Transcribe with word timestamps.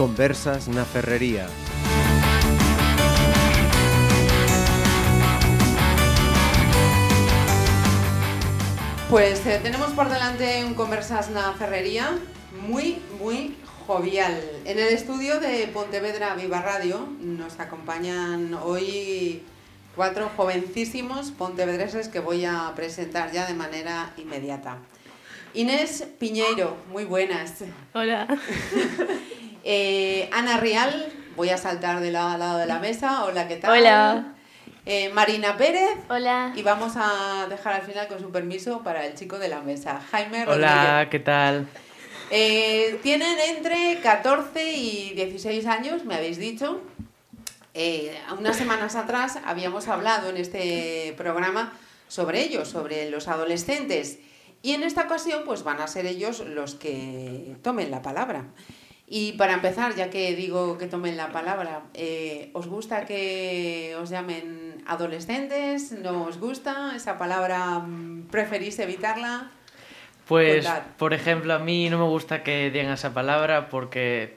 Conversas 0.00 0.66
na 0.66 0.86
Ferrería. 0.86 1.44
Pues 9.10 9.44
eh, 9.44 9.60
tenemos 9.62 9.90
por 9.92 10.08
delante 10.08 10.64
un 10.64 10.72
Conversas 10.72 11.28
na 11.28 11.52
Ferrería 11.52 12.16
muy, 12.66 12.96
muy 13.20 13.54
jovial. 13.86 14.40
En 14.64 14.78
el 14.78 14.88
estudio 14.88 15.38
de 15.38 15.68
Pontevedra 15.68 16.34
Viva 16.34 16.62
Radio 16.62 17.06
nos 17.20 17.60
acompañan 17.60 18.54
hoy 18.54 19.42
cuatro 19.94 20.30
jovencísimos 20.34 21.30
pontevedreses 21.30 22.08
que 22.08 22.20
voy 22.20 22.46
a 22.46 22.72
presentar 22.74 23.32
ya 23.32 23.46
de 23.46 23.52
manera 23.52 24.14
inmediata. 24.16 24.78
Inés 25.52 26.08
Piñeiro, 26.18 26.78
muy 26.90 27.04
buenas. 27.04 27.64
Hola. 27.92 28.26
Eh, 29.64 30.28
Ana 30.32 30.56
Rial, 30.58 31.12
voy 31.36 31.50
a 31.50 31.58
saltar 31.58 32.00
de 32.00 32.10
lado 32.10 32.28
a 32.28 32.38
lado 32.38 32.58
de 32.58 32.66
la 32.66 32.78
mesa. 32.78 33.24
Hola, 33.24 33.48
¿qué 33.48 33.56
tal? 33.56 33.78
Hola. 33.78 34.34
Eh, 34.86 35.10
Marina 35.10 35.56
Pérez. 35.56 35.98
Hola. 36.08 36.52
Y 36.56 36.62
vamos 36.62 36.94
a 36.96 37.46
dejar 37.48 37.74
al 37.74 37.82
final, 37.82 38.08
con 38.08 38.20
su 38.20 38.30
permiso, 38.30 38.82
para 38.82 39.06
el 39.06 39.14
chico 39.14 39.38
de 39.38 39.48
la 39.48 39.60
mesa, 39.60 40.00
Jaime 40.10 40.44
Rodríguez. 40.44 40.70
Hola, 40.70 41.08
¿qué 41.10 41.18
tal? 41.18 41.68
Eh, 42.30 42.98
tienen 43.02 43.38
entre 43.56 44.00
14 44.00 44.72
y 44.72 45.14
16 45.14 45.66
años, 45.66 46.04
me 46.04 46.14
habéis 46.14 46.38
dicho. 46.38 46.80
Eh, 47.74 48.16
unas 48.38 48.56
semanas 48.56 48.96
atrás 48.96 49.38
habíamos 49.44 49.88
hablado 49.88 50.30
en 50.30 50.36
este 50.36 51.14
programa 51.16 51.72
sobre 52.08 52.42
ellos, 52.42 52.68
sobre 52.68 53.10
los 53.10 53.28
adolescentes. 53.28 54.18
Y 54.62 54.72
en 54.72 54.82
esta 54.82 55.02
ocasión, 55.02 55.42
pues 55.44 55.62
van 55.62 55.80
a 55.80 55.86
ser 55.86 56.06
ellos 56.06 56.40
los 56.40 56.74
que 56.74 57.56
tomen 57.62 57.90
la 57.90 58.02
palabra. 58.02 58.44
Y 59.12 59.32
para 59.32 59.54
empezar, 59.54 59.96
ya 59.96 60.08
que 60.08 60.36
digo 60.36 60.78
que 60.78 60.86
tomen 60.86 61.16
la 61.16 61.32
palabra, 61.32 61.82
eh, 61.94 62.50
¿os 62.52 62.68
gusta 62.68 63.06
que 63.06 63.96
os 64.00 64.08
llamen 64.08 64.84
adolescentes? 64.86 65.90
¿No 65.90 66.26
os 66.26 66.38
gusta 66.38 66.94
esa 66.94 67.18
palabra? 67.18 67.80
mm, 67.80 68.28
¿Preferís 68.30 68.78
evitarla? 68.78 69.50
Pues, 70.28 70.64
Contad. 70.64 70.82
por 70.96 71.12
ejemplo, 71.12 71.54
a 71.54 71.58
mí 71.58 71.90
no 71.90 71.98
me 71.98 72.04
gusta 72.04 72.44
que 72.44 72.70
digan 72.70 72.92
esa 72.92 73.12
palabra 73.12 73.68
porque 73.68 74.36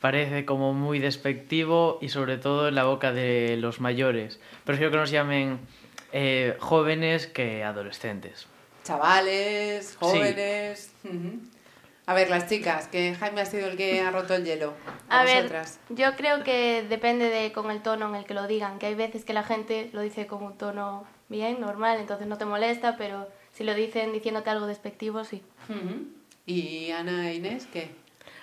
parece 0.00 0.44
como 0.44 0.72
muy 0.72 1.00
despectivo 1.00 1.98
y 2.00 2.08
sobre 2.08 2.38
todo 2.38 2.68
en 2.68 2.76
la 2.76 2.84
boca 2.84 3.10
de 3.10 3.56
los 3.58 3.80
mayores. 3.80 4.38
Prefiero 4.62 4.92
que 4.92 4.98
nos 4.98 5.10
llamen 5.10 5.58
eh, 6.12 6.54
jóvenes 6.60 7.26
que 7.26 7.64
adolescentes. 7.64 8.46
Chavales, 8.84 9.96
jóvenes. 9.98 10.92
A 12.06 12.14
ver, 12.14 12.30
las 12.30 12.48
chicas, 12.48 12.88
que 12.88 13.14
Jaime 13.14 13.42
ha 13.42 13.46
sido 13.46 13.68
el 13.68 13.76
que 13.76 14.00
ha 14.00 14.10
roto 14.10 14.34
el 14.34 14.44
hielo. 14.44 14.74
A, 15.08 15.20
A 15.20 15.24
ver, 15.24 15.50
yo 15.88 16.16
creo 16.16 16.42
que 16.42 16.84
depende 16.88 17.28
de 17.28 17.52
con 17.52 17.70
el 17.70 17.80
tono 17.80 18.08
en 18.08 18.16
el 18.16 18.24
que 18.24 18.34
lo 18.34 18.46
digan, 18.48 18.78
que 18.78 18.86
hay 18.86 18.94
veces 18.94 19.24
que 19.24 19.32
la 19.32 19.44
gente 19.44 19.88
lo 19.92 20.00
dice 20.00 20.26
con 20.26 20.42
un 20.42 20.58
tono 20.58 21.04
bien, 21.28 21.60
normal, 21.60 21.98
entonces 22.00 22.26
no 22.26 22.38
te 22.38 22.44
molesta, 22.44 22.96
pero 22.96 23.28
si 23.52 23.62
lo 23.62 23.74
dicen 23.74 24.12
diciéndote 24.12 24.50
algo 24.50 24.66
despectivo, 24.66 25.24
sí. 25.24 25.42
Y 26.44 26.90
Ana 26.90 27.30
e 27.30 27.36
Inés, 27.36 27.68
¿qué? 27.72 27.90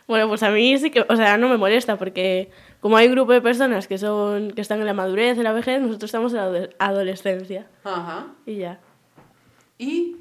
Bueno, 0.07 0.27
pues 0.27 0.41
a 0.41 0.49
mí 0.49 0.77
sí 0.77 0.89
que, 0.89 1.05
o 1.07 1.15
sea, 1.15 1.37
no 1.37 1.49
me 1.49 1.57
molesta 1.57 1.97
porque 1.97 2.49
como 2.79 2.97
hay 2.97 3.07
un 3.07 3.13
grupo 3.13 3.33
de 3.33 3.41
personas 3.41 3.87
que 3.87 3.97
son 3.97 4.51
que 4.51 4.61
están 4.61 4.79
en 4.79 4.85
la 4.85 4.93
madurez, 4.93 5.37
en 5.37 5.43
la 5.43 5.51
vejez, 5.51 5.81
nosotros 5.81 6.07
estamos 6.07 6.33
en 6.33 6.39
la 6.39 6.69
adolescencia 6.79 7.67
Ajá. 7.83 8.27
y 8.45 8.55
ya. 8.55 8.79
Y 9.77 10.15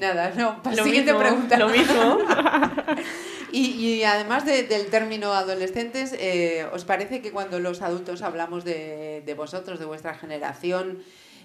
nada, 0.00 0.32
no, 0.36 0.62
para 0.62 0.76
Lo 0.76 0.84
siguiente 0.84 1.12
mismo, 1.12 1.26
pregunta. 1.28 1.56
lo 1.58 1.68
mismo. 1.68 2.18
Y, 3.52 3.70
y 3.84 4.04
además 4.04 4.44
de- 4.46 4.62
del 4.62 4.86
término 4.90 5.32
adolescentes, 5.32 6.14
eh, 6.16 6.66
¿os 6.72 6.84
parece 6.84 7.20
que 7.20 7.32
cuando 7.32 7.58
los 7.58 7.82
adultos 7.82 8.22
hablamos 8.22 8.64
de, 8.64 9.24
de 9.26 9.34
vosotros, 9.34 9.80
de 9.80 9.86
vuestra 9.86 10.14
generación, 10.14 11.00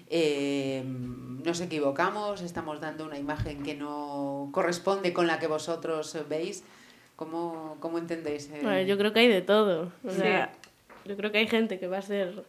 eh, 0.08 0.84
nos 0.86 1.60
equivocamos? 1.60 2.42
¿Estamos 2.42 2.80
dando 2.80 3.04
una 3.04 3.18
imagen 3.18 3.64
que 3.64 3.74
no 3.74 4.50
corresponde 4.52 5.12
con 5.12 5.26
la 5.26 5.40
que 5.40 5.48
vosotros 5.48 6.16
veis? 6.28 6.62
¿Cómo, 7.16 7.76
cómo 7.80 7.98
entendéis? 7.98 8.50
eh? 8.52 8.60
Bueno, 8.62 8.82
yo 8.82 8.96
creo 8.98 9.12
que 9.12 9.20
hay 9.20 9.28
de 9.28 9.42
todo. 9.42 9.90
O 10.04 10.10
sea, 10.12 10.52
yo 11.06 11.16
creo 11.16 11.32
que 11.32 11.38
hay 11.38 11.48
gente 11.48 11.80
que 11.80 11.88
va 11.88 11.98
a 11.98 12.02
ser, 12.02 12.44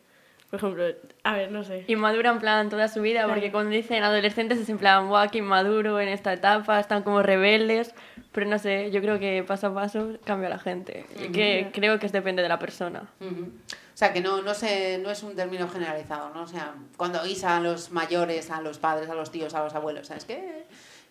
por 0.49 0.59
ejemplo, 0.59 0.85
a 1.23 1.33
ver, 1.33 1.51
no 1.51 1.63
sé. 1.63 1.83
Inmadura 1.87 2.31
en 2.31 2.39
plan 2.39 2.69
toda 2.69 2.87
su 2.87 3.01
vida, 3.01 3.27
porque 3.27 3.51
cuando 3.51 3.71
dicen 3.71 4.01
adolescentes 4.01 4.57
es 4.59 4.69
en 4.69 4.77
plan, 4.77 5.09
guau, 5.09 5.29
qué 5.29 5.39
inmaduro 5.39 5.99
en 5.99 6.07
esta 6.07 6.31
etapa, 6.31 6.79
están 6.79 7.03
como 7.03 7.21
rebeldes, 7.21 7.93
pero 8.31 8.49
no 8.49 8.57
sé, 8.57 8.89
yo 8.91 9.01
creo 9.01 9.19
que 9.19 9.43
paso 9.43 9.67
a 9.67 9.73
paso 9.73 10.17
cambia 10.23 10.47
la 10.47 10.59
gente, 10.59 11.05
y 11.19 11.33
que 11.33 11.69
creo 11.73 11.99
que 11.99 12.07
depende 12.07 12.41
de 12.41 12.47
la 12.47 12.59
persona. 12.59 13.09
O 13.19 13.97
sea, 13.97 14.13
que 14.13 14.21
no, 14.21 14.41
no, 14.41 14.53
se, 14.53 14.99
no 14.99 15.09
es 15.09 15.21
un 15.23 15.35
término 15.35 15.67
generalizado, 15.67 16.29
¿no? 16.33 16.43
O 16.43 16.47
sea, 16.47 16.75
cuando 16.95 17.21
oís 17.21 17.43
a 17.43 17.59
los 17.59 17.91
mayores, 17.91 18.49
a 18.51 18.61
los 18.61 18.77
padres, 18.77 19.09
a 19.09 19.15
los 19.15 19.31
tíos, 19.31 19.53
a 19.53 19.63
los 19.63 19.73
abuelos, 19.75 20.07
¿sabes 20.07 20.23
qué? 20.23 20.65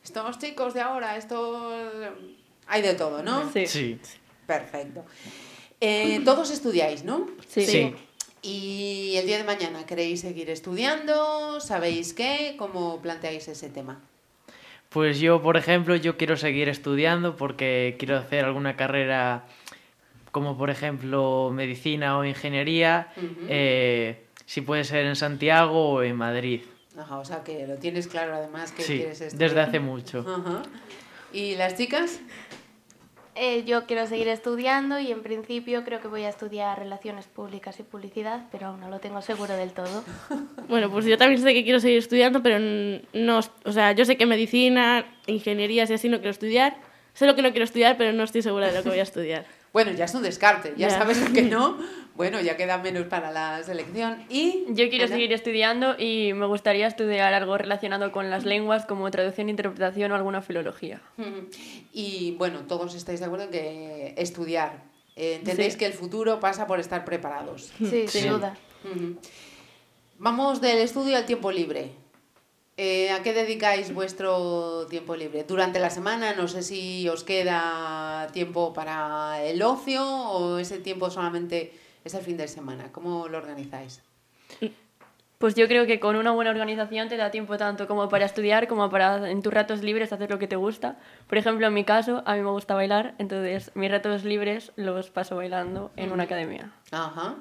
Estos 0.05 0.39
chicos 0.39 0.73
de 0.73 0.81
ahora, 0.81 1.17
estos... 1.17 1.83
Hay 2.69 2.83
de 2.83 2.95
todo, 2.95 3.23
¿no? 3.23 3.51
Sí. 3.53 3.67
Sí. 3.67 4.01
Perfecto. 4.47 5.05
Eh, 5.81 6.21
todos 6.25 6.51
estudiáis, 6.51 7.05
¿no? 7.05 7.27
Sí. 7.49 7.67
Sí. 7.67 7.95
Y 8.47 9.17
el 9.17 9.27
día 9.27 9.39
de 9.39 9.45
mañana, 9.45 9.85
¿queréis 9.87 10.21
seguir 10.21 10.51
estudiando? 10.51 11.59
¿Sabéis 11.61 12.13
qué? 12.15 12.55
¿Cómo 12.57 13.03
planteáis 13.03 13.49
ese 13.49 13.69
tema? 13.71 14.01
Pues 14.89 15.19
yo, 15.19 15.43
por 15.43 15.57
ejemplo, 15.57 15.97
yo 15.97 16.17
quiero 16.17 16.37
seguir 16.37 16.69
estudiando 16.69 17.37
porque 17.37 17.97
quiero 17.99 18.17
hacer 18.17 18.45
alguna 18.45 18.77
carrera 18.77 19.45
como 20.31 20.57
por 20.57 20.71
ejemplo 20.71 21.51
medicina 21.53 22.19
o 22.19 22.25
ingeniería, 22.25 23.09
eh, 23.49 24.23
si 24.45 24.61
puede 24.61 24.85
ser 24.85 25.07
en 25.07 25.17
Santiago 25.17 25.95
o 25.95 26.03
en 26.05 26.15
Madrid. 26.15 26.61
Ajá, 26.97 27.19
o 27.19 27.25
sea, 27.25 27.43
que 27.43 27.67
lo 27.67 27.77
tienes 27.77 28.07
claro 28.07 28.35
además 28.35 28.71
que 28.71 28.83
Sí, 28.83 28.97
quieres 28.99 29.21
estudiar. 29.23 29.49
desde 29.51 29.61
hace 29.63 29.81
mucho. 29.81 30.21
Ajá. 30.21 30.63
¿Y 31.33 31.57
las 31.57 31.77
chicas? 31.77 32.21
Eh, 33.39 33.65
yo 33.67 33.85
quiero 33.85 34.07
seguir 34.07 34.29
estudiando 34.29 34.99
y 34.99 35.13
en 35.13 35.23
principio 35.23 35.85
creo 35.85 36.01
que 36.01 36.09
voy 36.09 36.23
a 36.23 36.31
estudiar 36.31 36.79
Relaciones 36.79 37.27
Públicas 37.27 37.79
y 37.79 37.83
Publicidad, 37.83 38.47
pero 38.51 38.69
aún 38.69 38.81
no 38.81 38.89
lo 38.89 38.99
tengo 38.99 39.21
seguro 39.21 39.55
del 39.57 39.73
todo. 39.73 40.03
Bueno, 40.69 40.91
pues 40.91 41.05
yo 41.05 41.17
también 41.17 41.41
sé 41.41 41.53
que 41.55 41.63
quiero 41.63 41.79
seguir 41.79 41.99
estudiando, 41.99 42.43
pero 42.43 42.57
n- 42.57 43.03
no, 43.13 43.39
o 43.65 43.73
sea, 43.73 43.93
yo 43.93 44.05
sé 44.05 44.17
que 44.17 44.27
medicina, 44.27 45.07
ingenierías 45.27 45.89
y 45.91 45.95
así 45.95 46.09
no 46.09 46.17
quiero 46.17 46.31
estudiar. 46.31 46.77
Sé 47.13 47.27
lo 47.27 47.37
que 47.37 47.43
no 47.43 47.51
quiero 47.51 47.65
estudiar, 47.65 47.97
pero 47.97 48.13
no 48.13 48.25
estoy 48.25 48.43
segura 48.43 48.67
de 48.69 48.73
lo 48.75 48.83
que 48.83 48.89
voy 48.89 48.99
a 48.99 49.03
estudiar. 49.05 49.45
Bueno, 49.77 49.93
ya 49.93 50.07
es 50.07 50.15
un 50.15 50.23
descarte, 50.23 50.73
ya, 50.79 50.89
Ya. 50.89 50.97
sabes 50.99 51.21
lo 51.21 51.35
que 51.35 51.43
no. 51.43 51.77
Bueno, 52.17 52.41
ya 52.41 52.57
queda 52.57 52.79
menos 52.79 53.07
para 53.07 53.31
la 53.31 53.63
selección. 53.63 54.25
Y 54.31 54.65
Yo 54.69 54.89
quiero 54.89 55.05
Ana? 55.05 55.15
seguir 55.15 55.33
estudiando 55.33 55.97
y 55.99 56.33
me 56.33 56.47
gustaría 56.47 56.87
estudiar 56.87 57.35
algo 57.35 57.59
relacionado 57.59 58.11
con 58.11 58.31
las 58.31 58.45
lenguas 58.45 58.87
como 58.87 59.11
traducción, 59.11 59.49
interpretación 59.51 60.13
o 60.13 60.15
alguna 60.15 60.41
filología. 60.43 61.01
Y 61.93 62.33
bueno, 62.39 62.61
todos 62.69 62.95
estáis 62.95 63.21
de 63.21 63.27
acuerdo 63.27 63.45
en 63.47 63.51
que 63.51 64.15
estudiar. 64.19 64.83
Eh, 65.17 65.37
Entendéis 65.37 65.75
Sí. 65.75 65.79
que 65.79 65.87
el 65.87 65.93
futuro 65.95 66.41
pasa 66.41 66.67
por 66.67 66.79
estar 66.81 67.05
preparados. 67.07 67.73
Sí, 67.79 68.07
sin 68.09 68.29
duda. 68.29 68.57
Vamos 70.19 70.61
del 70.61 70.79
estudio 70.79 71.17
al 71.17 71.27
tiempo 71.27 71.53
libre. 71.53 71.93
Eh, 72.79 73.11
¿A 73.11 73.23
qué 73.23 73.33
dedicáis 73.33 73.93
vuestro 73.95 74.87
tiempo 74.89 75.17
libre? 75.17 75.45
Durante 75.45 75.79
la 75.79 75.89
semana, 75.89 76.35
no 76.35 76.47
sé 76.49 76.63
si 76.63 77.09
os 77.09 77.25
queda 77.25 78.27
tiempo 78.35 78.75
para 78.75 79.43
el 79.43 79.63
ocio 79.63 80.05
o 80.07 80.59
ese 80.59 80.79
tiempo 80.79 81.09
solamente 81.11 81.73
es 82.07 82.15
el 82.15 82.23
fin 82.23 82.37
de 82.37 82.49
semana. 82.49 82.91
¿Cómo 82.93 83.29
lo 83.29 83.39
organizáis? 83.39 84.01
Pues 85.39 85.55
yo 85.55 85.69
creo 85.69 85.87
que 85.87 86.01
con 86.01 86.17
una 86.17 86.31
buena 86.31 86.51
organización 86.51 87.09
te 87.11 87.19
da 87.19 87.31
tiempo 87.31 87.59
tanto 87.59 87.87
como 87.87 88.09
para 88.09 88.25
estudiar 88.25 88.69
como 88.69 88.89
para 88.89 89.31
en 89.31 89.43
tus 89.43 89.53
ratos 89.53 89.83
libres 89.83 90.11
hacer 90.13 90.31
lo 90.31 90.39
que 90.39 90.49
te 90.49 90.57
gusta. 90.57 90.97
Por 91.29 91.37
ejemplo, 91.37 91.67
en 91.67 91.75
mi 91.75 91.85
caso, 91.85 92.23
a 92.25 92.35
mí 92.37 92.41
me 92.41 92.51
gusta 92.51 92.75
bailar, 92.75 93.15
entonces 93.19 93.71
mis 93.75 93.91
ratos 93.91 94.25
libres 94.25 94.73
los 94.77 95.11
paso 95.11 95.37
bailando 95.37 95.91
en 95.97 96.11
una 96.13 96.23
academia. 96.23 96.73
Ajá. 96.91 97.35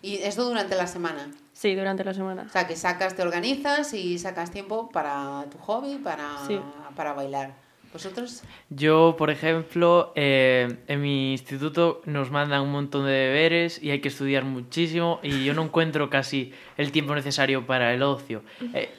Y 0.00 0.14
esto 0.18 0.44
durante 0.44 0.74
la 0.74 0.86
semana. 0.86 1.30
Sí, 1.52 1.74
durante 1.74 2.02
la 2.02 2.14
semana. 2.14 2.44
O 2.46 2.48
sea, 2.48 2.66
que 2.66 2.76
sacas, 2.76 3.14
te 3.14 3.20
organizas 3.22 3.92
y 3.92 4.18
sacas 4.18 4.50
tiempo 4.50 4.88
para 4.88 5.44
tu 5.50 5.58
hobby, 5.58 5.96
para, 5.96 6.38
Sí. 6.46 6.58
para 6.96 7.12
bailar. 7.12 7.52
¿Vosotros? 7.92 8.42
Yo, 8.68 9.14
por 9.16 9.30
ejemplo, 9.30 10.12
eh, 10.14 10.76
en 10.88 11.00
mi 11.00 11.32
instituto 11.32 12.02
nos 12.04 12.30
mandan 12.30 12.60
un 12.60 12.70
montón 12.70 13.06
de 13.06 13.12
deberes 13.12 13.82
y 13.82 13.90
hay 13.90 14.00
que 14.00 14.08
estudiar 14.08 14.44
muchísimo 14.44 15.20
y 15.22 15.44
yo 15.44 15.54
no 15.54 15.62
encuentro 15.62 16.10
casi 16.10 16.52
el 16.76 16.92
tiempo 16.92 17.14
necesario 17.14 17.66
para 17.66 17.94
el 17.94 18.02
ocio. 18.02 18.42
Eh, 18.74 18.90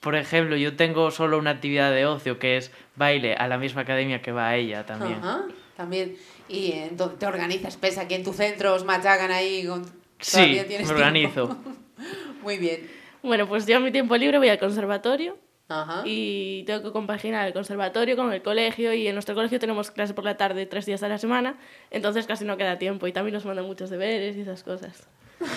por 0.00 0.14
ejemplo, 0.14 0.56
yo 0.56 0.76
tengo 0.76 1.10
solo 1.10 1.38
una 1.38 1.50
actividad 1.50 1.90
de 1.90 2.04
ocio 2.04 2.38
que 2.38 2.58
es 2.58 2.70
baile 2.96 3.34
a 3.34 3.48
la 3.48 3.56
misma 3.56 3.82
academia 3.82 4.20
que 4.20 4.32
va 4.32 4.54
ella 4.54 4.84
también. 4.84 5.14
Ajá, 5.14 5.46
también. 5.76 6.16
Y 6.46 6.72
entonces 6.72 7.18
te 7.18 7.26
organizas, 7.26 7.78
pese 7.78 8.00
a 8.00 8.08
que 8.08 8.14
en 8.16 8.24
tu 8.24 8.34
centro 8.34 8.74
os 8.74 8.84
machacan 8.84 9.30
ahí. 9.30 9.66
Con... 9.66 9.86
Sí, 10.20 10.36
todavía 10.36 10.66
tienes 10.66 10.86
me 10.88 10.94
organizo. 10.94 11.56
Muy 12.42 12.58
bien. 12.58 12.90
Bueno, 13.22 13.48
pues 13.48 13.64
yo 13.64 13.80
mi 13.80 13.90
tiempo 13.90 14.14
libre 14.18 14.36
voy 14.36 14.50
al 14.50 14.58
conservatorio 14.58 15.38
Ajá. 15.68 16.02
y 16.04 16.62
tengo 16.66 16.82
que 16.82 16.92
compaginar 16.92 17.46
el 17.46 17.54
conservatorio 17.54 18.16
con 18.16 18.32
el 18.32 18.42
colegio 18.42 18.92
y 18.92 19.08
en 19.08 19.14
nuestro 19.14 19.34
colegio 19.34 19.58
tenemos 19.58 19.90
clase 19.90 20.12
por 20.12 20.24
la 20.24 20.36
tarde 20.36 20.66
tres 20.66 20.84
días 20.86 21.02
a 21.02 21.08
la 21.08 21.16
semana, 21.18 21.56
entonces 21.90 22.26
casi 22.26 22.44
no 22.44 22.56
queda 22.58 22.78
tiempo 22.78 23.06
y 23.06 23.12
también 23.12 23.32
nos 23.34 23.46
mandan 23.46 23.64
muchos 23.64 23.88
deberes 23.90 24.36
y 24.36 24.42
esas 24.42 24.62
cosas. 24.62 25.08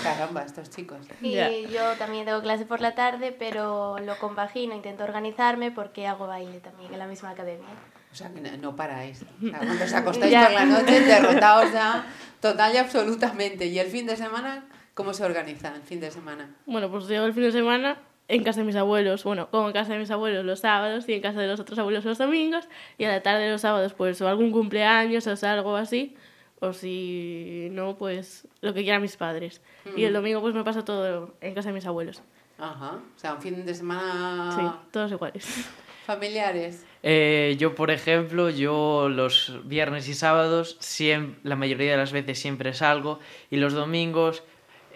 Caramba, 0.04 0.44
estos 0.44 0.69
chicos. 0.69 0.98
Y 1.21 1.31
Ya. 1.33 1.50
yo 1.51 1.94
también 1.98 2.25
tengo 2.25 2.42
clase 2.42 2.65
por 2.65 2.81
la 2.81 2.95
tarde, 2.95 3.31
pero 3.38 3.98
lo 4.00 4.18
compagino, 4.18 4.74
intento 4.75 5.04
organizarme 5.04 5.71
porque 5.71 6.07
hago 6.07 6.27
baile 6.27 6.60
también 6.60 6.92
en 6.94 7.00
la 7.00 7.07
misma 7.07 7.30
academia. 7.31 7.68
O 8.12 8.15
sea, 8.15 8.33
que 8.33 8.42
no, 8.42 8.50
no 8.57 8.75
paráis. 8.75 9.24
O 9.24 9.48
sea, 9.50 9.60
cuando 9.60 9.83
os 9.86 9.94
acostáis 9.94 10.33
por 10.36 10.51
la 10.53 10.65
noche, 10.65 11.00
derrotados 11.01 11.71
ya 11.71 12.06
total 12.42 12.74
y 12.74 12.77
absolutamente. 12.77 13.65
¿Y 13.68 13.77
el 13.80 13.88
fin 13.88 14.07
de 14.07 14.15
semana? 14.18 14.65
¿Cómo 14.94 15.13
se 15.13 15.24
organiza 15.24 15.74
el 15.75 15.81
fin 15.83 16.00
de 16.00 16.12
semana? 16.12 16.50
Bueno, 16.65 16.89
pues 16.89 17.07
llego 17.07 17.25
el 17.25 17.33
fin 17.33 17.44
de 17.44 17.51
semana 17.51 17.98
en 18.29 18.44
casa 18.44 18.59
de 18.59 18.65
mis 18.65 18.75
abuelos, 18.75 19.24
bueno, 19.24 19.50
como 19.50 19.68
en 19.68 19.74
casa 19.74 19.94
de 19.94 20.00
mis 20.00 20.12
abuelos 20.12 20.44
los 20.45 20.59
sábados 20.59 21.07
y 21.07 21.13
en 21.13 21.21
casa 21.21 21.39
de 21.39 21.47
los 21.47 21.59
otros 21.59 21.79
abuelos 21.79 22.03
los 22.06 22.18
domingos 22.18 22.68
y 22.97 23.06
a 23.06 23.09
la 23.09 23.21
tarde 23.24 23.44
de 23.45 23.51
los 23.51 23.62
sábados 23.62 23.94
pues 23.94 24.21
o 24.21 24.27
algún 24.27 24.51
cumpleaños 24.51 25.25
o 25.27 25.35
sea, 25.35 25.53
algo 25.53 25.75
así 25.77 26.15
o 26.59 26.74
si 26.74 27.69
no 27.71 27.97
pues 27.97 28.47
lo 28.62 28.74
que 28.74 28.81
quieran 28.83 29.01
mis 29.01 29.15
padres 29.15 29.62
y 29.95 30.03
el 30.03 30.13
domingo 30.13 30.41
pues 30.41 30.53
me 30.56 30.63
paso 30.63 30.83
todo 30.83 31.35
en 31.41 31.53
casa 31.53 31.69
de 31.69 31.74
mis 31.74 31.85
abuelos 31.85 32.21
Ajá. 32.59 32.94
O 33.15 33.19
sea, 33.19 33.35
un 33.35 33.41
fin 33.41 33.65
de 33.65 33.74
semana 33.75 34.51
sí 34.56 34.89
todos 34.91 35.12
iguales 35.12 35.45
familiares. 36.07 36.85
Eh, 37.03 37.56
yo, 37.59 37.75
por 37.75 37.91
ejemplo, 37.91 38.50
yo 38.50 39.09
los 39.09 39.59
viernes 39.65 40.07
y 40.07 40.13
sábados, 40.13 40.77
siem- 40.79 41.35
la 41.44 41.56
mayoría 41.57 41.91
de 41.91 41.97
las 41.97 42.12
veces 42.13 42.39
siempre 42.39 42.74
salgo 42.74 43.19
y 43.51 43.57
los 43.57 43.74
domingos 43.74 44.44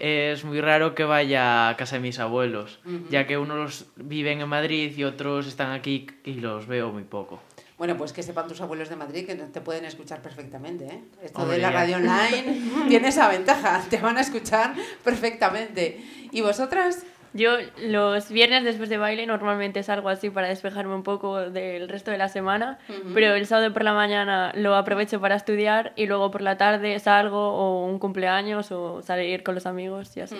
es 0.01 0.43
muy 0.43 0.59
raro 0.61 0.95
que 0.95 1.03
vaya 1.03 1.69
a 1.69 1.77
casa 1.77 1.97
de 1.97 2.01
mis 2.01 2.17
abuelos, 2.17 2.79
ya 3.11 3.27
que 3.27 3.37
unos 3.37 3.85
viven 3.95 4.41
en 4.41 4.49
Madrid 4.49 4.97
y 4.97 5.03
otros 5.03 5.45
están 5.45 5.71
aquí 5.71 6.07
y 6.23 6.33
los 6.33 6.65
veo 6.65 6.91
muy 6.91 7.03
poco. 7.03 7.39
Bueno, 7.77 7.95
pues 7.97 8.11
que 8.11 8.23
sepan 8.23 8.47
tus 8.47 8.61
abuelos 8.61 8.89
de 8.89 8.95
Madrid 8.95 9.27
que 9.27 9.35
te 9.35 9.61
pueden 9.61 9.85
escuchar 9.85 10.23
perfectamente. 10.23 10.85
¿eh? 10.85 11.03
Esto 11.21 11.43
Hombre, 11.43 11.57
de 11.57 11.61
la 11.61 11.69
radio 11.69 11.97
online 11.97 12.61
tiene 12.89 13.09
esa 13.09 13.29
ventaja, 13.29 13.83
te 13.91 13.97
van 13.97 14.17
a 14.17 14.21
escuchar 14.21 14.73
perfectamente. 15.03 16.03
¿Y 16.31 16.41
vosotras? 16.41 17.05
Yo 17.33 17.51
los 17.81 18.29
viernes 18.29 18.63
después 18.65 18.89
de 18.89 18.97
baile 18.97 19.25
normalmente 19.25 19.83
salgo 19.83 20.09
así 20.09 20.29
para 20.29 20.47
despejarme 20.49 20.93
un 20.93 21.03
poco 21.03 21.49
del 21.49 21.87
resto 21.87 22.11
de 22.11 22.17
la 22.17 22.27
semana, 22.27 22.77
pero 23.13 23.33
el 23.35 23.45
sábado 23.45 23.71
por 23.71 23.83
la 23.83 23.93
mañana 23.93 24.51
lo 24.55 24.75
aprovecho 24.75 25.21
para 25.21 25.35
estudiar 25.35 25.93
y 25.95 26.07
luego 26.07 26.29
por 26.29 26.41
la 26.41 26.57
tarde 26.57 26.99
salgo 26.99 27.53
o 27.53 27.85
un 27.85 27.99
cumpleaños 27.99 28.71
o 28.71 29.01
salir 29.01 29.43
con 29.43 29.55
los 29.55 29.65
amigos 29.65 30.15
y 30.17 30.21
así. 30.21 30.35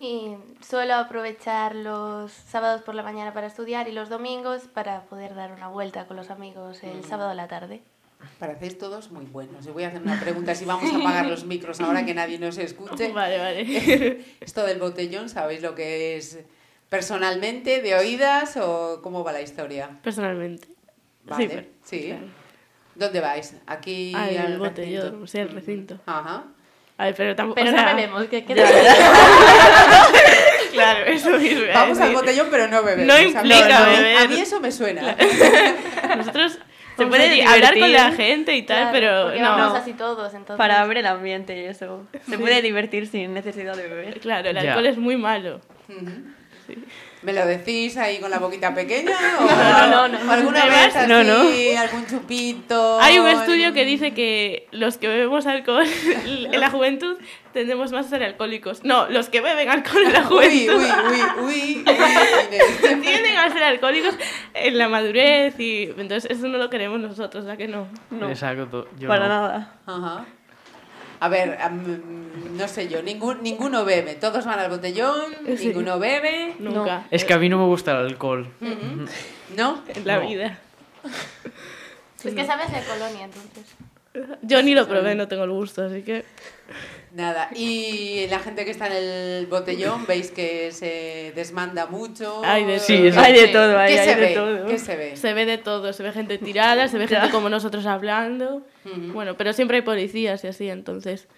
Y 0.00 0.34
suelo 0.60 0.94
aprovechar 0.94 1.76
los 1.76 2.32
sábados 2.32 2.82
por 2.82 2.94
la 2.96 3.04
mañana 3.04 3.32
para 3.32 3.46
estudiar 3.46 3.88
y 3.88 3.92
los 3.92 4.08
domingos 4.08 4.62
para 4.62 5.02
poder 5.02 5.34
dar 5.34 5.52
una 5.52 5.68
vuelta 5.68 6.06
con 6.06 6.16
los 6.16 6.30
amigos 6.30 6.82
el 6.82 7.04
sábado 7.04 7.30
a 7.30 7.34
la 7.34 7.46
tarde. 7.46 7.82
Parecéis 8.38 8.78
todos 8.78 9.10
muy 9.10 9.24
buenos. 9.26 9.64
Yo 9.64 9.72
voy 9.72 9.84
a 9.84 9.88
hacer 9.88 10.02
una 10.02 10.18
pregunta 10.20 10.54
si 10.54 10.64
vamos 10.64 10.92
a 10.92 10.96
apagar 10.96 11.26
los 11.26 11.44
micros 11.44 11.80
ahora 11.80 12.04
que 12.04 12.14
nadie 12.14 12.38
nos 12.38 12.58
escuche. 12.58 13.08
vale 13.12 13.38
vale 13.38 14.24
Esto 14.40 14.64
del 14.64 14.78
botellón, 14.78 15.28
¿sabéis 15.28 15.62
lo 15.62 15.74
que 15.74 16.16
es 16.16 16.38
personalmente, 16.88 17.80
de 17.82 17.94
oídas 17.94 18.56
o 18.56 19.00
cómo 19.02 19.24
va 19.24 19.32
la 19.32 19.42
historia? 19.42 19.90
personalmente 20.02 20.68
Vale, 21.24 21.48
pero- 21.48 21.66
sí. 21.84 22.04
claro. 22.08 22.26
¿Dónde 22.94 23.20
vais? 23.20 23.54
Aquí 23.66 24.12
al 24.14 24.36
al 24.38 24.58
botellón 24.58 25.02
recinto? 25.02 25.26
sí 25.26 25.38
al 25.40 25.48
recinto 25.48 25.98
Ajá. 26.06 26.44
a 26.98 27.04
ver 27.06 27.14
pero 27.16 27.34
tampoco 27.34 27.56
Pero 27.56 27.70
o 27.70 27.74
sea, 27.74 27.90
no 27.90 27.96
bebemos, 27.96 28.24
que 28.28 28.44
quede 28.44 28.62
claro 30.72 31.04
eso 31.06 31.30
mismo 31.38 31.62
Vamos 31.72 31.98
al 32.00 32.12
botellón, 32.14 32.48
pero 32.50 32.68
no 32.68 32.82
bebemos. 32.82 33.06
No 33.06 33.14
A 33.14 33.18
mí- 33.18 33.24
implica 33.30 33.84
beber. 33.86 34.16
A 34.18 34.28
mí 34.28 34.40
eso 34.40 34.60
me 34.60 34.72
suena. 34.72 35.16
nosotros 36.16 36.58
se 36.96 37.06
puede 37.06 37.44
hablar 37.44 37.78
con 37.78 37.92
la 37.92 38.12
gente 38.12 38.56
y 38.56 38.62
tal 38.62 38.90
Claro, 38.90 38.92
pero 38.92 39.40
no 39.42 39.50
vamos 39.56 39.78
así 39.78 39.92
todos, 39.94 40.32
entonces... 40.34 40.56
Para 40.56 40.84
ver 40.86 40.98
el 40.98 41.06
ambiente 41.06 41.60
y 41.60 41.64
eso. 41.64 42.06
Se 42.28 42.38
puede 42.38 42.62
divertir 42.62 43.06
sin 43.06 43.34
necesidad 43.34 43.76
de 43.76 43.88
beber. 43.88 44.20
Claro, 44.20 44.48
el 44.50 44.54
Ya. 44.56 44.62
alcohol 44.72 44.86
es 44.86 44.96
muy 44.98 45.16
malo. 45.16 45.60
¿Me 47.24 47.32
lo 47.32 47.46
decís 47.46 47.96
ahí 47.96 48.18
con 48.18 48.30
la 48.30 48.38
boquita 48.38 48.74
pequeña? 48.74 49.12
¿O, 49.40 49.44
No, 49.90 50.08
no, 50.08 50.18
no. 50.18 50.28
o 50.30 50.32
alguna 50.32 50.66
vez 50.66 50.94
así, 50.94 51.08
no, 51.08 51.24
no. 51.24 51.40
algún 51.80 52.06
chupito? 52.06 53.00
Hay 53.00 53.18
un 53.18 53.26
estudio 53.26 53.72
que 53.72 53.84
dice 53.86 54.12
que 54.12 54.68
los 54.72 54.98
que 54.98 55.08
bebemos 55.08 55.46
alcohol 55.46 55.86
en 56.26 56.60
la 56.60 56.70
juventud 56.70 57.16
tendemos 57.54 57.92
más 57.92 58.06
a 58.06 58.10
ser 58.10 58.22
alcohólicos. 58.24 58.84
No, 58.84 59.08
los 59.08 59.28
que 59.30 59.40
beben 59.40 59.70
alcohol 59.70 60.02
en 60.04 60.12
la 60.12 60.20
Uy, 60.28 60.66
juventud 60.66 60.74
uy, 60.76 60.84
uy, 60.84 61.20
uy, 61.44 61.44
uy. 61.46 61.84
Inés. 61.86 63.00
tienden 63.02 63.36
a 63.38 63.50
ser 63.52 63.62
alcohólicos 63.62 64.14
en 64.52 64.76
la 64.78 64.88
madurez 64.88 65.58
y 65.58 65.84
entonces 65.96 66.26
eso 66.30 66.46
no 66.48 66.58
lo 66.58 66.68
queremos 66.68 67.00
nosotros, 67.00 67.46
¿a 67.48 67.56
que 67.56 67.68
no? 67.68 67.88
No, 68.10 68.28
Exacto, 68.28 68.88
yo 68.98 69.08
para 69.08 69.28
no. 69.28 69.28
nada. 69.28 69.72
Ajá. 69.86 70.24
A 71.20 71.28
ver, 71.28 71.58
no 72.52 72.68
sé 72.68 72.88
yo, 72.88 73.02
ningún, 73.02 73.42
ninguno 73.42 73.84
bebe. 73.84 74.14
Todos 74.14 74.44
van 74.44 74.58
al 74.58 74.68
botellón, 74.70 75.34
Sí. 75.56 75.68
ninguno 75.68 75.98
bebe. 75.98 76.54
Nunca. 76.58 77.06
Es 77.10 77.24
que 77.24 77.34
a 77.34 77.38
mí 77.38 77.48
no 77.48 77.58
me 77.58 77.64
gusta 77.66 77.92
el 77.92 78.06
alcohol. 78.06 78.48
¿No? 79.56 79.82
En 79.88 80.06
la 80.06 80.18
No. 80.18 80.28
vida. 80.28 80.58
Es 82.24 82.34
que 82.34 82.44
sabes 82.46 82.72
de 82.72 82.80
colonia, 82.82 83.24
entonces. 83.26 83.74
Yo 84.42 84.62
ni 84.62 84.74
lo 84.74 84.86
probé, 84.88 85.14
no 85.14 85.28
tengo 85.28 85.44
el 85.44 85.50
gusto, 85.50 85.84
así 85.84 86.02
que... 86.02 86.24
Nada. 87.14 87.48
Y 87.54 88.26
la 88.28 88.40
gente 88.40 88.64
que 88.64 88.72
está 88.72 88.88
en 88.88 88.92
el 88.94 89.46
botellón, 89.46 90.04
veis 90.04 90.32
que 90.32 90.72
se 90.72 91.32
desmanda 91.36 91.86
mucho. 91.86 92.42
Hay 92.44 92.64
de 92.64 92.80
Sí, 92.80 93.08
Hay 93.16 93.32
de 93.32 93.48
todo, 93.48 93.78
hay, 93.78 93.94
¿Qué 93.94 94.00
hay 94.00 94.08
se 94.08 94.14
de 94.16 94.20
ve? 94.20 94.34
todo. 94.34 94.66
¿Qué 94.66 94.78
se 94.78 94.96
ve? 94.96 95.16
Se 95.16 95.32
ve 95.32 95.46
de 95.46 95.58
todo, 95.58 95.92
se 95.92 96.02
ve 96.02 96.12
gente 96.12 96.38
tirada, 96.38 96.88
se 96.88 96.98
ve 96.98 97.06
gente 97.06 97.30
como 97.30 97.48
nosotros 97.48 97.86
hablando. 97.86 98.62
Bueno, 99.12 99.36
pero 99.36 99.52
siempre 99.52 99.76
hay 99.76 99.82
policías 99.82 100.42
y 100.42 100.48
así, 100.48 100.68
entonces 100.68 101.28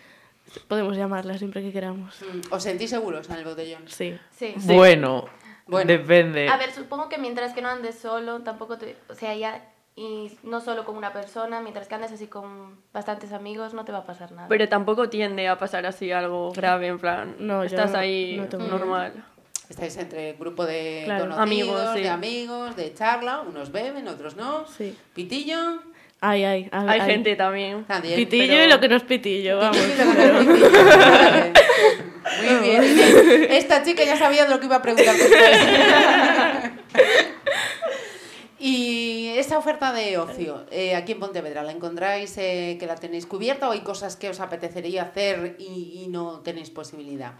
podemos 0.66 0.96
llamarla 0.96 1.36
siempre 1.36 1.60
que 1.62 1.72
queramos. 1.72 2.16
Mm, 2.22 2.52
¿Os 2.54 2.62
sentís 2.62 2.88
seguros 2.90 3.28
en 3.28 3.36
el 3.36 3.44
botellón? 3.44 3.82
Sí. 3.86 4.18
Sí. 4.34 4.54
Bueno, 4.64 5.26
Bueno. 5.66 5.86
depende. 5.92 6.48
A 6.48 6.56
ver, 6.56 6.72
supongo 6.72 7.08
que 7.10 7.18
mientras 7.18 7.52
que 7.52 7.60
no 7.60 7.68
andes 7.68 7.96
solo, 7.98 8.40
tampoco 8.40 8.78
te... 8.78 8.96
O 9.10 9.14
sea, 9.14 9.34
ya... 9.34 9.62
Y 9.98 10.30
no 10.42 10.60
solo 10.60 10.84
con 10.84 10.94
una 10.96 11.12
persona, 11.14 11.60
mientras 11.62 11.88
que 11.88 11.94
andes 11.94 12.12
así 12.12 12.26
con 12.26 12.76
bastantes 12.92 13.32
amigos, 13.32 13.72
no 13.72 13.86
te 13.86 13.92
va 13.92 13.98
a 13.98 14.04
pasar 14.04 14.30
nada. 14.32 14.46
Pero 14.48 14.68
tampoco 14.68 15.08
tiende 15.08 15.48
a 15.48 15.56
pasar 15.56 15.86
así 15.86 16.12
algo 16.12 16.52
grave, 16.52 16.88
en 16.88 16.98
plan, 16.98 17.34
No, 17.38 17.62
estás 17.62 17.92
no- 17.92 17.98
ahí 17.98 18.36
no 18.52 18.58
normal. 18.58 19.24
Estáis 19.70 19.96
entre 19.96 20.34
grupo 20.34 20.66
de 20.66 21.02
Claro, 21.06 21.22
conocidos, 21.24 21.42
amigos, 21.42 21.90
sí. 21.94 22.02
de 22.02 22.08
amigos, 22.10 22.76
de 22.76 22.92
charla. 22.94 23.40
Unos 23.40 23.72
beben, 23.72 24.06
otros 24.06 24.36
no. 24.36 24.66
Sí. 24.68 24.94
Pitillo. 25.14 25.56
Ay, 26.20 26.44
ay, 26.44 26.68
ay, 26.72 26.86
Hay 26.88 27.00
ay. 27.00 27.10
gente 27.10 27.34
también. 27.34 27.84
También. 27.84 28.16
Pitillo 28.16 28.46
pero- 28.52 28.64
y 28.64 28.68
lo 28.68 28.80
que 28.80 28.88
no 28.88 28.96
es 28.96 29.02
pitillo, 29.02 29.56
vamos. 29.58 29.76
Pitillo 29.78 30.02
y 30.04 30.06
lo 30.06 30.14
que 30.14 30.32
no 30.32 30.38
es 30.40 30.46
pitillo. 30.46 30.70
Vale. 30.98 31.52
Muy 32.44 32.68
bien. 32.68 32.82
Esta 33.50 33.82
chica 33.82 34.04
ya 34.04 34.16
sabía 34.16 34.44
de 34.44 34.50
lo 34.50 34.60
que 34.60 34.66
iba 34.66 34.76
a 34.76 34.82
preguntar 34.82 35.14
esa 39.46 39.58
oferta 39.58 39.92
de 39.92 40.18
ocio, 40.18 40.66
eh, 40.70 40.94
aquí 40.96 41.12
en 41.12 41.20
Pontevedra, 41.20 41.62
¿la 41.62 41.72
encontráis 41.72 42.36
eh, 42.38 42.76
que 42.78 42.86
la 42.86 42.96
tenéis 42.96 43.26
cubierta 43.26 43.68
o 43.68 43.72
hay 43.72 43.80
cosas 43.80 44.16
que 44.16 44.28
os 44.28 44.40
apetecería 44.40 45.02
hacer 45.02 45.56
y, 45.58 46.02
y 46.04 46.08
no 46.08 46.40
tenéis 46.40 46.70
posibilidad? 46.70 47.32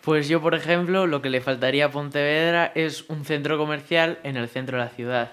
Pues 0.00 0.28
yo, 0.28 0.40
por 0.42 0.54
ejemplo, 0.54 1.06
lo 1.06 1.22
que 1.22 1.30
le 1.30 1.40
faltaría 1.40 1.86
a 1.86 1.90
Pontevedra 1.90 2.72
es 2.74 3.08
un 3.08 3.24
centro 3.24 3.56
comercial 3.58 4.18
en 4.22 4.36
el 4.36 4.48
centro 4.48 4.78
de 4.78 4.84
la 4.84 4.90
ciudad. 4.90 5.32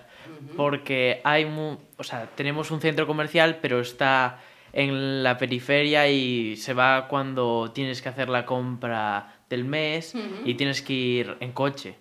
Porque 0.55 1.19
hay 1.23 1.45
mu- 1.45 1.77
o 1.97 2.03
sea, 2.03 2.29
tenemos 2.35 2.71
un 2.71 2.79
centro 2.81 3.05
comercial, 3.07 3.59
pero 3.61 3.79
está 3.81 4.39
en 4.73 5.23
la 5.23 5.37
periferia 5.37 6.07
y 6.07 6.55
se 6.57 6.73
va 6.73 7.07
cuando 7.09 7.71
tienes 7.73 8.01
que 8.01 8.09
hacer 8.09 8.29
la 8.29 8.45
compra 8.45 9.35
del 9.49 9.65
mes 9.65 10.13
y 10.45 10.53
tienes 10.55 10.81
que 10.81 10.93
ir 10.93 11.37
en 11.41 11.51
coche. 11.51 11.95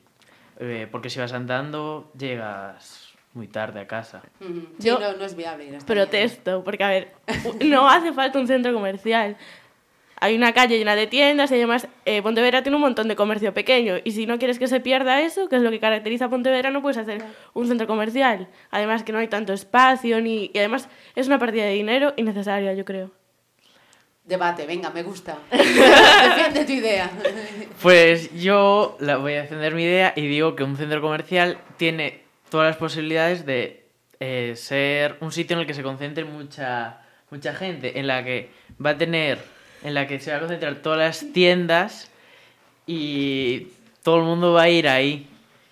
Eh, 0.60 0.86
porque 0.90 1.10
si 1.10 1.18
vas 1.18 1.32
andando, 1.32 2.12
llegas 2.16 3.09
muy 3.32 3.46
tarde 3.46 3.80
a 3.80 3.86
casa. 3.86 4.22
Sí, 4.40 4.68
Yo 4.78 4.98
no, 4.98 5.12
no 5.14 5.24
es 5.24 5.36
viable 5.36 5.66
ir 5.66 5.76
hasta 5.76 5.92
allá. 5.92 6.02
Protesto, 6.02 6.64
porque 6.64 6.84
a 6.84 6.88
ver, 6.88 7.12
no 7.64 7.88
hace 7.88 8.12
falta 8.12 8.38
un 8.38 8.46
centro 8.46 8.72
comercial. 8.72 9.36
Hay 10.22 10.36
una 10.36 10.52
calle 10.52 10.76
llena 10.76 10.94
de 10.96 11.06
tiendas 11.06 11.50
y 11.50 11.54
además 11.54 11.88
eh, 12.04 12.20
Pontevedra 12.20 12.62
tiene 12.62 12.76
un 12.76 12.82
montón 12.82 13.08
de 13.08 13.16
comercio 13.16 13.54
pequeño. 13.54 13.96
Y 14.04 14.10
si 14.10 14.26
no 14.26 14.38
quieres 14.38 14.58
que 14.58 14.68
se 14.68 14.78
pierda 14.78 15.22
eso, 15.22 15.48
que 15.48 15.56
es 15.56 15.62
lo 15.62 15.70
que 15.70 15.80
caracteriza 15.80 16.26
a 16.26 16.28
Pontevedra, 16.28 16.70
no 16.70 16.82
puedes 16.82 16.98
hacer 16.98 17.24
un 17.54 17.66
centro 17.66 17.86
comercial. 17.86 18.48
Además 18.70 19.02
que 19.02 19.12
no 19.12 19.18
hay 19.18 19.28
tanto 19.28 19.54
espacio 19.54 20.20
ni... 20.20 20.50
y 20.52 20.58
además 20.58 20.90
es 21.14 21.26
una 21.26 21.38
partida 21.38 21.64
de 21.64 21.72
dinero 21.72 22.12
innecesaria, 22.18 22.74
yo 22.74 22.84
creo. 22.84 23.10
Debate, 24.24 24.66
venga, 24.66 24.90
me 24.90 25.02
gusta. 25.02 25.38
Defiende 25.50 26.66
tu 26.66 26.72
idea. 26.72 27.10
Pues 27.80 28.30
yo 28.38 28.98
la 29.00 29.16
voy 29.16 29.32
a 29.32 29.42
defender 29.42 29.74
mi 29.74 29.84
idea 29.84 30.12
y 30.14 30.26
digo 30.26 30.54
que 30.54 30.64
un 30.64 30.76
centro 30.76 31.00
comercial 31.00 31.56
tiene 31.78 32.20
todas 32.50 32.66
las 32.68 32.76
posibilidades 32.76 33.46
de 33.46 33.84
eh, 34.18 34.54
ser 34.56 35.16
un 35.20 35.32
sitio 35.32 35.54
en 35.54 35.60
el 35.60 35.66
que 35.66 35.74
se 35.74 35.82
concentre 35.82 36.24
mucha, 36.24 37.00
mucha 37.30 37.54
gente, 37.54 37.98
en 37.98 38.06
la 38.06 38.22
que 38.24 38.50
va 38.84 38.90
a 38.90 38.98
tener, 38.98 39.38
en 39.82 39.94
la 39.94 40.06
que 40.06 40.20
se 40.20 40.30
va 40.30 40.36
a 40.36 40.40
concentrar 40.40 40.76
todas 40.76 40.98
las 40.98 41.32
tiendas 41.32 42.10
y 42.86 43.68
todo 44.02 44.18
el 44.18 44.24
mundo 44.24 44.52
va 44.52 44.62
a 44.62 44.68
ir 44.68 44.88
ahí. 44.88 45.26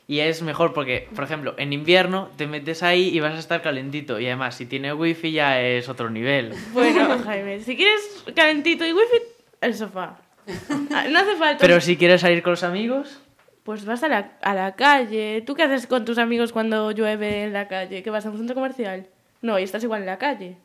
Y 0.06 0.20
es 0.20 0.40
mejor 0.40 0.72
porque, 0.72 1.06
por 1.14 1.24
ejemplo, 1.24 1.54
en 1.58 1.74
invierno 1.74 2.30
te 2.38 2.46
metes 2.46 2.82
ahí 2.82 3.08
y 3.14 3.20
vas 3.20 3.34
a 3.34 3.38
estar 3.38 3.60
calentito. 3.60 4.18
Y 4.18 4.24
además, 4.26 4.54
si 4.54 4.64
tiene 4.64 4.94
wifi 4.94 5.32
ya 5.32 5.60
es 5.60 5.88
otro 5.90 6.08
nivel. 6.08 6.54
Bueno, 6.72 7.18
Jaime, 7.22 7.60
si 7.60 7.76
quieres 7.76 8.24
calentito 8.34 8.86
y 8.86 8.92
wifi, 8.94 9.18
el 9.60 9.74
sofá. 9.74 10.16
Ah, 10.94 11.04
No 11.10 11.18
hace 11.18 11.36
falta. 11.36 11.58
Pero 11.60 11.78
si 11.82 11.98
quieres 11.98 12.22
salir 12.22 12.42
con 12.42 12.52
los 12.52 12.62
amigos, 12.62 13.20
Pues 13.68 13.84
vas 13.84 14.02
a 14.02 14.08
la, 14.08 14.32
a 14.40 14.54
la 14.54 14.74
calle. 14.76 15.42
¿Tú 15.46 15.54
qué 15.54 15.64
haces 15.64 15.86
con 15.86 16.06
tus 16.06 16.16
amigos 16.16 16.52
cuando 16.54 16.90
llueve 16.90 17.42
en 17.44 17.52
la 17.52 17.68
calle? 17.68 18.02
¿Que 18.02 18.08
vas 18.08 18.24
a 18.24 18.30
un 18.30 18.38
centro 18.38 18.54
comercial? 18.54 19.06
No, 19.42 19.58
y 19.58 19.62
estás 19.62 19.82
igual 19.82 20.00
en 20.00 20.06
la 20.06 20.16
calle. 20.16 20.56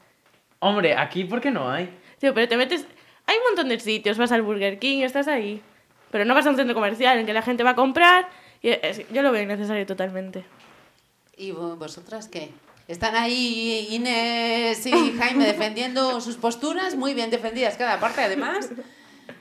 hombre, 0.60 0.96
aquí 0.96 1.26
¿por 1.26 1.42
qué 1.42 1.52
no 1.52 1.70
hay? 1.70 1.90
Tío, 2.20 2.34
pero 2.34 2.48
te 2.48 2.56
metes... 2.56 2.86
Hay 3.28 3.36
un 3.36 3.44
montón 3.50 3.68
de 3.68 3.78
sitios. 3.82 4.18
Vas 4.18 4.32
al 4.32 4.42
Burger 4.42 4.80
King 4.80 5.00
y 5.00 5.04
estás 5.04 5.28
ahí. 5.28 5.62
Pero 6.12 6.24
no 6.24 6.34
vas 6.34 6.46
a 6.46 6.50
un 6.52 6.56
centro 6.56 6.74
comercial 6.74 7.20
en 7.20 7.26
que 7.26 7.34
la 7.34 7.42
gente 7.42 7.64
va 7.64 7.72
a 7.72 7.76
comprar. 7.76 8.30
Y 8.62 8.70
es- 8.70 9.02
yo 9.12 9.22
lo 9.22 9.34
veo 9.34 9.44
innecesario 9.44 9.86
totalmente. 9.86 10.46
¿Y 11.36 11.52
vo- 11.52 11.78
vosotras 11.78 12.30
qué? 12.30 12.52
¿Están 12.88 13.18
ahí 13.18 13.88
Inés 13.92 14.86
y 14.86 15.12
Jaime 15.20 15.46
defendiendo 15.46 16.22
sus 16.22 16.38
posturas? 16.38 16.96
Muy 16.96 17.14
bien 17.14 17.32
defendidas 17.32 17.76
cada 17.76 18.00
parte, 18.00 18.22
además. 18.22 18.70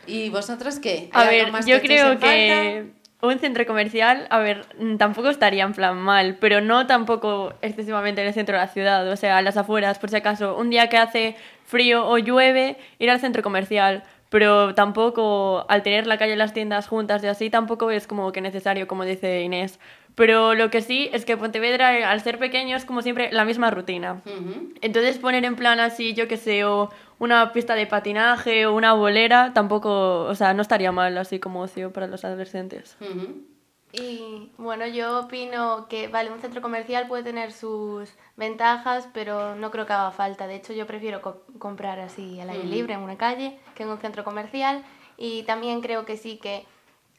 ¿Y 0.08 0.30
vosotras 0.30 0.80
qué? 0.80 1.10
A 1.12 1.20
¿Hay 1.20 1.28
algo 1.28 1.44
ver, 1.44 1.52
más 1.52 1.66
yo 1.66 1.80
creo 1.80 2.18
que 2.18 2.90
un 3.22 3.38
centro 3.38 3.64
comercial, 3.66 4.26
a 4.30 4.40
ver, 4.40 4.66
mm, 4.78 4.96
tampoco 4.96 5.30
estaría 5.30 5.62
en 5.62 5.72
plan 5.72 5.96
mal, 5.96 6.36
pero 6.40 6.60
no 6.60 6.88
tampoco 6.88 7.54
excesivamente 7.62 8.20
en 8.20 8.26
el 8.26 8.34
centro 8.34 8.56
de 8.56 8.62
la 8.62 8.68
ciudad, 8.68 9.08
o 9.08 9.16
sea, 9.16 9.38
a 9.38 9.42
las 9.42 9.56
afueras, 9.56 9.98
por 10.00 10.10
si 10.10 10.16
acaso, 10.16 10.56
un 10.56 10.70
día 10.70 10.88
que 10.88 10.98
hace 10.98 11.36
frío 11.64 12.06
o 12.08 12.18
llueve, 12.18 12.76
ir 12.98 13.10
al 13.10 13.20
centro 13.20 13.42
comercial, 13.42 14.02
pero 14.32 14.74
tampoco 14.74 15.66
al 15.68 15.82
tener 15.82 16.06
la 16.06 16.16
calle 16.16 16.32
y 16.32 16.36
las 16.36 16.54
tiendas 16.54 16.88
juntas 16.88 17.22
y 17.22 17.26
así, 17.26 17.50
tampoco 17.50 17.90
es 17.90 18.06
como 18.06 18.32
que 18.32 18.40
necesario, 18.40 18.88
como 18.88 19.04
dice 19.04 19.42
Inés. 19.42 19.78
Pero 20.14 20.54
lo 20.54 20.70
que 20.70 20.80
sí 20.80 21.10
es 21.12 21.26
que 21.26 21.36
Pontevedra, 21.36 21.98
eh, 21.98 22.04
al 22.04 22.22
ser 22.22 22.38
pequeño, 22.38 22.74
es 22.74 22.86
como 22.86 23.02
siempre 23.02 23.30
la 23.30 23.44
misma 23.44 23.70
rutina. 23.70 24.22
Entonces 24.80 25.18
poner 25.18 25.44
en 25.44 25.54
plan 25.54 25.80
así, 25.80 26.14
yo 26.14 26.28
que 26.28 26.38
sé, 26.38 26.64
o 26.64 26.88
una 27.18 27.52
pista 27.52 27.74
de 27.74 27.86
patinaje 27.86 28.64
o 28.64 28.74
una 28.74 28.94
bolera, 28.94 29.52
tampoco, 29.52 30.22
o 30.22 30.34
sea, 30.34 30.54
no 30.54 30.62
estaría 30.62 30.92
mal 30.92 31.18
así 31.18 31.38
como 31.38 31.60
ocio 31.60 31.92
para 31.92 32.06
los 32.06 32.24
adolescentes. 32.24 32.96
Y 33.92 34.50
bueno, 34.56 34.86
yo 34.86 35.20
opino 35.20 35.86
que, 35.88 36.08
vale, 36.08 36.30
un 36.32 36.40
centro 36.40 36.62
comercial 36.62 37.08
puede 37.08 37.22
tener 37.22 37.52
sus 37.52 38.08
ventajas, 38.36 39.06
pero 39.12 39.54
no 39.54 39.70
creo 39.70 39.84
que 39.86 39.92
haga 39.92 40.10
falta. 40.12 40.46
De 40.46 40.54
hecho, 40.56 40.72
yo 40.72 40.86
prefiero 40.86 41.20
co- 41.20 41.42
comprar 41.58 41.98
así 42.00 42.40
al 42.40 42.48
aire 42.50 42.64
libre 42.64 42.94
en 42.94 43.00
una 43.00 43.18
calle 43.18 43.58
que 43.74 43.82
en 43.82 43.90
un 43.90 43.98
centro 43.98 44.24
comercial. 44.24 44.82
Y 45.18 45.42
también 45.42 45.82
creo 45.82 46.06
que 46.06 46.16
sí 46.16 46.38
que 46.38 46.64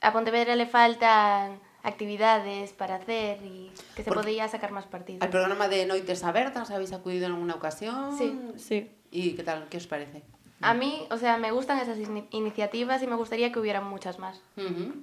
a 0.02 0.12
Pontevedra 0.12 0.56
le 0.56 0.66
faltan 0.66 1.60
actividades 1.84 2.72
para 2.74 2.96
hacer 2.96 3.40
y 3.44 3.70
que 3.96 4.04
se 4.04 4.10
Porque- 4.10 4.22
podría 4.22 4.48
sacar 4.48 4.72
más 4.72 4.86
partido. 4.86 5.20
Al 5.24 5.30
programa 5.30 5.68
de 5.68 5.86
Noites 5.86 6.24
Abertas 6.24 6.72
habéis 6.72 6.92
acudido 6.92 7.28
en 7.28 7.34
alguna 7.34 7.54
ocasión. 7.56 8.18
Sí. 8.18 8.40
Sí. 8.58 8.92
¿Y 9.12 9.34
qué 9.34 9.44
tal? 9.44 9.68
¿Qué 9.70 9.78
os 9.78 9.86
parece? 9.86 10.24
A 10.62 10.74
mí, 10.74 11.06
o 11.12 11.18
sea, 11.18 11.38
me 11.38 11.52
gustan 11.52 11.78
esas 11.80 12.00
ini- 12.00 12.26
iniciativas 12.32 13.04
y 13.04 13.08
me 13.08 13.16
gustaría 13.16 13.52
que 13.52 13.60
hubieran 13.60 13.84
muchas 13.86 14.18
más. 14.18 14.42
Ujú. 14.58 14.94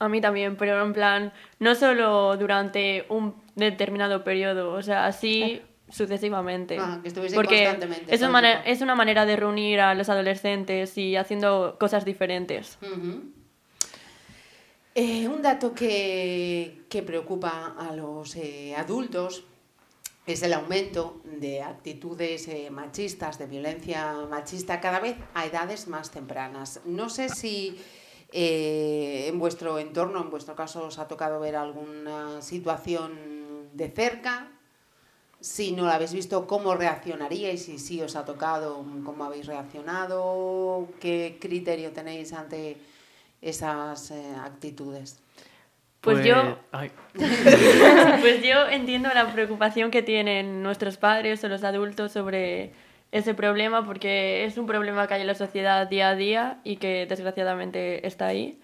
A 0.00 0.08
mí 0.08 0.20
también, 0.20 0.56
pero 0.56 0.82
en 0.82 0.92
plan, 0.92 1.32
no 1.58 1.74
solo 1.74 2.36
durante 2.38 3.04
un 3.10 3.34
determinado 3.54 4.24
periodo, 4.24 4.72
o 4.72 4.82
sea, 4.82 5.04
así 5.04 5.60
sucesivamente. 5.90 6.78
Ah, 6.80 7.00
que 7.02 7.08
estuviese 7.08 7.36
Porque 7.36 7.64
constantemente, 7.64 8.14
es 8.14 8.22
una, 8.22 8.62
es 8.62 8.80
una 8.80 8.94
manera 8.94 9.26
de 9.26 9.36
reunir 9.36 9.80
a 9.80 9.94
los 9.94 10.08
adolescentes 10.08 10.96
y 10.96 11.16
haciendo 11.16 11.76
cosas 11.78 12.06
diferentes. 12.06 12.78
Eh, 14.94 15.28
un 15.28 15.42
dato 15.42 15.74
que, 15.74 16.84
que 16.88 17.02
preocupa 17.02 17.76
a 17.78 17.94
los 17.94 18.34
eh, 18.36 18.74
adultos 18.74 19.44
es 20.26 20.42
el 20.42 20.52
aumento 20.52 21.20
de 21.24 21.62
actitudes 21.62 22.48
eh, 22.48 22.70
machistas, 22.70 23.38
de 23.38 23.46
violencia 23.46 24.14
machista, 24.28 24.80
cada 24.80 25.00
vez 25.00 25.16
a 25.34 25.46
edades 25.46 25.88
más 25.88 26.10
tempranas. 26.10 26.80
No 26.84 27.08
sé 27.08 27.28
si 27.28 27.78
eh, 28.32 29.26
en 29.28 29.38
vuestro 29.38 29.78
entorno, 29.78 30.20
en 30.22 30.30
vuestro 30.30 30.54
caso, 30.54 30.86
os 30.86 30.98
ha 30.98 31.08
tocado 31.08 31.40
ver 31.40 31.56
alguna 31.56 32.40
situación 32.42 33.12
de 33.72 33.88
cerca. 33.88 34.48
Si 35.40 35.72
no 35.72 35.86
la 35.86 35.94
habéis 35.94 36.12
visto, 36.12 36.46
¿cómo 36.46 36.74
reaccionaríais? 36.74 37.64
Si 37.64 37.78
sí 37.78 38.02
os 38.02 38.14
ha 38.14 38.24
tocado, 38.26 38.84
¿cómo 39.04 39.24
habéis 39.24 39.46
reaccionado? 39.46 40.86
¿Qué 41.00 41.38
criterio 41.40 41.92
tenéis 41.92 42.32
ante 42.34 42.76
esas 43.40 44.10
eh, 44.10 44.34
actitudes? 44.44 45.18
Pues 46.02 46.24
yo- 46.24 46.58
ay, 46.72 46.90
Pues 48.20 48.42
yo 48.42 48.66
entiendo 48.68 49.08
la 49.14 49.32
preocupación 49.32 49.90
que 49.90 50.02
tienen 50.02 50.62
nuestros 50.62 50.96
padres 50.96 51.42
o 51.44 51.48
los 51.48 51.62
adultos 51.64 52.12
sobre 52.12 52.72
ese 53.12 53.34
problema 53.34 53.84
porque 53.84 54.44
es 54.44 54.56
un 54.56 54.66
problema 54.66 55.06
que 55.06 55.14
hay 55.14 55.20
en 55.22 55.26
la 55.26 55.34
sociedad 55.34 55.88
día 55.88 56.10
a 56.10 56.14
día 56.14 56.58
y 56.62 56.76
que 56.76 57.06
desgraciadamente 57.06 58.06
está 58.06 58.26
ahí. 58.26 58.60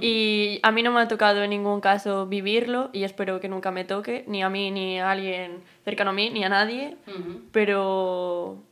Y 0.00 0.60
a 0.62 0.72
mí 0.72 0.82
no 0.82 0.92
me 0.92 1.00
ha 1.00 1.08
tocado 1.08 1.42
en 1.42 1.50
ningún 1.50 1.80
caso 1.80 2.26
vivirlo 2.26 2.88
y 2.92 3.04
espero 3.04 3.38
que 3.38 3.48
nunca 3.48 3.70
me 3.70 3.84
toque, 3.84 4.24
ni 4.26 4.42
a 4.42 4.48
mí, 4.48 4.70
ni 4.70 4.98
a 4.98 5.10
alguien 5.10 5.62
cercano 5.84 6.10
a 6.10 6.14
mí, 6.14 6.30
ni 6.30 6.42
a 6.44 6.48
nadie. 6.48 6.96
Pero 7.52 8.62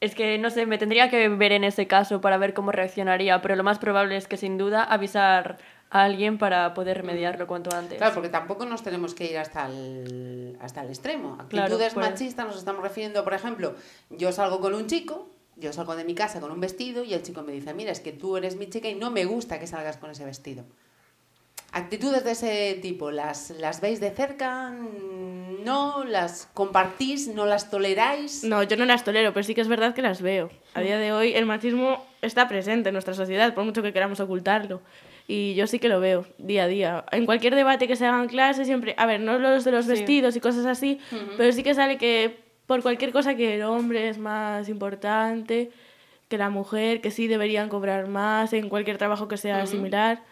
es 0.00 0.14
que 0.14 0.38
no 0.38 0.50
sé, 0.50 0.66
me 0.66 0.78
tendría 0.78 1.10
que 1.10 1.28
ver 1.28 1.52
en 1.52 1.64
ese 1.64 1.86
caso 1.86 2.20
para 2.20 2.38
ver 2.38 2.54
cómo 2.54 2.70
reaccionaría, 2.70 3.42
pero 3.42 3.56
lo 3.56 3.64
más 3.64 3.78
probable 3.78 4.16
es 4.16 4.28
que 4.28 4.36
sin 4.36 4.56
duda 4.56 4.84
avisar 4.84 5.58
a 5.90 6.04
alguien 6.04 6.38
para 6.38 6.72
poder 6.72 6.98
remediarlo 6.98 7.46
cuanto 7.46 7.74
antes. 7.74 7.98
Claro, 7.98 8.14
porque 8.14 8.28
tampoco 8.28 8.64
nos 8.64 8.82
tenemos 8.82 9.14
que 9.14 9.30
ir 9.30 9.38
hasta 9.38 9.66
el, 9.66 10.56
hasta 10.60 10.82
el 10.82 10.88
extremo. 10.88 11.36
Actitudes 11.40 11.94
pues. 11.94 12.10
machistas 12.10 12.46
nos 12.46 12.56
estamos 12.56 12.82
refiriendo, 12.82 13.24
por 13.24 13.34
ejemplo, 13.34 13.74
yo 14.10 14.30
salgo 14.30 14.60
con 14.60 14.74
un 14.74 14.86
chico, 14.86 15.28
yo 15.56 15.72
salgo 15.72 15.96
de 15.96 16.04
mi 16.04 16.14
casa 16.14 16.40
con 16.40 16.52
un 16.52 16.60
vestido 16.60 17.02
y 17.02 17.12
el 17.12 17.22
chico 17.22 17.42
me 17.42 17.52
dice, 17.52 17.74
mira, 17.74 17.90
es 17.90 18.00
que 18.00 18.12
tú 18.12 18.36
eres 18.36 18.56
mi 18.56 18.68
chica 18.70 18.88
y 18.88 18.94
no 18.94 19.10
me 19.10 19.24
gusta 19.24 19.58
que 19.58 19.66
salgas 19.66 19.96
con 19.96 20.10
ese 20.10 20.24
vestido. 20.24 20.64
Actitudes 21.72 22.24
de 22.24 22.32
ese 22.32 22.78
tipo, 22.82 23.10
¿las, 23.12 23.50
las 23.50 23.80
veis 23.80 24.00
de 24.00 24.10
cerca? 24.10 24.70
¿No? 24.70 26.04
¿Las 26.04 26.48
compartís? 26.52 27.28
¿No 27.28 27.46
las 27.46 27.70
toleráis? 27.70 28.42
No, 28.42 28.62
yo 28.64 28.76
no 28.76 28.84
las 28.84 29.04
tolero, 29.04 29.32
pero 29.32 29.44
sí 29.44 29.54
que 29.54 29.60
es 29.60 29.68
verdad 29.68 29.94
que 29.94 30.02
las 30.02 30.20
veo. 30.20 30.50
A 30.74 30.80
día 30.80 30.98
de 30.98 31.12
hoy 31.12 31.32
el 31.34 31.46
machismo 31.46 32.04
está 32.22 32.48
presente 32.48 32.88
en 32.88 32.94
nuestra 32.94 33.14
sociedad, 33.14 33.54
por 33.54 33.64
mucho 33.64 33.82
que 33.82 33.92
queramos 33.92 34.18
ocultarlo. 34.18 34.80
Y 35.32 35.54
yo 35.54 35.68
sí 35.68 35.78
que 35.78 35.88
lo 35.88 36.00
veo 36.00 36.24
día 36.38 36.64
a 36.64 36.66
día. 36.66 37.04
En 37.12 37.24
cualquier 37.24 37.54
debate 37.54 37.86
que 37.86 37.94
se 37.94 38.04
haga 38.04 38.20
en 38.20 38.28
clase, 38.28 38.64
siempre, 38.64 38.94
a 38.96 39.06
ver, 39.06 39.20
no 39.20 39.38
los 39.38 39.62
de 39.64 39.70
los 39.70 39.84
Sí. 39.84 39.92
vestidos 39.92 40.34
y 40.34 40.40
cosas 40.40 40.66
así, 40.66 40.98
pero 41.36 41.52
sí 41.52 41.62
que 41.62 41.72
sale 41.74 41.98
que 41.98 42.36
por 42.66 42.82
cualquier 42.82 43.12
cosa 43.12 43.36
que 43.36 43.54
el 43.54 43.62
hombre 43.62 44.08
es 44.08 44.18
más 44.18 44.68
importante 44.68 45.70
que 46.28 46.36
la 46.36 46.50
mujer, 46.50 47.00
que 47.00 47.12
sí 47.12 47.28
deberían 47.28 47.68
cobrar 47.68 48.08
más 48.08 48.52
en 48.52 48.68
cualquier 48.68 48.98
trabajo 48.98 49.28
que 49.28 49.36
sea 49.36 49.66
similar, 49.68 50.22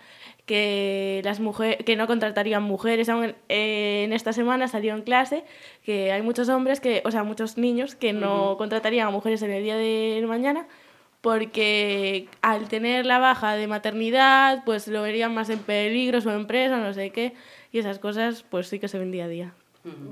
que 0.46 1.20
las 1.24 1.38
mujeres 1.38 1.78
que 1.84 1.94
no 1.94 2.06
contratarían 2.08 2.62
mujeres. 2.64 3.08
Aún, 3.08 3.34
eh, 3.48 4.02
en 4.04 4.12
esta 4.12 4.32
semana 4.32 4.66
salió 4.66 4.94
en 4.94 5.02
clase 5.02 5.44
que 5.84 6.10
hay 6.10 6.22
muchos 6.22 6.48
hombres 6.48 6.80
que, 6.80 7.02
o 7.04 7.10
sea, 7.12 7.22
muchos 7.22 7.56
niños 7.56 7.94
que 7.94 8.12
no 8.12 8.56
contratarían 8.56 9.06
a 9.08 9.10
mujeres 9.10 9.42
en 9.42 9.50
el 9.52 9.62
día 9.62 9.76
de 9.76 10.24
mañana 10.26 10.66
porque 11.20 12.28
al 12.42 12.68
tener 12.68 13.06
la 13.06 13.18
baja 13.18 13.54
de 13.54 13.66
maternidad, 13.66 14.62
pues 14.64 14.88
lo 14.88 15.02
verían 15.02 15.34
más 15.34 15.50
en 15.50 15.58
peligro 15.58 16.20
su 16.20 16.30
empresa, 16.30 16.78
no 16.78 16.92
sé 16.92 17.10
qué, 17.10 17.34
y 17.72 17.78
esas 17.78 17.98
cosas 17.98 18.44
pues 18.48 18.68
sí 18.68 18.78
que 18.78 18.88
se 18.88 18.98
ven 18.98 19.10
día 19.10 19.24
a 19.24 19.28
día. 19.28 19.54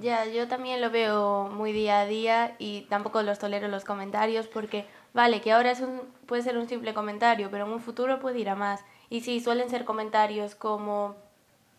Ya, 0.00 0.24
yo 0.26 0.48
también 0.48 0.80
lo 0.80 0.90
veo 0.90 1.50
muy 1.52 1.72
día 1.72 2.00
a 2.00 2.06
día 2.06 2.56
y 2.58 2.82
tampoco 2.82 3.22
los 3.22 3.38
tolero 3.38 3.68
los 3.68 3.84
comentarios 3.84 4.46
porque, 4.46 4.86
vale, 5.12 5.40
que 5.42 5.52
ahora 5.52 5.70
es 5.70 5.80
un, 5.80 6.00
puede 6.26 6.42
ser 6.42 6.56
un 6.56 6.68
simple 6.68 6.94
comentario, 6.94 7.50
pero 7.50 7.66
en 7.66 7.72
un 7.72 7.80
futuro 7.80 8.18
puede 8.18 8.38
ir 8.38 8.48
a 8.48 8.54
más. 8.54 8.84
Y 9.10 9.20
sí, 9.20 9.40
suelen 9.40 9.68
ser 9.68 9.84
comentarios 9.84 10.54
como 10.54 11.16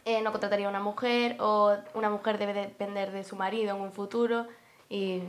eh, 0.05 0.22
no 0.22 0.31
contrataría 0.31 0.67
a 0.67 0.69
una 0.69 0.79
mujer 0.79 1.38
o 1.39 1.75
una 1.96 2.10
mujer 2.10 2.38
debe 2.38 2.53
depender 2.53 3.12
de 3.12 3.24
su 3.24 3.36
marido 3.36 3.75
en 3.75 3.81
un 3.81 3.91
futuro 3.91 4.46
y 4.89 5.22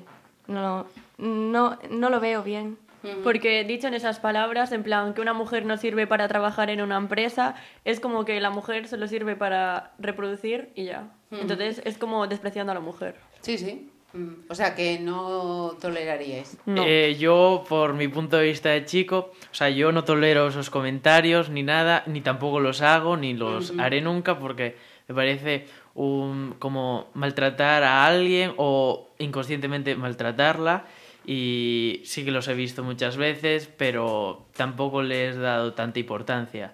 no, 0.47 0.87
no, 1.17 1.79
no 1.91 2.11
lo 2.11 2.21
veo 2.21 2.43
bien. 2.43 2.77
Porque 3.23 3.65
dicho 3.65 3.87
en 3.87 3.95
esas 3.95 4.19
palabras, 4.21 4.73
en 4.73 4.83
plan 4.83 5.15
que 5.15 5.21
una 5.21 5.33
mujer 5.33 5.65
no 5.65 5.77
sirve 5.77 6.07
para 6.07 6.27
trabajar 6.29 6.71
en 6.71 6.81
una 6.81 6.97
empresa, 6.97 7.55
es 7.85 8.01
como 8.01 8.25
que 8.25 8.41
la 8.41 8.51
mujer 8.51 8.89
solo 8.89 9.07
sirve 9.07 9.37
para 9.37 9.93
reproducir 9.99 10.71
y 10.75 10.85
ya. 10.85 11.11
Entonces 11.31 11.81
es 11.85 11.99
como 11.99 12.27
despreciando 12.27 12.73
a 12.73 12.75
la 12.75 12.81
mujer. 12.81 13.15
Sí, 13.41 13.59
sí. 13.59 13.91
Mm, 14.15 14.35
O 14.49 14.55
sea, 14.55 14.75
que 14.75 14.99
no 14.99 15.77
toleraríais. 15.81 16.57
No. 16.65 16.83
Eh, 16.87 17.17
yo, 17.19 17.65
por 17.69 17.93
mi 17.93 18.09
punto 18.09 18.39
de 18.39 18.45
vista 18.47 18.71
de 18.71 18.85
chico, 18.85 19.33
o 19.51 19.55
sea, 19.55 19.69
yo 19.69 19.93
no 19.93 20.05
tolero 20.05 20.49
esos 20.49 20.71
comentarios 20.71 21.51
ni 21.51 21.63
nada, 21.63 22.03
ni 22.07 22.23
tampoco 22.23 22.59
los 22.59 22.81
hago, 22.81 23.17
ni 23.17 23.35
los 23.35 23.75
haré 23.79 24.01
nunca, 24.01 24.39
porque 24.39 24.77
me 25.09 25.15
parece 25.15 25.67
un, 25.95 26.55
como 26.59 27.09
maltratar 27.15 27.83
a 27.83 28.07
alguien 28.07 28.55
o 28.57 29.11
inconscientemente 29.19 29.95
maltratarla. 29.95 30.85
Y 31.31 32.01
sí 32.07 32.25
que 32.25 32.31
los 32.31 32.49
he 32.49 32.55
visto 32.55 32.83
muchas 32.83 33.19
veces, 33.19 33.69
pero 33.77 34.47
tampoco 34.57 35.03
les 35.03 35.37
he 35.37 35.39
dado 35.39 35.75
tanta 35.75 35.99
importancia. 35.99 36.73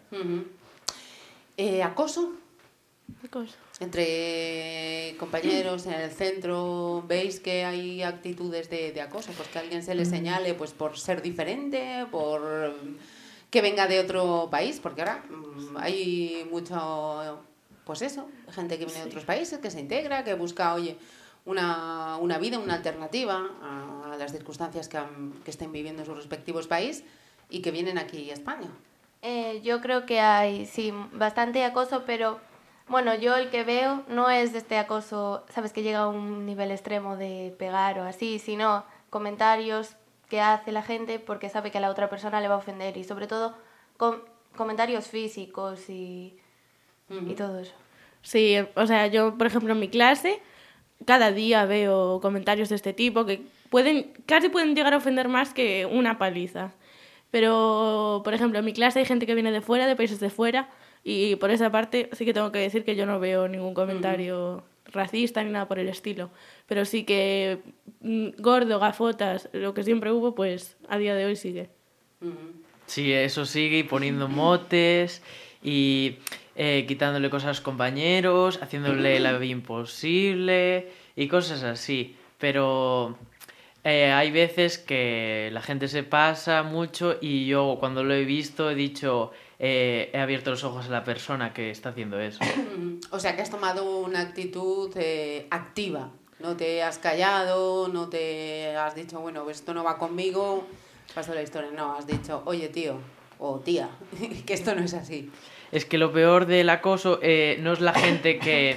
Eh, 1.56 1.82
¿Acoso? 1.82 2.34
Cosa. 3.30 3.56
Entre 3.80 5.16
compañeros 5.18 5.86
en 5.86 5.94
el 5.94 6.10
centro, 6.12 7.02
¿veis 7.08 7.40
que 7.40 7.64
hay 7.64 8.04
actitudes 8.04 8.70
de, 8.70 8.92
de 8.92 9.00
acoso? 9.00 9.32
Pues 9.36 9.48
que 9.48 9.58
alguien 9.58 9.82
se 9.82 9.96
le 9.96 10.04
señale 10.04 10.54
pues 10.54 10.70
por 10.70 10.98
ser 10.98 11.20
diferente, 11.20 12.06
por 12.12 12.76
que 13.50 13.60
venga 13.60 13.88
de 13.88 13.98
otro 13.98 14.48
país, 14.52 14.78
porque 14.80 15.00
ahora 15.00 15.24
mm, 15.28 15.76
hay 15.78 16.46
mucho, 16.48 17.40
pues 17.84 18.02
eso, 18.02 18.28
gente 18.52 18.78
que 18.78 18.84
viene 18.84 19.00
de 19.00 19.06
otros 19.06 19.24
países, 19.24 19.58
que 19.58 19.72
se 19.72 19.80
integra, 19.80 20.22
que 20.22 20.34
busca, 20.34 20.74
oye, 20.74 20.96
una, 21.46 22.16
una 22.18 22.38
vida, 22.38 22.58
una 22.58 22.74
alternativa 22.74 23.48
a, 23.62 24.12
a 24.12 24.16
las 24.16 24.32
circunstancias 24.32 24.88
que, 24.88 24.96
han- 24.98 25.32
que 25.44 25.50
estén 25.50 25.72
viviendo 25.72 26.02
en 26.02 26.06
sus 26.06 26.16
respectivos 26.16 26.66
países 26.66 27.04
y 27.50 27.60
que 27.60 27.70
vienen 27.70 27.98
aquí 27.98 28.30
a 28.30 28.34
España. 28.34 28.68
Eh, 29.22 29.60
yo 29.62 29.80
creo 29.80 30.06
que 30.06 30.20
hay, 30.20 30.66
sí, 30.66 30.92
bastante 31.12 31.64
acoso, 31.64 32.04
pero 32.06 32.38
bueno, 32.88 33.14
yo 33.14 33.36
el 33.36 33.50
que 33.50 33.64
veo 33.64 34.02
no 34.08 34.28
es 34.30 34.52
de 34.52 34.58
este 34.58 34.76
acoso, 34.78 35.44
sabes, 35.48 35.72
que 35.72 35.82
llega 35.82 36.00
a 36.00 36.08
un 36.08 36.44
nivel 36.46 36.70
extremo 36.70 37.16
de 37.16 37.54
pegar 37.58 37.98
o 37.98 38.04
así, 38.04 38.38
sino 38.38 38.84
comentarios 39.10 39.96
que 40.28 40.40
hace 40.40 40.72
la 40.72 40.82
gente 40.82 41.18
porque 41.18 41.48
sabe 41.48 41.70
que 41.70 41.78
a 41.78 41.80
la 41.80 41.90
otra 41.90 42.08
persona 42.10 42.40
le 42.40 42.48
va 42.48 42.54
a 42.54 42.58
ofender 42.58 42.96
y 42.96 43.04
sobre 43.04 43.26
todo 43.26 43.54
com- 43.96 44.20
comentarios 44.56 45.06
físicos 45.08 45.88
y, 45.88 46.38
y 47.08 47.34
todo 47.34 47.58
eso. 47.60 47.74
Sí, 48.22 48.56
o 48.74 48.86
sea, 48.86 49.06
yo, 49.06 49.36
por 49.36 49.46
ejemplo, 49.46 49.72
en 49.74 49.80
mi 49.80 49.88
clase, 49.88 50.40
cada 51.04 51.32
día 51.32 51.64
veo 51.66 52.20
comentarios 52.20 52.68
de 52.68 52.76
este 52.76 52.92
tipo 52.92 53.26
que 53.26 53.42
pueden, 53.70 54.12
casi 54.26 54.48
pueden 54.48 54.74
llegar 54.74 54.94
a 54.94 54.98
ofender 54.98 55.28
más 55.28 55.52
que 55.52 55.86
una 55.86 56.18
paliza. 56.18 56.72
Pero, 57.30 58.22
por 58.24 58.32
ejemplo, 58.32 58.60
en 58.60 58.64
mi 58.64 58.72
clase 58.72 59.00
hay 59.00 59.04
gente 59.04 59.26
que 59.26 59.34
viene 59.34 59.50
de 59.50 59.60
fuera, 59.60 59.86
de 59.86 59.96
países 59.96 60.20
de 60.20 60.30
fuera, 60.30 60.70
y 61.02 61.36
por 61.36 61.50
esa 61.50 61.70
parte 61.70 62.08
sí 62.12 62.24
que 62.24 62.32
tengo 62.32 62.52
que 62.52 62.60
decir 62.60 62.84
que 62.84 62.96
yo 62.96 63.06
no 63.06 63.18
veo 63.18 63.48
ningún 63.48 63.74
comentario 63.74 64.62
racista 64.86 65.42
ni 65.42 65.50
nada 65.50 65.66
por 65.66 65.78
el 65.78 65.88
estilo. 65.88 66.30
Pero 66.66 66.84
sí 66.84 67.04
que 67.04 67.58
mm, 68.00 68.28
gordo, 68.38 68.78
gafotas, 68.78 69.48
lo 69.52 69.74
que 69.74 69.82
siempre 69.82 70.12
hubo, 70.12 70.34
pues 70.34 70.76
a 70.88 70.96
día 70.96 71.14
de 71.14 71.26
hoy 71.26 71.36
sigue. 71.36 71.68
Sí, 72.86 73.12
eso 73.12 73.44
sigue 73.44 73.78
y 73.78 73.82
poniendo 73.82 74.28
motes 74.28 75.22
y 75.62 76.16
eh, 76.56 76.84
quitándole 76.86 77.30
cosas 77.30 77.46
a 77.46 77.48
los 77.48 77.60
compañeros, 77.60 78.60
haciéndole 78.62 79.18
la 79.18 79.32
vida 79.32 79.50
imposible 79.52 80.92
y 81.16 81.26
cosas 81.26 81.64
así. 81.64 82.16
Pero 82.38 83.16
eh, 83.82 84.12
hay 84.12 84.30
veces 84.30 84.78
que 84.78 85.50
la 85.52 85.62
gente 85.62 85.88
se 85.88 86.04
pasa 86.04 86.62
mucho 86.62 87.16
y 87.20 87.46
yo 87.46 87.78
cuando 87.80 88.04
lo 88.04 88.14
he 88.14 88.24
visto 88.24 88.70
he 88.70 88.76
dicho, 88.76 89.32
eh, 89.58 90.10
he 90.12 90.18
abierto 90.18 90.50
los 90.50 90.62
ojos 90.62 90.86
a 90.86 90.90
la 90.90 91.02
persona 91.02 91.52
que 91.52 91.70
está 91.70 91.88
haciendo 91.90 92.20
eso. 92.20 92.40
O 93.10 93.18
sea 93.18 93.36
que 93.36 93.42
has 93.42 93.50
tomado 93.50 94.00
una 94.00 94.20
actitud 94.20 94.90
activa. 95.50 96.10
No 96.40 96.56
te 96.56 96.82
has 96.82 96.98
callado, 96.98 97.88
no 97.88 98.08
te 98.08 98.76
has 98.76 98.94
dicho, 98.94 99.20
bueno, 99.20 99.44
pues 99.44 99.58
esto 99.58 99.72
no 99.72 99.84
va 99.84 99.98
conmigo, 99.98 100.66
paso 101.14 101.34
la 101.34 101.42
historia. 101.42 101.70
No, 101.70 101.94
has 101.96 102.06
dicho, 102.06 102.42
oye 102.44 102.68
tío 102.68 102.98
o 103.38 103.58
tía, 103.60 103.88
que 104.46 104.54
esto 104.54 104.74
no 104.74 104.82
es 104.84 104.94
así. 104.94 105.30
Es 105.74 105.84
que 105.84 105.98
lo 105.98 106.12
peor 106.12 106.46
del 106.46 106.70
acoso 106.70 107.18
eh, 107.20 107.58
no 107.60 107.72
es 107.72 107.80
la 107.80 107.92
gente 107.92 108.38
que, 108.38 108.76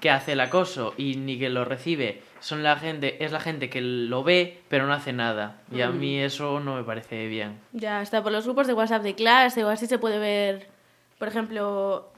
que 0.00 0.10
hace 0.10 0.32
el 0.32 0.40
acoso 0.40 0.94
y 0.96 1.16
ni 1.16 1.38
que 1.38 1.50
lo 1.50 1.66
recibe. 1.66 2.22
Son 2.40 2.62
la 2.62 2.76
gente, 2.76 3.22
es 3.22 3.32
la 3.32 3.40
gente 3.40 3.68
que 3.68 3.82
lo 3.82 4.24
ve 4.24 4.62
pero 4.68 4.86
no 4.86 4.94
hace 4.94 5.12
nada. 5.12 5.60
Y 5.70 5.82
a 5.82 5.90
mí 5.90 6.18
eso 6.18 6.58
no 6.60 6.76
me 6.76 6.84
parece 6.84 7.26
bien. 7.26 7.58
Ya, 7.72 8.00
hasta 8.00 8.22
por 8.22 8.32
los 8.32 8.44
grupos 8.44 8.66
de 8.66 8.72
WhatsApp 8.72 9.02
de 9.02 9.14
clase 9.14 9.62
o 9.62 9.68
así 9.68 9.86
se 9.86 9.98
puede 9.98 10.18
ver, 10.18 10.68
por 11.18 11.28
ejemplo, 11.28 12.12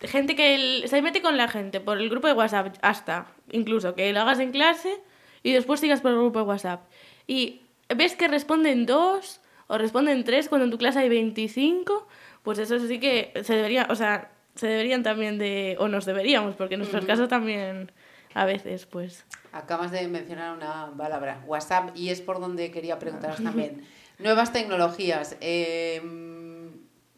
gente 0.00 0.36
que 0.36 0.84
se 0.86 1.00
mete 1.00 1.22
con 1.22 1.36
la 1.36 1.48
gente 1.48 1.80
por 1.80 1.98
el 1.98 2.10
grupo 2.10 2.26
de 2.26 2.34
WhatsApp, 2.34 2.76
hasta 2.82 3.26
incluso 3.50 3.94
que 3.94 4.12
lo 4.12 4.20
hagas 4.20 4.38
en 4.40 4.52
clase 4.52 5.00
y 5.42 5.52
después 5.52 5.80
sigas 5.80 6.00
por 6.00 6.10
el 6.10 6.18
grupo 6.18 6.40
de 6.40 6.44
WhatsApp. 6.44 6.82
Y 7.26 7.62
ves 7.88 8.16
que 8.16 8.28
responden 8.28 8.84
dos 8.84 9.40
o 9.66 9.78
responden 9.78 10.24
tres 10.24 10.48
cuando 10.48 10.64
en 10.64 10.70
tu 10.70 10.78
clase 10.78 10.98
hay 10.98 11.08
25, 11.08 12.08
pues 12.42 12.58
eso 12.58 12.78
sí 12.86 12.98
que 13.00 13.32
se 13.44 13.54
debería, 13.54 13.86
o 13.90 13.94
sea, 13.94 14.30
se 14.54 14.66
deberían 14.66 15.02
también 15.02 15.38
de, 15.38 15.76
o 15.78 15.88
nos 15.88 16.04
deberíamos, 16.06 16.56
porque 16.56 16.74
en 16.74 16.80
nuestros 16.80 17.04
casos 17.06 17.28
también 17.28 17.92
a 18.34 18.44
veces, 18.44 18.86
pues... 18.86 19.24
Acabas 19.52 19.90
de 19.90 20.06
mencionar 20.08 20.56
una 20.56 20.92
palabra, 20.96 21.42
WhatsApp, 21.46 21.90
y 21.96 22.10
es 22.10 22.20
por 22.20 22.40
donde 22.40 22.70
quería 22.70 22.98
preguntaros 22.98 23.36
también. 23.42 23.84
Nuevas 24.18 24.52
tecnologías. 24.52 25.36
eh, 25.40 26.00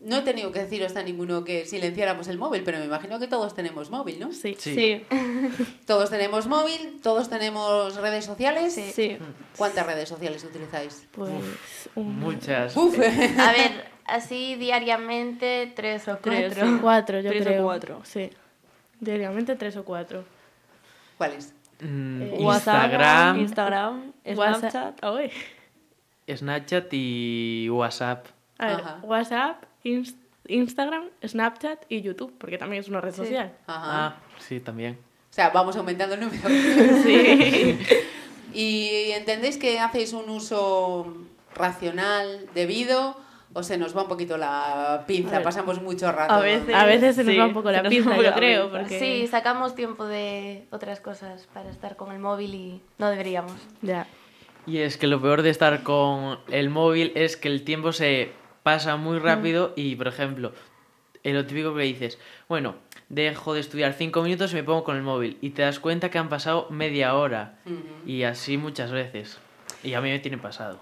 no 0.04 0.16
he 0.18 0.22
tenido 0.22 0.50
que 0.50 0.58
deciros 0.64 0.96
a 0.96 1.02
ninguno 1.04 1.44
que 1.44 1.64
silenciáramos 1.64 2.26
el 2.26 2.37
móvil, 2.37 2.64
pero 2.64 2.78
me 2.80 2.87
imagino 2.87 3.20
que 3.20 3.28
todos 3.28 3.54
tenemos 3.54 3.88
móvil, 3.90 4.18
¿no? 4.18 4.32
Sí. 4.32 4.56
Sí. 4.58 4.74
Sí, 4.74 5.04
Todos 5.87 6.11
tenemos 6.11 6.48
móvil, 6.48 6.98
todos 7.04 7.30
tenemos 7.30 7.94
redes 7.96 8.24
sociales. 8.24 8.74
sí. 8.74 9.16
¿Cuántas 9.56 9.87
redes 9.87 10.08
sociales 10.08 10.42
utilizáis? 10.42 11.06
Pues 11.12 11.30
un- 11.94 12.18
Muchas. 12.18 12.76
Uf, 12.76 12.98
A 13.38 13.52
ver, 13.52 13.91
así 14.06 14.56
diariamente 14.56 15.72
tres 15.74 16.08
o 16.08 16.16
Tres, 16.18 16.54
cuatro. 16.54 16.66
sí. 16.66 16.78
Cuatro, 16.80 17.20
yo 17.20 17.30
Tres 17.30 17.46
o 17.60 17.62
cuatro. 17.62 18.00
Sí. 18.04 18.30
Diariamente 19.00 19.56
tres 19.56 19.76
o 19.76 19.84
cuatro. 19.84 20.24
¿cuáles? 21.18 21.54
Mm, 21.80 22.22
Eh, 22.22 22.36
WhatsApp, 22.40 22.74
Instagram, 22.84 23.40
Instagram. 23.40 24.12
Snapchat. 24.26 25.04
Ay. 25.04 25.30
Snapchat 26.28 26.86
y 26.92 27.68
WhatsApp. 27.70 28.26
A 28.58 28.66
ver, 28.66 28.76
Ajá. 28.76 28.98
WhatsApp, 29.02 29.64
Ins- 29.84 30.14
Instagram, 30.46 31.08
Snapchat 31.26 31.84
y 31.88 32.00
YouTube, 32.02 32.32
porque 32.38 32.58
también 32.58 32.80
es 32.80 32.88
una 32.88 33.00
red 33.00 33.12
social. 33.14 33.52
Ajá. 33.66 34.06
Ah, 34.06 34.16
sí, 34.38 34.60
también. 34.60 34.94
O 35.30 35.34
sea, 35.34 35.50
vamos 35.50 35.76
aumentando 35.76 36.14
el 36.14 36.20
número. 36.20 36.48
Sí. 37.02 37.78
¿Y 38.54 39.10
entendéis 39.12 39.56
que 39.56 39.80
hacéis 39.80 40.12
un 40.12 40.28
uso 40.28 41.16
racional, 41.54 42.46
debido, 42.54 43.16
o 43.54 43.62
se 43.62 43.78
nos 43.78 43.96
va 43.96 44.02
un 44.02 44.08
poquito 44.08 44.36
la 44.36 45.04
pinza? 45.06 45.36
ver. 45.36 45.42
Pasamos 45.42 45.80
mucho 45.82 46.10
rato. 46.10 46.32
A 46.32 46.40
veces. 46.40 46.74
A 46.74 46.84
veces 46.84 47.16
se 47.16 47.24
nos 47.24 47.32
Sí, 47.32 47.38
va 47.38 47.46
un 47.46 47.54
poco 47.54 47.70
la 47.70 47.82
pinza, 47.82 48.16
yo 48.16 48.32
creo, 48.34 48.70
porque... 48.70 48.98
Sí, 48.98 49.26
sacamos 49.26 49.74
tiempo 49.74 50.06
de 50.06 50.66
otras 50.70 51.00
cosas 51.00 51.48
para 51.52 51.70
estar 51.70 51.96
con 51.96 52.12
el 52.12 52.18
móvil 52.18 52.54
y 52.54 52.80
no 52.98 53.10
deberíamos. 53.10 53.54
Ya. 53.82 54.06
Y 54.66 54.78
es 54.78 54.96
que 54.96 55.06
lo 55.06 55.20
peor 55.20 55.42
de 55.42 55.50
estar 55.50 55.82
con 55.82 56.38
el 56.48 56.70
móvil 56.70 57.12
es 57.14 57.36
que 57.36 57.48
el 57.48 57.64
tiempo 57.64 57.92
se 57.92 58.32
pasa 58.62 58.96
muy 58.96 59.18
rápido 59.18 59.72
y, 59.76 59.96
por 59.96 60.06
ejemplo, 60.08 60.52
lo 61.24 61.46
típico 61.46 61.74
que 61.74 61.82
dices, 61.82 62.18
bueno, 62.48 62.76
dejo 63.08 63.54
de 63.54 63.60
estudiar 63.60 63.92
cinco 63.92 64.22
minutos 64.22 64.52
y 64.52 64.56
me 64.56 64.62
pongo 64.62 64.84
con 64.84 64.96
el 64.96 65.02
móvil 65.02 65.36
y 65.40 65.50
te 65.50 65.62
das 65.62 65.80
cuenta 65.80 66.10
que 66.10 66.18
han 66.18 66.28
pasado 66.28 66.66
media 66.70 67.14
hora 67.14 67.58
y 68.06 68.22
así 68.22 68.56
muchas 68.56 68.90
veces. 68.90 69.38
Y 69.82 69.94
a 69.94 70.00
mí 70.00 70.10
me 70.10 70.18
tiene 70.20 70.38
pasado. 70.38 70.78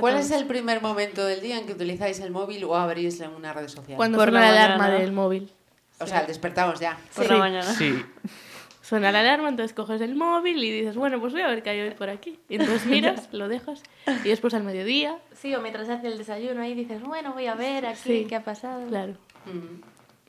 ¿Cuál 0.00 0.16
es 0.18 0.30
el 0.30 0.46
primer 0.46 0.80
momento 0.82 1.24
del 1.24 1.40
día 1.40 1.58
en 1.58 1.66
que 1.66 1.72
utilizáis 1.72 2.20
el 2.20 2.30
móvil 2.30 2.64
o 2.64 2.76
abrís 2.76 3.20
en 3.20 3.30
una 3.30 3.52
red 3.52 3.68
social? 3.68 3.96
Cuando 3.96 4.18
Por 4.18 4.30
suena 4.30 4.46
la 4.46 4.52
la 4.54 4.64
alarma 4.64 4.84
mañana. 4.84 5.00
del 5.00 5.12
móvil. 5.12 5.50
O 5.98 6.06
sea, 6.06 6.18
al 6.20 6.26
despertaros 6.26 6.78
ya. 6.80 6.98
Por 7.14 7.24
Sí. 7.26 7.32
la 7.32 7.38
mañana. 7.38 7.62
Sí, 7.74 7.94
Suena 8.82 9.10
la 9.10 9.18
alarma, 9.18 9.48
entonces 9.48 9.74
coges 9.74 10.00
el 10.00 10.14
móvil 10.14 10.62
y 10.62 10.70
dices, 10.70 10.94
bueno, 10.94 11.18
pues 11.18 11.32
voy 11.32 11.42
a 11.42 11.48
ver 11.48 11.64
qué 11.64 11.70
hay 11.70 11.80
hoy 11.80 11.90
por 11.90 12.08
aquí. 12.08 12.38
Y 12.48 12.54
entonces 12.54 12.86
miras, 12.86 13.28
lo 13.32 13.48
dejas, 13.48 13.82
y 14.24 14.28
después 14.28 14.54
al 14.54 14.62
mediodía, 14.62 15.18
Sí, 15.34 15.52
o 15.56 15.60
mientras 15.60 15.88
hace 15.88 16.06
el 16.06 16.18
desayuno 16.18 16.62
ahí 16.62 16.74
dices, 16.74 17.02
bueno, 17.02 17.32
voy 17.32 17.46
a 17.46 17.54
ver 17.56 17.84
aquí 17.86 17.98
Sí. 18.04 18.26
qué 18.28 18.36
ha 18.36 18.44
pasado. 18.44 18.86
claro. 18.86 19.14
Ujú. 19.46 19.80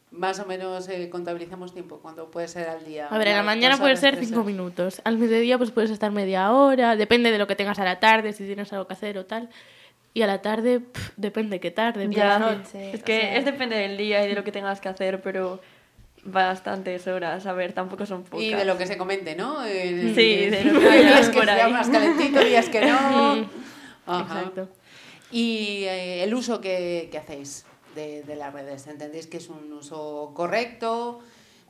Más 0.09 0.39
o 0.39 0.45
menos 0.45 0.87
eh, 0.87 1.09
contabilizamos 1.09 1.73
tiempo, 1.73 1.99
cuando 2.01 2.31
puede 2.31 2.47
ser 2.47 2.69
al 2.69 2.85
día. 2.85 3.07
A 3.07 3.17
ver, 3.17 3.27
en 3.27 3.35
la 3.37 3.43
mañana 3.43 3.77
puede 3.77 3.97
ser 3.97 4.15
cinco 4.15 4.43
minutos. 4.43 5.01
Al 5.03 5.17
mediodía 5.17 5.57
pues 5.57 5.71
puedes 5.71 5.91
estar 5.91 6.11
media 6.11 6.51
hora, 6.53 6.95
depende 6.95 7.29
de 7.31 7.37
lo 7.37 7.45
que 7.45 7.55
tengas 7.55 7.77
a 7.79 7.83
la 7.83 7.99
tarde, 7.99 8.31
si 8.31 8.45
tienes 8.45 8.71
algo 8.71 8.87
que 8.87 8.93
hacer 8.93 9.17
o 9.17 9.25
tal. 9.25 9.49
Y 10.13 10.21
a 10.21 10.27
la 10.27 10.41
tarde, 10.41 10.79
pf, 10.79 11.11
depende 11.17 11.59
qué 11.59 11.71
tarde. 11.71 12.07
Ya, 12.09 12.37
es 12.73 13.01
o 13.01 13.03
que 13.03 13.19
sea- 13.19 13.35
es 13.37 13.45
depende 13.45 13.75
del 13.75 13.97
día 13.97 14.23
y 14.25 14.29
de 14.29 14.33
lo 14.33 14.43
que 14.45 14.51
tengas 14.53 14.79
que 14.79 14.87
hacer, 14.89 15.21
pero 15.21 15.59
bastantes 16.23 17.05
horas. 17.07 17.45
A 17.45 17.53
ver, 17.53 17.73
tampoco 17.73 18.05
son 18.05 18.23
pocas. 18.23 18.45
Y 18.45 18.53
de 18.53 18.65
lo 18.65 18.77
que 18.77 18.87
se 18.87 18.97
comente, 18.97 19.35
¿no? 19.35 19.63
Sí, 19.63 20.45
de 20.49 20.63
lo 20.71 20.79
que 20.79 20.89
hay 20.89 21.03
días 21.05 21.29
que 21.29 21.43
sea 21.43 21.67
más 21.69 21.89
calentito, 21.89 22.39
días 22.43 22.69
que 22.69 22.81
no. 22.85 23.49
Ajá. 24.07 24.21
Exacto. 24.39 24.69
Y 25.31 25.83
eh, 25.83 26.23
el 26.23 26.33
uso 26.33 26.61
que, 26.61 27.09
que 27.11 27.17
hacéis 27.17 27.65
de, 27.97 28.23
de 28.23 28.35
las 28.37 28.53
redes, 28.53 28.87
¿entendéis 28.87 29.27
que 29.27 29.37
es 29.37 29.49
un 29.49 29.73
uso 29.73 30.31
correcto? 30.33 31.19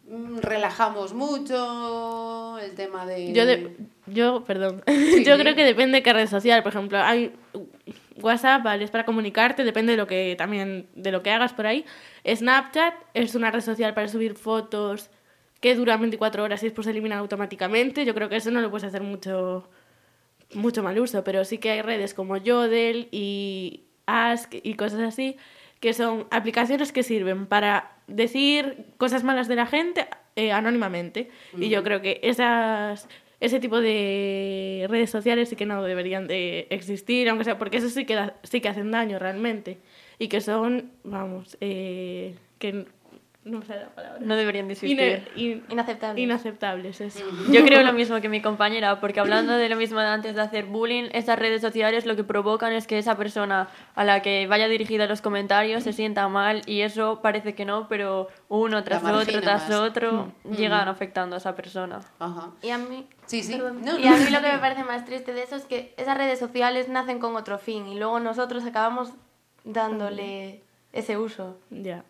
Mm, 0.07 0.37
¿Relajamos 0.37 1.13
mucho 1.15 2.57
el 2.59 2.75
tema 2.75 3.05
de...? 3.07 3.33
Yo, 3.33 3.45
de- 3.47 3.75
yo 4.05 4.43
perdón, 4.43 4.83
Sí. 4.87 5.23
yo 5.25 5.37
creo 5.39 5.55
que 5.55 5.63
depende 5.65 5.97
de 5.97 6.03
qué 6.03 6.13
red 6.13 6.27
social. 6.27 6.61
Por 6.63 6.71
ejemplo, 6.73 6.99
hay 6.99 7.33
WhatsApp, 8.21 8.63
vale, 8.63 8.83
es 8.83 8.91
para 8.91 9.05
comunicarte, 9.05 9.63
depende 9.63 9.91
de 9.93 9.97
lo 9.97 10.07
que 10.07 10.35
también 10.37 10.87
de 10.95 11.11
lo 11.11 11.23
que 11.23 11.31
hagas 11.31 11.53
por 11.53 11.65
ahí. 11.67 11.83
Snapchat 12.25 12.93
es 13.13 13.35
una 13.35 13.51
red 13.51 13.61
social 13.61 13.93
para 13.93 14.07
subir 14.07 14.35
fotos 14.35 15.09
que 15.59 15.75
dura 15.75 15.97
24 15.97 16.43
horas 16.43 16.61
y 16.63 16.67
después 16.67 16.85
se 16.85 16.91
eliminan 16.91 17.17
automáticamente. 17.19 18.05
Yo 18.05 18.13
creo 18.13 18.29
que 18.29 18.35
eso 18.37 18.51
no 18.51 18.61
lo 18.61 18.69
puedes 18.69 18.85
hacer 18.87 19.01
mucho 19.01 19.67
mucho 20.53 20.81
mal 20.83 20.97
uso, 20.99 21.23
pero 21.25 21.43
sí 21.43 21.57
que 21.57 21.71
hay 21.71 21.81
redes 21.81 22.13
como 22.13 22.37
Yodel 22.37 23.09
y 23.11 23.83
Ask 24.05 24.53
y 24.63 24.75
cosas 24.75 25.01
así 25.01 25.35
que 25.79 25.93
son 25.93 26.27
aplicaciones 26.31 26.91
que 26.91 27.03
sirven 27.03 27.45
para 27.45 27.91
decir 28.07 28.85
cosas 28.97 29.23
malas 29.23 29.47
de 29.47 29.55
la 29.55 29.65
gente 29.67 30.07
eh, 30.35 30.51
anónimamente. 30.51 31.29
Y 31.57 31.69
yo 31.69 31.83
creo 31.83 32.01
que 32.01 32.19
esas, 32.23 33.07
ese 33.39 33.59
tipo 33.59 33.79
de 33.81 34.85
redes 34.89 35.09
sociales 35.09 35.49
sí 35.49 35.55
que 35.55 35.65
no 35.65 35.83
deberían 35.83 36.27
de 36.27 36.67
existir, 36.69 37.29
aunque 37.29 37.43
sea 37.45 37.57
porque 37.57 37.77
eso 37.77 37.89
sí 37.89 38.05
que, 38.05 38.15
da- 38.15 38.35
sí 38.43 38.61
que 38.61 38.69
hacen 38.69 38.91
daño 38.91 39.19
realmente. 39.19 39.77
Y 40.19 40.29
que 40.29 40.41
son, 40.41 40.91
vamos, 41.03 41.57
eh, 41.61 42.35
que 42.59 42.85
no 43.47 43.61
sale 43.63 43.81
la 43.81 43.89
palabra. 43.89 44.19
No 44.21 44.35
deberían 44.35 44.67
de 44.67 44.73
existir. 44.73 45.23
In- 45.35 45.63
Inaceptables. 45.69 46.23
inaceptables, 46.23 47.01
eso. 47.01 47.25
Yo 47.51 47.63
creo 47.65 47.81
lo 47.83 47.93
mismo 47.93 48.19
que 48.21 48.29
mi 48.29 48.41
compañera, 48.41 48.99
porque 48.99 49.19
hablando 49.19 49.53
de 49.53 49.69
lo 49.69 49.75
mismo 49.75 49.99
de 49.99 50.07
antes 50.07 50.35
de 50.35 50.41
hacer 50.41 50.65
bullying, 50.65 51.09
esas 51.13 51.39
redes 51.39 51.61
sociales 51.61 52.05
lo 52.05 52.15
que 52.15 52.23
provocan 52.23 52.73
es 52.73 52.87
que 52.87 52.97
esa 52.97 53.15
persona 53.17 53.67
a 53.95 54.03
la 54.03 54.21
que 54.21 54.47
vaya 54.47 54.67
dirigida 54.67 55.07
los 55.07 55.21
comentarios 55.21 55.83
se 55.83 55.93
sienta 55.93 56.27
mal 56.27 56.61
y 56.65 56.81
eso 56.81 57.21
parece 57.21 57.55
que 57.55 57.65
no, 57.65 57.87
pero 57.87 58.27
uno 58.49 58.83
tras 58.83 59.01
La 59.03 59.13
otro 59.17 59.41
tras 59.41 59.69
más. 59.69 59.79
otro 59.79 60.31
llegan 60.49 60.87
afectando 60.87 61.35
a 61.35 61.39
esa 61.39 61.55
persona. 61.55 61.99
Ajá. 62.19 62.51
Y 62.61 62.69
a 62.69 62.77
mí, 62.77 63.07
Sí, 63.25 63.43
sí. 63.43 63.53
perdón. 63.53 63.81
No, 63.83 63.97
y 63.97 64.03
no. 64.03 64.15
a 64.15 64.17
mí 64.17 64.29
lo 64.29 64.41
que 64.41 64.51
me 64.51 64.59
parece 64.59 64.83
más 64.83 65.05
triste 65.05 65.33
de 65.33 65.43
eso 65.43 65.55
es 65.55 65.65
que 65.65 65.93
esas 65.97 66.17
redes 66.17 66.39
sociales 66.39 66.89
nacen 66.89 67.19
con 67.19 67.35
otro 67.35 67.57
fin 67.59 67.87
y 67.87 67.97
luego 67.97 68.19
nosotros 68.19 68.63
acabamos 68.65 69.11
dándole 69.63 70.61
ese 70.93 71.17
uso. 71.17 71.57
Ya. 71.69 71.97
Ujú. 71.97 72.03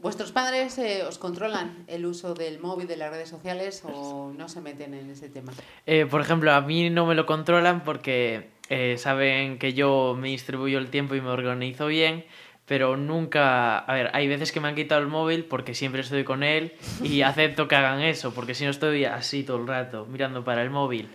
¿Vuestros 0.00 0.32
padres 0.32 0.76
eh, 0.78 1.02
os 1.02 1.18
controlan 1.18 1.84
el 1.86 2.06
uso 2.06 2.34
del 2.34 2.58
móvil, 2.60 2.86
de 2.86 2.96
las 2.96 3.10
redes 3.10 3.28
sociales 3.28 3.82
o 3.84 4.32
no 4.36 4.48
se 4.48 4.60
meten 4.60 4.94
en 4.94 5.10
ese 5.10 5.28
tema? 5.28 5.52
Eh, 5.86 6.06
por 6.06 6.20
ejemplo, 6.20 6.52
a 6.52 6.60
mí 6.60 6.90
no 6.90 7.06
me 7.06 7.14
lo 7.14 7.26
controlan 7.26 7.84
porque 7.84 8.50
eh, 8.68 8.96
saben 8.98 9.58
que 9.58 9.72
yo 9.72 10.16
me 10.18 10.28
distribuyo 10.28 10.78
el 10.78 10.88
tiempo 10.88 11.14
y 11.14 11.20
me 11.20 11.30
organizo 11.30 11.86
bien, 11.86 12.24
pero 12.66 12.96
nunca... 12.96 13.78
A 13.78 13.94
ver, 13.94 14.10
hay 14.12 14.28
veces 14.28 14.52
que 14.52 14.60
me 14.60 14.68
han 14.68 14.74
quitado 14.74 15.00
el 15.00 15.08
móvil 15.08 15.44
porque 15.44 15.74
siempre 15.74 16.02
estoy 16.02 16.24
con 16.24 16.42
él 16.42 16.74
y 17.02 17.22
acepto 17.22 17.68
que 17.68 17.76
hagan 17.76 18.00
eso, 18.00 18.32
porque 18.34 18.54
si 18.54 18.64
no 18.64 18.70
estoy 18.70 19.04
así 19.04 19.42
todo 19.42 19.58
el 19.58 19.66
rato 19.66 20.06
mirando 20.06 20.44
para 20.44 20.62
el 20.62 20.70
móvil. 20.70 21.08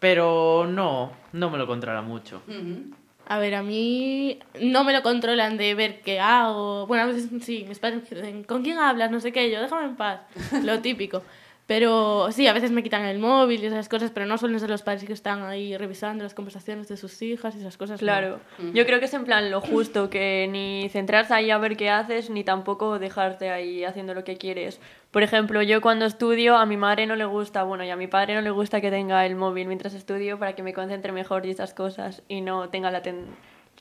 Pero 0.00 0.66
no, 0.68 1.12
no 1.32 1.50
me 1.50 1.58
lo 1.58 1.66
controla 1.66 2.02
mucho. 2.02 2.42
Ujú. 2.46 2.94
A 3.30 3.38
ver, 3.38 3.54
a 3.54 3.62
mí 3.62 4.38
no 4.58 4.84
me 4.84 4.94
lo 4.94 5.02
controlan 5.02 5.58
de 5.58 5.74
ver 5.74 6.00
qué 6.00 6.18
hago. 6.18 6.86
Bueno, 6.86 7.04
a 7.04 7.06
veces 7.06 7.28
sí, 7.42 7.66
mis 7.68 7.78
padres 7.78 8.10
me 8.10 8.16
dicen, 8.16 8.42
¿con 8.44 8.62
quién 8.62 8.78
hablas? 8.78 9.10
No 9.10 9.20
sé 9.20 9.32
qué, 9.32 9.50
yo, 9.50 9.60
déjame 9.60 9.84
en 9.84 9.96
paz. 9.96 10.20
Lo 10.64 10.80
típico. 10.80 11.22
Pero 11.68 12.32
sí, 12.32 12.46
a 12.46 12.54
veces 12.54 12.70
me 12.70 12.82
quitan 12.82 13.04
el 13.04 13.18
móvil 13.18 13.62
y 13.62 13.66
esas 13.66 13.90
cosas, 13.90 14.10
pero 14.10 14.24
no 14.24 14.38
suelen 14.38 14.58
ser 14.58 14.70
los 14.70 14.80
padres 14.80 15.04
que 15.04 15.12
están 15.12 15.42
ahí 15.42 15.76
revisando 15.76 16.24
las 16.24 16.32
conversaciones 16.32 16.88
de 16.88 16.96
sus 16.96 17.20
hijas 17.20 17.54
y 17.54 17.58
esas 17.58 17.76
cosas. 17.76 18.00
no. 18.00 18.06
Claro, 18.06 18.40
yo 18.72 18.86
creo 18.86 18.98
que 19.00 19.04
es 19.04 19.12
en 19.12 19.26
plan 19.26 19.50
lo 19.50 19.60
justo, 19.60 20.08
que 20.08 20.48
ni 20.50 20.88
centrarse 20.88 21.34
ahí 21.34 21.50
a 21.50 21.58
ver 21.58 21.76
qué 21.76 21.90
haces, 21.90 22.30
ni 22.30 22.42
tampoco 22.42 22.98
dejarte 22.98 23.50
ahí 23.50 23.84
haciendo 23.84 24.14
lo 24.14 24.24
que 24.24 24.38
quieres. 24.38 24.80
Por 25.10 25.22
ejemplo, 25.22 25.60
yo 25.60 25.82
cuando 25.82 26.06
estudio, 26.06 26.56
a 26.56 26.64
mi 26.64 26.78
madre 26.78 27.06
no 27.06 27.16
le 27.16 27.26
gusta, 27.26 27.64
bueno, 27.64 27.84
y 27.84 27.90
a 27.90 27.96
mi 27.96 28.06
padre 28.06 28.34
no 28.34 28.40
le 28.40 28.50
gusta 28.50 28.80
que 28.80 28.90
tenga 28.90 29.26
el 29.26 29.36
móvil 29.36 29.66
mientras 29.68 29.92
estudio 29.92 30.38
para 30.38 30.54
que 30.54 30.62
me 30.62 30.72
concentre 30.72 31.12
mejor 31.12 31.44
y 31.44 31.50
esas 31.50 31.74
cosas, 31.74 32.22
y 32.28 32.40
no 32.40 32.70
tenga 32.70 32.90
la 32.90 33.02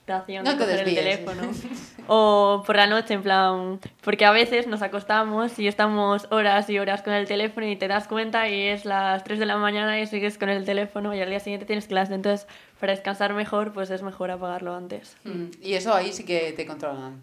tentación 0.07 0.43
No 0.45 0.51
de 0.51 0.57
coger 0.57 0.79
el 0.79 0.85
desvíes. 0.85 1.03
teléfono. 1.25 1.41
O 2.09 2.63
por 2.65 2.77
la 2.77 2.87
noche, 2.87 3.15
en 3.15 3.21
plan, 3.21 3.81
porque 4.01 4.23
a 4.23 4.31
veces 4.31 4.65
nos 4.65 4.81
acostamos 4.81 5.59
y 5.59 5.67
estamos 5.67 6.25
horas 6.31 6.69
y 6.69 6.79
horas 6.79 7.01
con 7.01 7.11
el 7.11 7.27
teléfono 7.27 7.67
y 7.67 7.75
te 7.75 7.89
das 7.89 8.07
cuenta 8.07 8.47
y 8.47 8.61
es 8.61 8.85
las 8.85 9.25
3 9.25 9.39
de 9.39 9.45
la 9.45 9.57
mañana 9.57 9.99
y 9.99 10.07
sigues 10.07 10.37
con 10.37 10.47
el 10.47 10.63
teléfono 10.63 11.13
y 11.13 11.19
al 11.19 11.27
día 11.29 11.41
siguiente 11.41 11.65
tienes 11.65 11.85
clase. 11.87 12.13
Entonces, 12.13 12.47
para 12.79 12.93
descansar 12.93 13.33
mejor, 13.33 13.73
pues 13.73 13.89
es 13.89 14.03
mejor 14.03 14.31
apagarlo 14.31 14.73
antes. 14.73 15.17
Mm, 15.25 15.47
Y 15.61 15.73
eso 15.73 15.93
ahí 15.93 16.13
sí 16.13 16.23
que 16.23 16.53
te 16.53 16.65
controlan. 16.65 17.19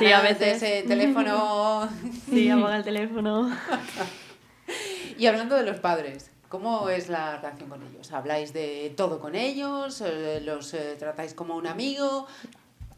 Sí, 0.00 0.06
Ana, 0.06 0.18
a 0.18 0.22
veces. 0.22 0.60
ese 0.64 0.82
teléfono. 0.88 1.88
Sí, 2.28 2.50
apaga 2.50 2.78
el 2.78 2.82
teléfono. 2.90 3.56
y 5.16 5.26
hablando 5.26 5.54
de 5.54 5.62
los 5.62 5.78
padres, 5.78 6.32
¿cómo 6.48 6.88
es 6.88 7.08
la 7.08 7.36
relación 7.36 7.68
con 7.68 7.82
ellos? 7.82 8.12
¿Habláis 8.12 8.52
de 8.52 8.92
todo 8.96 9.20
con 9.20 9.34
ellos? 9.34 10.00
Eh, 10.00 10.40
¿Los 10.42 10.74
eh, 10.74 10.96
tratáis 10.98 11.34
como 11.34 11.56
un 11.56 11.66
amigo? 11.66 12.26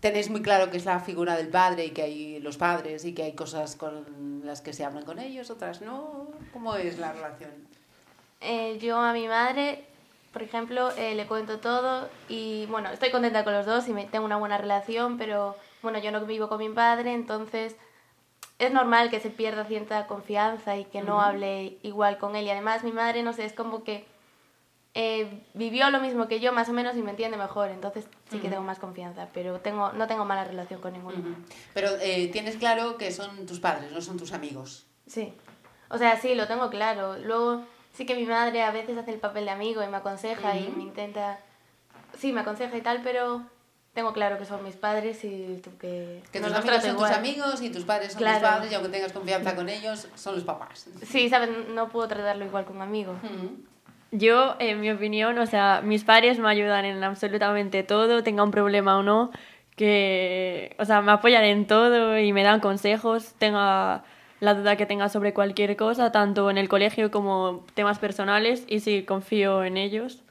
¿Tenéis 0.01 0.31
muy 0.31 0.41
claro 0.41 0.71
que 0.71 0.79
es 0.79 0.85
la 0.85 1.01
figura 1.01 1.37
del 1.37 1.49
padre 1.49 1.87
y 1.87 1.91
que 1.91 2.03
hay 2.03 2.41
los 2.41 2.57
padres 2.57 3.05
y 3.05 3.13
que 3.13 3.25
hay 3.25 3.33
cosas 3.35 3.77
con 3.77 4.41
las 4.45 4.63
que 4.63 4.73
se 4.73 4.85
hablan 4.85 5.05
con 5.05 5.19
ellos, 5.19 5.51
otras 5.51 5.83
no? 5.83 6.29
¿Cómo 6.53 6.75
es 6.77 6.99
la 6.99 7.13
relación? 7.13 7.51
Eh, 8.41 8.79
yo 8.81 8.97
a 8.97 9.13
mi 9.13 9.29
madre, 9.29 9.85
por 10.33 10.43
ejemplo, 10.43 10.91
le 10.97 11.27
cuento 11.27 11.59
todo 11.59 12.09
y 12.31 12.65
bueno, 12.67 12.89
estoy 12.91 13.11
contenta 13.11 13.45
con 13.45 13.53
los 13.53 13.67
dos 13.67 13.87
y 13.89 13.93
tengo 14.07 14.25
una 14.25 14.39
buena 14.39 14.57
relación, 14.57 15.19
pero 15.19 15.55
bueno, 15.83 15.99
yo 15.99 16.11
no 16.13 16.25
vivo 16.25 16.49
con 16.49 16.59
mi 16.59 16.71
padre, 16.71 17.13
entonces 17.13 17.77
es 18.61 18.73
normal 18.73 19.09
que 19.09 19.21
se 19.21 19.31
pierda 19.31 19.65
cierta 19.65 20.07
confianza 20.07 20.77
y 20.77 20.85
que 20.85 21.01
no 21.01 21.23
hable 21.23 21.79
igual 21.83 22.19
con 22.19 22.37
él. 22.37 22.45
Y 22.45 22.51
además 22.51 22.85
mi 22.85 22.93
madre, 22.93 23.23
no 23.23 23.33
sé, 23.33 23.47
es 23.47 23.55
como 23.55 23.85
que 23.85 24.05
eh, 24.93 25.43
vivió 25.55 25.89
lo 25.91 25.99
mismo 25.99 26.29
que 26.29 26.41
yo 26.41 26.53
más 26.53 26.69
o 26.69 26.75
menos 26.75 26.95
y 26.95 27.03
me 27.03 27.11
entiende 27.11 27.39
mejor, 27.39 27.71
entonces 27.71 28.07
sí 28.31 28.39
que 28.39 28.51
tengo 28.51 28.63
más 28.63 28.79
confianza, 28.79 29.29
pero 29.33 29.61
tengo, 29.61 29.93
no 29.93 30.07
tengo 30.07 30.27
mala 30.27 30.45
relación 30.45 30.79
con 30.83 30.93
ninguno. 30.93 31.19
Ujú. 31.19 31.35
Pero 31.73 31.89
eh, 32.03 32.29
tienes 32.29 32.57
claro 32.57 32.99
que 32.99 33.11
son 33.13 33.47
tus 33.47 33.61
padres, 33.61 33.93
no 33.93 34.03
son 34.03 34.19
tus 34.19 34.33
amigos. 34.33 34.85
Sí. 35.07 35.33
O 35.89 35.97
sea, 35.97 36.21
sí, 36.21 36.35
lo 36.35 36.47
tengo 36.47 36.69
claro. 36.69 37.17
Luego 37.17 37.63
sí 37.95 38.05
que 38.05 38.15
mi 38.15 38.27
madre 38.27 38.63
a 38.63 38.73
veces 38.73 38.99
hace 38.99 39.13
el 39.13 39.21
papel 39.21 39.47
de 39.47 39.53
amigo 39.53 39.83
y 39.83 39.89
me 39.89 39.97
aconseja 39.97 40.55
y 40.57 40.69
me 40.77 40.83
intenta... 40.83 41.41
Sí, 42.19 42.33
me 42.33 42.43
aconseja 42.43 42.77
y 42.77 42.83
tal, 42.83 43.01
pero 43.03 43.43
tengo 43.95 44.13
claro 44.13 44.39
que 44.39 44.45
son 44.45 44.63
mis 44.65 44.77
padres 44.77 45.25
y 45.25 45.61
tú 45.63 45.71
que... 45.79 46.23
Que 46.33 46.41
no 46.41 46.47
tus 46.47 46.57
los 46.57 46.65
amigos 46.65 46.83
son 46.83 46.91
igual. 46.95 47.09
tus 47.11 47.19
amigos 47.19 47.63
y 47.63 47.71
tus 47.71 47.85
padres 47.85 48.13
son 48.13 48.19
Claro. 48.23 48.39
tus 48.41 48.49
padres 48.49 48.73
y 48.73 48.75
aunque 48.75 48.91
tengas 48.91 49.13
confianza 49.13 49.57
con 49.57 49.69
ellos, 49.69 50.09
son 50.15 50.35
los 50.37 50.45
papás. 50.45 50.89
Sí, 51.03 51.29
¿sabes? 51.29 51.51
No 51.75 51.89
puedo 51.89 52.07
tratarlo 52.09 52.45
igual 52.45 52.65
que 52.65 52.73
un 52.73 52.83
amigo. 52.83 53.13
Ujú. 53.23 53.57
Yo, 54.13 54.57
en 54.59 54.81
mi 54.81 54.91
opinión, 54.91 55.39
o 55.39 55.47
sea, 55.47 55.83
mis 55.85 56.05
padres 56.05 56.39
me 56.39 56.49
ayudan 56.49 56.85
en 56.85 57.03
absolutamente 57.05 57.83
todo, 57.83 58.23
tenga 58.23 58.43
un 58.43 58.51
problema 58.51 58.97
o 58.99 59.03
no, 59.03 59.31
que, 59.77 60.75
o 60.79 60.85
sea, 60.85 61.01
me 61.01 61.13
apoyan 61.13 61.45
en 61.45 61.67
todo 61.67 62.19
y 62.19 62.33
me 62.33 62.43
dan 62.43 62.61
consejos, 62.61 63.35
tenga 63.39 64.03
la 64.41 64.55
duda 64.55 64.77
que 64.77 64.87
tenga 64.87 65.09
sobre 65.09 65.33
cualquier 65.35 65.77
cosa, 65.77 66.11
tanto 66.13 66.51
en 66.51 66.59
el 66.59 66.69
colegio 66.69 67.11
como 67.11 67.65
temas 67.75 67.99
personales, 67.99 68.65
y 68.69 68.81
sí, 68.81 69.05
confío 69.05 69.65
en 69.65 69.77
ellos. 69.77 70.23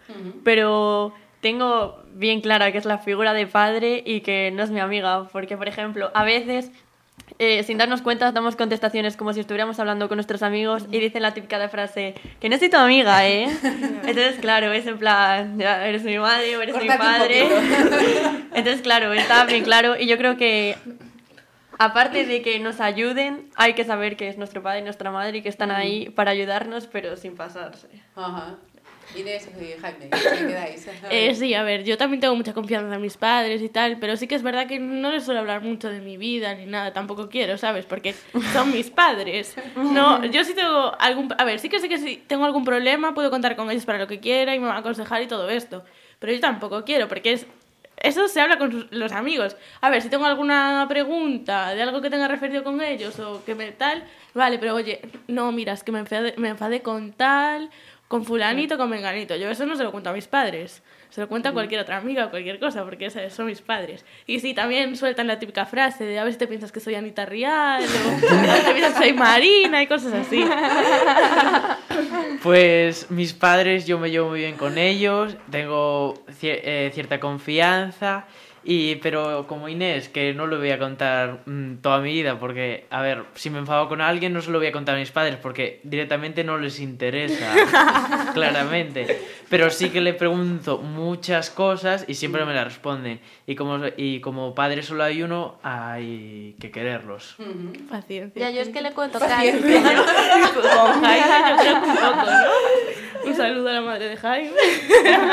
Pero 0.44 1.14
tengo 1.42 2.04
bien 2.14 2.42
clara 2.42 2.72
que 2.72 2.78
es 2.78 2.86
la 2.86 2.98
figura 2.98 3.34
de 3.34 3.48
padre 3.48 4.04
y 4.06 4.22
que 4.22 4.52
no 4.52 4.64
es 4.64 4.72
mi 4.72 4.80
amiga, 4.80 5.28
porque, 5.32 5.58
por 5.58 5.68
ejemplo, 5.68 6.12
a 6.14 6.24
veces 6.24 6.72
eh, 7.38 7.64
sin 7.64 7.78
darnos 7.78 8.02
cuenta 8.02 8.32
damos 8.32 8.56
contestaciones 8.56 9.16
como 9.16 9.34
si 9.34 9.40
estuviéramos 9.40 9.80
hablando 9.80 10.10
con 10.10 10.18
nuestros 10.18 10.44
amigos 10.44 10.86
y 10.92 11.00
dicen 11.00 11.22
la 11.22 11.34
típica 11.34 11.58
de 11.60 11.70
frase 11.70 12.16
que 12.42 12.50
no 12.50 12.58
soy 12.58 12.70
tu 12.70 12.78
amiga, 12.78 13.28
¿eh? 13.28 13.46
Entonces, 13.64 14.40
claro, 14.42 14.72
es 14.74 14.86
en 14.88 14.98
plan, 14.98 15.58
ya 15.58 15.88
eres 15.88 16.04
mi 16.04 16.18
madre 16.18 16.58
o 16.58 16.62
eres 16.62 16.76
mi 16.76 16.88
Córtate 16.88 17.02
un 17.02 17.08
padre. 17.08 17.48
Entonces, 18.54 18.82
claro, 18.82 19.14
está 19.14 19.46
bien 19.46 19.64
claro 19.64 19.96
y 19.98 20.08
yo 20.08 20.18
creo 20.18 20.36
que 20.36 20.76
aparte 21.78 22.26
de 22.26 22.42
que 22.42 22.60
nos 22.60 22.82
ayuden, 22.82 23.50
hay 23.56 23.74
que 23.74 23.86
saber 23.86 24.18
que 24.18 24.28
es 24.28 24.38
nuestro 24.38 24.62
padre 24.62 24.80
y 24.80 24.84
nuestra 24.84 25.12
madre 25.12 25.38
y 25.38 25.42
que 25.42 25.50
están 25.50 25.72
ahí 25.72 26.10
para 26.10 26.32
ayudarnos, 26.32 26.88
pero 26.88 27.16
sin 27.16 27.36
pasarse. 27.36 27.88
Ajá. 28.16 28.58
Inés 29.16 29.50
y 29.60 29.80
Jaime, 29.80 30.10
¿qué 30.10 30.48
quedáis? 30.48 30.88
Eh, 31.10 31.34
sí, 31.36 31.54
a 31.54 31.64
ver, 31.64 31.84
yo 31.84 31.98
también 31.98 32.22
tengo 32.22 32.36
mucha 32.36 32.54
confianza 32.54 32.96
en 32.96 33.02
mis 33.02 33.18
padres 33.18 33.62
y 33.62 33.70
tal, 33.70 33.98
pero 34.00 34.16
sí 34.18 34.28
que 34.28 34.36
es 34.36 34.44
verdad 34.44 34.68
que 34.68 34.80
no 34.80 35.12
les 35.12 35.24
suelo 35.24 35.40
hablar 35.40 35.62
mucho 35.62 35.90
de 35.90 36.00
mi 36.00 36.18
vida 36.18 36.54
ni 36.54 36.66
nada, 36.66 36.94
tampoco 36.94 37.30
quiero, 37.30 37.58
¿sabes? 37.58 37.86
Porque 37.86 38.14
son 38.54 38.72
mis 38.72 38.90
padres. 38.90 39.56
No, 39.76 40.24
yo 40.26 40.44
sí 40.44 40.54
tengo 40.54 40.96
algún... 41.00 41.34
A 41.38 41.44
ver, 41.44 41.60
sí 41.60 41.70
que 41.70 41.80
sé 41.80 41.90
que 41.90 41.98
si 41.98 42.18
tengo 42.18 42.46
algún 42.46 42.64
problema 42.64 43.14
puedo 43.14 43.30
contar 43.32 43.56
con 43.56 43.72
ellos 43.72 43.86
para 43.86 43.98
lo 43.98 44.08
que 44.08 44.20
quiera 44.20 44.54
y 44.56 44.60
me 44.60 44.68
van 44.68 44.76
a 44.76 44.80
aconsejar 44.80 45.22
y 45.22 45.28
todo 45.28 45.50
esto, 45.50 45.84
pero 46.20 46.32
yo 46.34 46.40
tampoco 46.40 46.84
quiero, 46.86 47.08
porque 47.08 47.34
es... 47.34 47.48
Eso 48.02 48.30
se 48.30 48.40
habla 48.40 48.58
con 48.58 48.88
los 48.92 49.12
amigos. 49.12 49.58
A 49.82 49.90
ver, 49.90 50.02
si 50.02 50.08
tengo 50.08 50.24
alguna 50.26 50.86
pregunta 50.88 51.76
de 51.76 51.82
algo 51.82 52.02
que 52.02 52.10
tenga 52.10 52.30
referido 52.30 52.64
con 52.64 52.82
ellos 52.82 53.20
o 53.20 53.44
que 53.44 53.56
tal, 53.78 54.06
vale, 54.34 54.58
pero 54.58 54.76
oye, 54.76 55.02
no, 55.28 55.52
mira, 55.52 55.74
es 55.74 55.84
que 55.84 55.92
me 55.92 56.00
enfadé, 56.00 56.34
me 56.38 56.48
enfadé 56.48 56.82
con 56.82 57.12
tal, 57.12 57.70
con 58.10 58.26
fulanito, 58.26 58.76
con 58.78 58.90
menganito. 58.90 59.36
Yo 59.38 59.50
eso 59.50 59.66
no 59.66 59.78
se 59.78 59.84
lo 59.84 59.92
cuento 59.92 60.10
a 60.10 60.14
mis 60.14 60.28
padres. 60.28 60.82
Se 61.12 61.22
lo 61.22 61.28
cuento 61.28 61.50
a 61.50 61.54
cualquier 61.54 61.80
otra 61.82 61.98
amiga 61.98 62.26
o 62.26 62.30
cualquier 62.30 62.60
cosa, 62.60 62.84
porque 62.84 63.06
esos 63.06 63.32
son 63.34 63.46
mis 63.46 63.62
padres. 63.62 64.04
Y 64.28 64.40
sí, 64.40 64.54
también 64.54 64.96
sueltan 64.98 65.28
la 65.28 65.40
típica 65.40 65.66
frase 65.66 66.04
de 66.06 66.20
a 66.20 66.24
ver 66.24 66.34
si 66.34 66.40
te 66.40 66.48
piensas 66.48 66.72
que 66.72 66.80
soy 66.82 66.96
Anita 66.96 67.26
Rial, 67.26 67.82
o 67.84 68.28
a 68.36 68.42
ver 68.42 68.58
si 68.60 68.66
te 68.66 68.72
piensas 68.74 68.94
que 69.00 69.00
soy 69.06 69.14
Marina 69.14 69.82
y 69.82 69.88
cosas 69.88 70.14
así. 70.14 70.44
Pues 72.44 73.12
mis 73.12 73.34
padres, 73.34 73.86
yo 73.86 74.00
me 74.00 74.10
llevo 74.10 74.30
muy 74.30 74.40
bien 74.40 74.56
con 74.56 74.78
ellos, 74.78 75.36
tengo 75.52 76.14
cier- 76.42 76.62
eh, 76.64 76.92
cierta 76.94 77.20
confianza 77.20 78.26
Y, 78.64 78.96
pero 78.96 79.48
como 79.48 79.70
Inés, 79.70 80.10
que 80.10 80.34
no 80.34 80.48
lo 80.48 80.58
voy 80.58 80.72
a 80.72 80.80
contar 80.80 81.40
mm, 81.46 81.78
toda 81.78 82.00
mi 82.00 82.14
vida, 82.14 82.40
porque, 82.40 82.86
a 82.90 83.02
ver, 83.02 83.24
si 83.36 83.50
me 83.50 83.60
enfado 83.60 83.88
con 83.88 84.02
alguien, 84.02 84.34
no 84.34 84.42
se 84.42 84.52
lo 84.52 84.60
voy 84.60 84.68
a 84.68 84.72
contar 84.72 84.96
a 84.96 85.00
mis 85.00 85.12
padres, 85.12 85.38
porque 85.42 85.80
directamente 85.84 86.44
no 86.44 86.58
les 86.58 86.80
interesa, 86.80 87.54
claramente. 88.34 89.22
Pero 89.50 89.70
sí 89.70 89.90
que 89.90 90.02
le 90.02 90.14
pregunto 90.14 90.78
muchas 90.78 91.50
cosas 91.50 92.06
y 92.08 92.16
siempre 92.16 92.46
me 92.46 92.54
las 92.54 92.66
responden. 92.66 93.20
Y 93.48 93.56
como, 93.56 93.80
y 93.98 94.20
como 94.20 94.54
padre 94.54 94.84
solo 94.84 95.04
hay 95.04 95.24
uno, 95.24 95.58
hay 95.64 96.56
que 96.60 96.70
quererlos. 96.72 97.36
Paciencia. 97.90 98.40
Ya, 98.40 98.52
yo 98.52 98.62
es 98.62 98.70
que 98.70 98.82
le 98.82 98.92
cuento 98.92 99.20
casi. 99.20 99.52
Con 99.52 99.62
Jaime 99.62 99.96
yo 99.96 100.04
creo 101.62 101.82
que 101.82 101.90
un 101.90 101.96
poco, 101.96 102.26
¿no? 102.26 103.30
Un 103.30 103.36
saludo 103.36 103.70
a 103.70 103.74
la 103.74 103.82
madre 103.82 104.10
de 104.10 104.18
Jaime. 104.18 104.52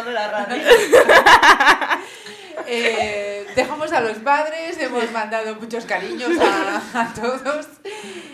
cortando 0.08 0.12
la 0.12 0.28
radio. 0.28 0.63
Eh, 2.70 3.46
dejamos 3.56 3.93
a 3.93 4.02
los 4.02 4.17
padres, 4.17 4.78
hemos 4.78 5.10
mandado 5.13 5.56
muchos 5.56 5.86
cariños 5.86 6.32
a, 6.41 7.02
a 7.02 7.13
todos. 7.13 7.67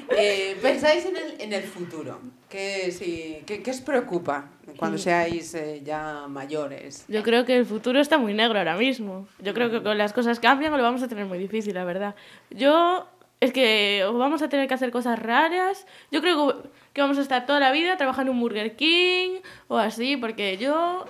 Eh, 0.10 0.58
¿Pensáis 0.60 1.06
en 1.06 1.18
el, 1.18 1.42
en 1.42 1.54
el 1.54 1.62
futuro? 1.62 2.20
¿Qué, 2.50 2.92
sí, 2.92 3.44
qué, 3.46 3.62
qué 3.62 3.70
os 3.70 3.82
preocupa 3.82 4.46
cuando 4.78 4.98
seáis 4.98 5.54
eh, 5.54 5.82
ya 5.84 6.26
mayores? 6.30 7.06
Yo 7.10 7.22
creo 7.22 7.46
que 7.46 7.58
el 7.58 7.66
futuro 7.66 8.00
está 8.00 8.18
muy 8.18 8.34
negro 8.34 8.58
ahora 8.58 8.76
mismo. 8.76 9.28
Yo 9.40 9.54
creo 9.54 9.70
que 9.70 9.84
con 9.84 10.00
las 10.00 10.14
cosas 10.14 10.40
cambian 10.40 10.76
lo 10.76 10.82
vamos 10.82 11.04
a 11.04 11.08
tener 11.08 11.26
muy 11.26 11.38
difícil, 11.38 11.76
la 11.76 11.84
verdad. 11.84 12.16
Yo 12.50 13.06
es 13.44 13.52
que 13.52 14.10
vamos 14.12 14.42
a 14.42 14.48
tener 14.48 14.70
que 14.70 14.74
hacer 14.74 14.90
cosas 14.90 15.20
raras. 15.20 15.86
Yo 16.12 16.22
creo 16.22 16.64
que 16.94 17.02
vamos 17.02 17.18
a 17.18 17.22
estar 17.22 17.46
toda 17.46 17.60
la 17.60 17.74
vida 17.74 17.98
trabajando 17.98 18.32
en 18.32 18.38
un 18.38 18.42
Burger 18.42 18.78
King 18.78 19.42
o 19.68 19.78
así, 19.78 20.16
porque 20.16 20.58
yo 20.58 21.06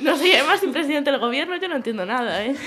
no 0.00 0.16
sé, 0.16 0.36
además 0.36 0.60
sin 0.60 0.72
presidente 0.72 1.10
del 1.10 1.20
gobierno 1.20 1.56
yo 1.56 1.68
no 1.68 1.76
entiendo 1.76 2.04
nada, 2.06 2.44
¿eh? 2.44 2.54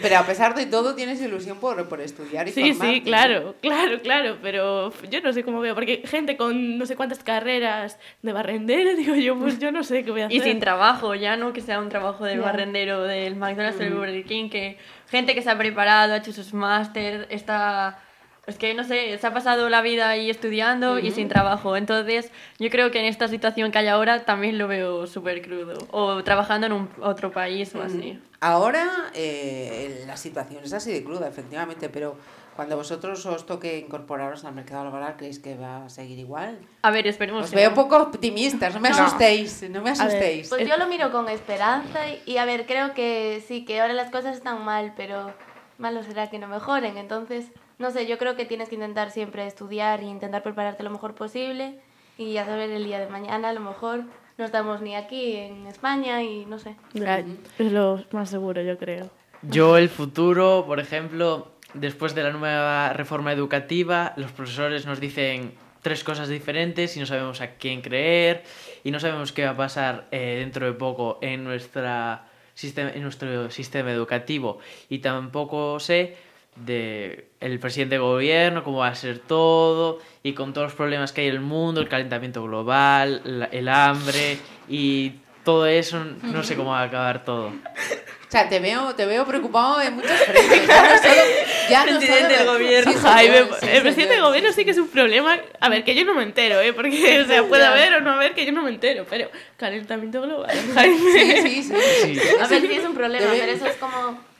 Pero 0.00 0.18
a 0.18 0.26
pesar 0.26 0.54
de 0.54 0.66
todo, 0.66 0.94
tienes 0.94 1.20
ilusión 1.20 1.58
por, 1.58 1.88
por 1.88 2.00
estudiar 2.00 2.48
y 2.48 2.52
Sí, 2.52 2.72
formarte, 2.72 2.94
sí, 2.94 3.02
claro, 3.02 3.54
claro, 3.60 4.00
claro, 4.00 4.38
pero 4.40 4.92
yo 5.10 5.20
no 5.20 5.32
sé 5.32 5.44
cómo 5.44 5.60
veo, 5.60 5.74
porque 5.74 6.02
gente 6.06 6.36
con 6.36 6.78
no 6.78 6.86
sé 6.86 6.96
cuántas 6.96 7.22
carreras 7.22 7.98
de 8.22 8.32
barrendero, 8.32 8.94
digo 8.96 9.14
yo, 9.14 9.38
pues 9.38 9.58
yo 9.58 9.70
no 9.70 9.84
sé 9.84 10.04
qué 10.04 10.10
voy 10.10 10.22
a 10.22 10.26
hacer. 10.26 10.36
Y 10.36 10.40
sin 10.40 10.60
trabajo, 10.60 11.14
ya 11.14 11.36
no 11.36 11.52
que 11.52 11.60
sea 11.60 11.78
un 11.78 11.88
trabajo 11.88 12.24
del 12.24 12.40
barrendero 12.40 13.02
del 13.02 13.36
McDonald's 13.36 13.76
o 13.76 13.82
del 13.82 13.94
Burger 13.94 14.24
King, 14.24 14.48
que 14.48 14.78
gente 15.10 15.34
que 15.34 15.42
se 15.42 15.50
ha 15.50 15.58
preparado, 15.58 16.14
ha 16.14 16.18
hecho 16.18 16.32
sus 16.32 16.54
máster, 16.54 17.26
está... 17.30 17.98
Es 18.44 18.58
que 18.58 18.74
no 18.74 18.82
sé, 18.82 19.16
se 19.18 19.26
ha 19.26 19.32
pasado 19.32 19.68
la 19.68 19.82
vida 19.82 20.08
ahí 20.08 20.28
estudiando 20.28 20.98
y 20.98 21.12
sin 21.12 21.28
trabajo. 21.28 21.76
Entonces, 21.76 22.32
yo 22.58 22.70
creo 22.70 22.90
que 22.90 22.98
en 22.98 23.04
esta 23.04 23.28
situación 23.28 23.70
que 23.70 23.78
hay 23.78 23.86
ahora 23.86 24.24
también 24.24 24.58
lo 24.58 24.66
veo 24.66 25.06
súper 25.06 25.42
crudo. 25.42 25.78
O 25.92 26.24
trabajando 26.24 26.66
en 26.66 26.72
un, 26.72 26.90
otro 27.00 27.30
país 27.30 27.72
o 27.76 27.82
así. 27.82 28.20
Ahora 28.40 28.88
eh, 29.14 30.02
la 30.08 30.16
situación 30.16 30.64
es 30.64 30.72
así 30.72 30.92
de 30.92 31.04
cruda, 31.04 31.28
efectivamente, 31.28 31.88
pero 31.88 32.16
cuando 32.56 32.76
vosotros 32.76 33.24
os 33.26 33.46
toque 33.46 33.78
incorporaros 33.78 34.44
al 34.44 34.54
mercado 34.54 34.82
laboral, 34.82 35.14
¿creéis 35.16 35.38
que 35.38 35.54
va 35.56 35.84
a 35.84 35.88
seguir 35.88 36.18
igual? 36.18 36.58
A 36.82 36.90
ver, 36.90 37.06
esperemos 37.06 37.44
Os 37.44 37.52
veo 37.52 37.70
no. 37.70 37.76
poco 37.76 37.96
optimistas, 37.96 38.74
no 38.74 38.80
me 38.80 38.90
No. 38.90 38.96
asustéis, 38.96 39.62
no 39.70 39.82
me 39.82 39.92
ver, 39.92 40.02
asustéis. 40.02 40.48
Pues 40.48 40.68
yo 40.68 40.76
lo 40.76 40.88
miro 40.88 41.12
con 41.12 41.28
esperanza 41.28 42.08
y, 42.08 42.20
y, 42.32 42.38
a 42.38 42.44
ver, 42.44 42.66
creo 42.66 42.92
que 42.92 43.40
sí, 43.46 43.64
que 43.64 43.80
ahora 43.80 43.94
las 43.94 44.10
cosas 44.10 44.36
están 44.36 44.64
mal, 44.64 44.94
pero 44.96 45.32
malo 45.78 46.02
será 46.02 46.28
que 46.28 46.40
no 46.40 46.48
mejoren. 46.48 46.98
Entonces, 46.98 47.46
no 47.78 47.90
sé, 47.90 48.06
yo 48.06 48.18
creo 48.18 48.36
que 48.36 48.44
tienes 48.44 48.68
que 48.68 48.74
intentar 48.74 49.10
siempre 49.10 49.46
estudiar 49.46 50.00
e 50.00 50.04
intentar 50.04 50.42
prepararte 50.42 50.82
lo 50.82 50.90
mejor 50.90 51.14
posible 51.14 51.78
y 52.18 52.36
a 52.36 52.44
saber 52.44 52.70
el 52.70 52.84
día 52.84 52.98
de 53.00 53.08
mañana 53.08 53.50
a 53.50 53.52
lo 53.52 53.60
mejor 53.60 54.04
no 54.38 54.44
estamos 54.44 54.80
ni 54.80 54.94
aquí 54.94 55.36
en 55.36 55.66
España 55.66 56.22
y 56.22 56.46
no 56.46 56.58
sé. 56.58 56.76
Ya, 56.94 57.24
Es 57.58 57.72
lo 57.72 58.04
más 58.12 58.30
seguro, 58.30 58.62
yo 58.62 58.78
creo. 58.78 59.10
Yo 59.42 59.76
el 59.76 59.88
futuro, 59.88 60.64
por 60.66 60.80
ejemplo, 60.80 61.48
después 61.74 62.14
de 62.14 62.22
la 62.22 62.30
nueva 62.30 62.92
reforma 62.92 63.32
educativa, 63.32 64.14
los 64.16 64.30
profesores 64.32 64.86
nos 64.86 65.00
dicen 65.00 65.54
tres 65.82 66.04
cosas 66.04 66.28
diferentes 66.28 66.96
y 66.96 67.00
no 67.00 67.06
sabemos 67.06 67.40
a 67.40 67.56
quién 67.56 67.82
creer 67.82 68.44
y 68.84 68.90
no 68.90 69.00
sabemos 69.00 69.32
qué 69.32 69.44
va 69.44 69.50
a 69.50 69.56
pasar 69.56 70.06
eh, 70.12 70.36
dentro 70.38 70.66
de 70.66 70.72
poco 70.72 71.18
en, 71.22 71.42
nuestra 71.44 72.28
sistema, 72.54 72.90
en 72.90 73.02
nuestro 73.02 73.50
sistema 73.50 73.90
educativo 73.90 74.58
y 74.88 75.00
tampoco 75.00 75.80
sé 75.80 76.16
de 76.56 77.26
el 77.40 77.58
presidente 77.58 77.94
de 77.96 78.00
gobierno, 78.00 78.62
cómo 78.62 78.78
va 78.78 78.88
a 78.88 78.94
ser 78.94 79.18
todo 79.18 80.00
y 80.22 80.34
con 80.34 80.52
todos 80.52 80.68
los 80.68 80.74
problemas 80.74 81.12
que 81.12 81.22
hay 81.22 81.28
en 81.28 81.34
el 81.34 81.40
mundo, 81.40 81.80
el 81.80 81.88
calentamiento 81.88 82.42
global, 82.42 83.22
la- 83.24 83.46
el 83.46 83.68
hambre 83.68 84.38
y 84.68 85.12
todo 85.44 85.66
eso, 85.66 86.04
no 86.22 86.42
sé 86.44 86.54
cómo 86.54 86.70
va 86.70 86.80
a 86.80 86.84
acabar 86.84 87.24
todo. 87.24 87.48
O 87.48 88.32
sea, 88.32 88.48
te 88.48 88.60
veo, 88.60 88.94
te 88.94 89.04
veo 89.06 89.26
preocupado 89.26 89.80
en 89.82 89.94
muchos 89.96 90.10
frentes. 90.12 90.66
Ya 90.68 90.82
no 90.82 90.98
solo, 91.02 91.22
ya 91.68 91.84
no 91.86 91.98
Presidente 91.98 92.34
del 92.38 92.46
gobierno. 92.46 92.92
Sí, 92.92 92.98
Jaime, 92.98 93.34
señor, 93.36 93.56
sí, 93.60 93.66
el 93.72 93.82
presidente 93.82 94.14
del 94.14 94.22
gobierno 94.22 94.52
sí, 94.52 94.64
que 94.64 94.70
es 94.70 94.78
un 94.78 94.88
problema. 94.88 95.38
A 95.60 95.68
ver, 95.68 95.84
que 95.84 95.94
yo 95.94 96.04
no 96.06 96.14
me 96.14 96.22
entero, 96.22 96.60
¿eh? 96.60 96.72
Porque, 96.72 97.20
o 97.24 97.26
sea, 97.26 97.42
puede 97.42 97.64
haber 97.64 97.92
o 97.94 98.00
no 98.00 98.12
haber 98.12 98.32
que 98.34 98.46
yo 98.46 98.52
no 98.52 98.62
me 98.62 98.70
entero, 98.70 99.04
pero 99.10 99.28
calentamiento 99.58 100.22
global, 100.22 100.56
Jaime. 100.74 100.96
Sí, 101.12 101.42
sí, 101.42 101.62
sí. 101.64 101.74
Sí. 102.14 102.20
A 102.40 102.46
ver, 102.46 102.60
sí 102.62 102.72
es 102.72 102.84
un 102.84 102.94
problema, 102.94 103.26
pero 103.32 103.52
eso 103.52 103.66
es 103.66 103.74
como... 103.76 104.31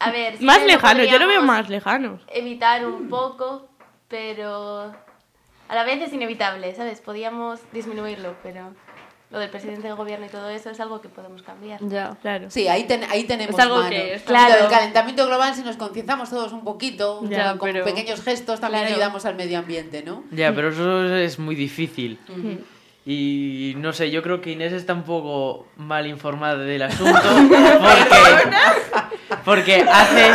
A 0.00 0.10
ver, 0.10 0.36
sí 0.38 0.44
Más 0.44 0.62
lejano, 0.64 1.02
yo 1.04 1.18
lo 1.18 1.26
veo 1.26 1.42
más 1.42 1.68
lejano. 1.68 2.20
Evitar 2.28 2.86
un 2.86 3.08
poco, 3.08 3.68
pero 4.08 4.92
a 5.68 5.74
la 5.74 5.84
vez 5.84 6.00
es 6.02 6.12
inevitable, 6.12 6.74
¿sabes? 6.74 7.00
Podíamos 7.00 7.60
disminuirlo, 7.72 8.34
pero 8.42 8.72
lo 9.30 9.38
del 9.40 9.50
presidente 9.50 9.88
del 9.88 9.96
gobierno 9.96 10.24
y 10.26 10.28
todo 10.30 10.48
eso 10.48 10.70
es 10.70 10.80
algo 10.80 11.00
que 11.02 11.08
podemos 11.08 11.42
cambiar. 11.42 11.80
Ya. 11.82 12.16
Claro. 12.22 12.48
Sí, 12.50 12.66
ahí, 12.68 12.84
ten- 12.84 13.04
ahí 13.10 13.24
tenemos 13.24 13.54
Es 13.54 13.60
algo 13.60 13.76
mano. 13.76 13.90
que 13.90 14.14
está- 14.14 14.28
Claro, 14.28 14.48
Claro. 14.54 14.64
el 14.64 14.70
calentamiento 14.70 15.26
global, 15.26 15.54
si 15.54 15.62
nos 15.62 15.76
concienciamos 15.76 16.30
todos 16.30 16.52
un 16.52 16.64
poquito, 16.64 17.20
Ya, 17.28 17.58
con 17.58 17.70
pero- 17.72 17.84
pequeños 17.84 18.22
gestos, 18.22 18.60
también 18.60 18.84
Claro. 18.84 18.94
ayudamos 18.96 19.26
al 19.26 19.34
medio 19.34 19.58
ambiente, 19.58 20.02
¿no? 20.02 20.22
Ya, 20.30 20.54
pero 20.54 20.68
eso 20.70 21.14
es 21.16 21.38
muy 21.38 21.56
difícil. 21.56 22.18
Y 23.04 23.74
no 23.78 23.92
sé, 23.94 24.10
yo 24.10 24.22
creo 24.22 24.40
que 24.42 24.50
Inés 24.52 24.72
está 24.74 24.92
un 24.92 25.02
poco 25.02 25.66
mal 25.76 26.06
informada 26.06 26.58
del 26.58 26.82
asunto. 26.82 27.12
Porque, 27.48 27.56
porque 29.44 29.84
hace. 29.88 30.30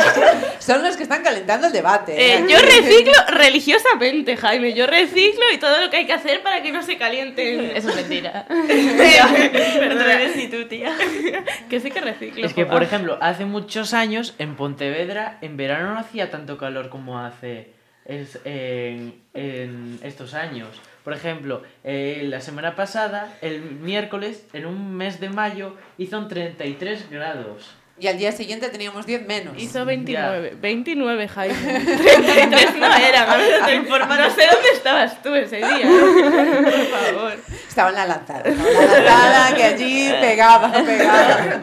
Son 0.59 0.83
los 0.83 0.95
que 0.97 1.03
están 1.03 1.23
calentando 1.23 1.67
el 1.67 1.73
debate. 1.73 2.13
Eh, 2.37 2.45
yo 2.47 2.57
reciclo 2.59 3.13
religiosamente, 3.29 4.37
Jaime. 4.37 4.73
Yo 4.73 4.87
reciclo 4.87 5.43
y 5.53 5.57
todo 5.57 5.81
lo 5.81 5.89
que 5.89 5.97
hay 5.97 6.05
que 6.05 6.13
hacer 6.13 6.41
para 6.41 6.61
que 6.61 6.71
no 6.71 6.81
se 6.83 6.97
calienten. 6.97 7.71
Eso 7.75 7.89
es 7.89 7.95
mentira. 7.95 8.45
Eres 9.29 10.49
tú, 10.51 10.65
tía. 10.67 10.95
que 11.69 11.79
sí 11.79 11.91
que 11.91 12.01
reciclo. 12.01 12.45
Es 12.45 12.53
que, 12.53 12.65
por 12.65 12.83
ejemplo, 12.83 13.17
hace 13.21 13.45
muchos 13.45 13.93
años 13.93 14.35
en 14.39 14.55
Pontevedra, 14.55 15.37
en 15.41 15.57
verano 15.57 15.93
no 15.93 15.99
hacía 15.99 16.31
tanto 16.31 16.57
calor 16.57 16.89
como 16.89 17.19
hace 17.19 17.73
es- 18.05 18.39
en, 18.45 19.21
en 19.33 19.99
estos 20.03 20.33
años. 20.33 20.69
Por 21.03 21.13
ejemplo, 21.13 21.63
eh, 21.83 22.21
la 22.29 22.39
semana 22.39 22.75
pasada, 22.75 23.37
el 23.41 23.59
miércoles, 23.61 24.45
en 24.53 24.65
un 24.65 24.95
mes 24.95 25.19
de 25.19 25.29
mayo, 25.29 25.75
hizo 25.97 26.17
un 26.17 26.29
33 26.29 27.09
grados. 27.09 27.75
Y 27.99 28.07
al 28.07 28.17
día 28.17 28.31
siguiente 28.31 28.69
teníamos 28.69 29.05
10 29.05 29.27
menos. 29.27 29.53
Hizo 29.57 29.85
29. 29.85 30.57
29, 30.59 31.27
Jaime. 31.27 31.55
33 31.55 32.75
no 32.77 32.95
eran. 32.95 33.29
A 33.29 33.37
ver, 33.37 33.65
te 33.65 33.75
informo. 33.75 34.15
No 34.15 34.29
sé 34.31 34.41
dónde 34.51 34.69
estabas 34.73 35.21
tú 35.21 35.33
ese 35.35 35.57
día. 35.57 35.67
Por 35.87 36.87
favor. 36.87 37.33
Estaba 37.67 37.89
en 37.89 37.95
la 37.95 38.05
lanzada. 38.07 38.49
Estaba 38.49 38.69
en 38.69 39.05
la 39.05 39.29
lanzada 39.29 39.55
que 39.55 39.63
allí 39.63 40.11
pegaba, 40.19 40.71
pegaba. 40.71 41.61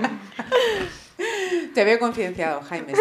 Te 1.74 1.84
veo 1.84 1.98
concienciado, 1.98 2.62
Jaime. 2.62 2.92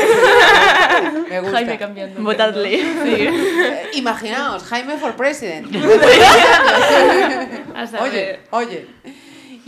Me 1.30 1.40
gusta. 1.40 1.56
Jaime 1.58 1.78
cambiando. 1.78 2.22
Votadle. 2.22 2.78
Sí. 2.78 3.28
Eh, 3.28 3.90
Imaginaos, 3.94 4.64
Jaime 4.64 4.98
for 4.98 5.16
President. 5.16 5.68
Oye, 8.02 8.40
oye. 8.52 8.88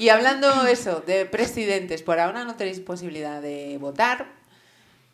Y 0.02 0.10
hablando 0.10 0.66
eso 0.66 1.04
de 1.06 1.28
presidentes, 1.28 2.02
por 2.02 2.20
ahora 2.20 2.44
no 2.44 2.56
tenéis 2.56 2.80
posibilidad 2.80 3.40
de 3.40 3.78
votar. 3.78 4.26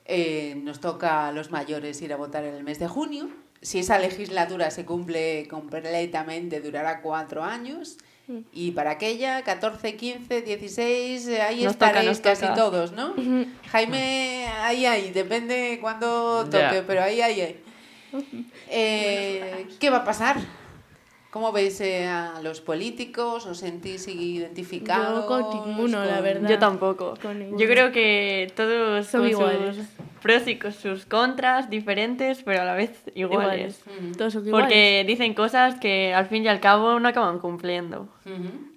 Eh, 0.06 0.54
nos 0.64 0.80
toca 0.80 1.28
a 1.28 1.34
los 1.34 1.52
mayores 1.52 2.02
ir 2.02 2.14
a 2.14 2.16
votar 2.16 2.46
en 2.46 2.56
el 2.56 2.64
mes 2.64 2.80
de 2.80 2.88
junio. 2.88 3.30
Si 3.62 3.80
esa 3.80 4.00
legislatura 4.00 4.72
se 4.72 4.86
cumple 4.86 5.46
completamente, 5.50 6.62
durará 6.62 7.02
cuatro 7.02 7.44
años. 7.44 7.98
Y 8.54 8.72
para 8.72 8.92
aquella, 8.92 9.42
14, 9.44 9.98
15, 9.98 10.42
16, 10.44 11.28
eh, 11.28 11.42
ahí 11.42 11.66
Nos 11.66 11.74
estaréis 11.74 12.22
casi 12.22 12.44
toca. 12.44 12.56
todos, 12.56 12.94
¿no? 12.94 13.14
Jaime, 13.70 14.48
ahí, 14.62 14.86
ahí, 14.86 15.12
depende 15.12 15.80
cuándo 15.82 16.46
toque, 16.46 16.82
pero 16.88 17.04
ahí, 17.04 17.20
ahí, 17.20 17.42
ahí. 17.42 17.62
Eh, 18.70 19.68
¿Qué 19.82 19.90
va 19.90 19.98
a 19.98 20.06
pasar? 20.06 20.38
¿Cómo 21.38 21.52
veis 21.52 21.80
eh, 21.82 22.08
a 22.08 22.42
los 22.42 22.62
políticos? 22.62 23.46
¿Os 23.46 23.60
sentís 23.60 24.08
identificados? 24.08 25.22
Yo 25.22 25.28
con 25.28 25.50
ninguno, 25.68 26.04
la 26.04 26.16
con- 26.16 26.24
verdad. 26.24 26.50
Yo 26.50 26.58
tampoco. 26.58 27.14
Yo 27.56 27.68
creo 27.68 27.92
que 27.92 28.52
todos 28.56 29.06
Son 29.06 29.22
con 29.22 29.30
iguales. 29.30 29.76
sus 29.76 29.86
pros 30.20 30.48
y 30.48 30.58
con 30.58 30.74
sus 30.74 31.06
contras 31.06 31.70
diferentes, 31.70 32.42
pero 32.42 32.64
a 32.64 32.66
la 32.66 32.74
vez 32.74 33.04
iguales. 33.14 33.84
Iguales. 33.86 34.18
Todos 34.18 34.34
son 34.34 34.48
iguales. 34.48 34.66
Porque 34.66 35.04
dicen 35.06 35.36
cosas 35.36 35.76
que 35.80 36.12
al 36.12 36.26
fin 36.26 36.44
y 36.44 36.48
al 36.48 36.60
cabo 36.60 37.00
no 37.00 37.08
acaban 37.08 37.38
cumpliendo. 37.38 38.10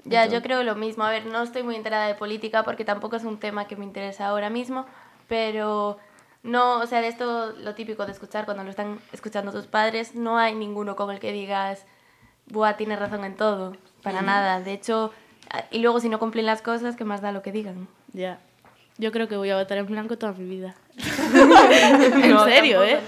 Ya, 0.04 0.26
yo 0.26 0.42
creo 0.42 0.62
lo 0.62 0.74
mismo. 0.74 1.04
A 1.04 1.10
ver, 1.10 1.24
no 1.24 1.42
estoy 1.42 1.62
muy 1.62 1.76
enterada 1.76 2.08
de 2.08 2.14
política 2.14 2.62
porque 2.62 2.84
tampoco 2.84 3.16
es 3.16 3.24
un 3.24 3.38
tema 3.38 3.68
que 3.68 3.76
me 3.76 3.86
interesa 3.86 4.26
ahora 4.26 4.50
mismo, 4.50 4.84
pero 5.28 5.96
no, 6.42 6.80
o 6.80 6.86
sea, 6.86 7.00
de 7.00 7.08
esto 7.08 7.52
lo 7.58 7.74
típico 7.74 8.04
de 8.04 8.12
escuchar 8.12 8.44
cuando 8.44 8.64
lo 8.64 8.68
están 8.70 8.98
escuchando 9.14 9.50
tus 9.50 9.66
padres, 9.66 10.14
no 10.14 10.36
hay 10.36 10.54
ninguno 10.54 10.94
con 10.94 11.10
el 11.10 11.20
que 11.20 11.32
digas, 11.32 11.86
buah, 12.50 12.76
tienes 12.76 12.98
razón 12.98 13.24
en 13.24 13.34
todo, 13.36 13.76
para 14.02 14.22
nada. 14.22 14.60
De 14.60 14.72
hecho, 14.72 15.12
a- 15.50 15.64
y 15.70 15.78
luego 15.80 16.00
si 16.00 16.08
no 16.08 16.18
cumplen 16.18 16.46
las 16.46 16.62
cosas, 16.62 16.96
¿qué 16.96 17.04
más 17.04 17.20
da 17.20 17.32
lo 17.32 17.42
que 17.42 17.52
digan? 17.52 17.88
Ya. 18.12 18.38
Yo 18.98 19.12
creo 19.12 19.28
que 19.28 19.36
voy 19.36 19.50
a 19.50 19.56
votar 19.56 19.78
en 19.78 19.86
blanco 19.86 20.18
toda 20.18 20.32
mi 20.32 20.44
vida. 20.44 20.74
en 21.34 22.30
No, 22.30 22.44
serio, 22.44 22.80
tampoco, 22.80 22.82
¿eh? 22.84 23.00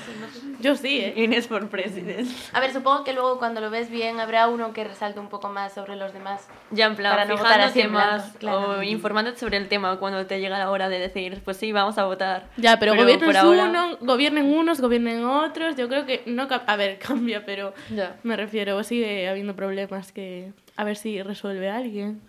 Yo 0.63 0.77
sí, 0.77 1.01
¿eh? 1.01 1.13
Inés 1.17 1.49
por 1.49 1.69
presidente. 1.69 2.33
A 2.53 2.61
ver, 2.61 2.73
supongo 2.73 3.05
que 3.05 3.13
luego 3.13 3.39
cuando 3.39 3.61
lo 3.61 3.69
ves 3.69 3.91
bien 3.91 4.21
habrá 4.21 4.47
uno 4.49 4.73
que 4.73 4.85
resalte 4.85 5.19
un 5.21 5.29
poco 5.29 5.49
más 5.49 5.75
sobre 5.75 5.97
los 5.97 6.13
demás. 6.13 6.49
Ya 6.71 6.87
en 6.87 6.97
plan, 6.97 7.13
Para 7.13 7.25
no 7.27 7.37
votar 7.37 7.61
así 7.61 7.83
más 7.85 8.33
claro. 8.39 8.79
o 8.79 8.83
informándote 8.83 9.39
sobre 9.39 9.57
el 9.57 9.69
tema 9.69 9.99
cuando 9.99 10.25
te 10.27 10.41
llega 10.41 10.59
la 10.59 10.71
hora 10.71 10.89
de 10.89 10.99
decir, 11.01 11.43
pues 11.45 11.57
sí, 11.57 11.73
vamos 11.73 11.99
a 11.99 12.05
votar. 12.05 12.47
Ya, 12.57 12.79
pero, 12.79 12.93
por 12.95 13.03
gobiernen 13.05 13.37
ahora- 13.37 13.69
uno, 13.69 13.97
gobiernen 14.01 14.47
unos, 14.55 14.81
gobiernen 14.81 15.25
otros. 15.25 15.77
Yo 15.77 15.89
creo 15.89 16.07
que 16.07 16.23
no... 16.27 16.47
A 16.67 16.77
ver, 16.77 16.99
cambia, 17.07 17.45
pero 17.45 17.75
Ya. 17.91 18.17
me 18.23 18.37
refiero, 18.37 18.83
sigue 18.85 19.29
habiendo 19.29 19.57
problemas 19.57 20.13
que... 20.13 20.53
A 20.77 20.85
ver 20.85 20.97
si 20.97 21.21
resuelve 21.23 21.69
alguien. 21.71 22.23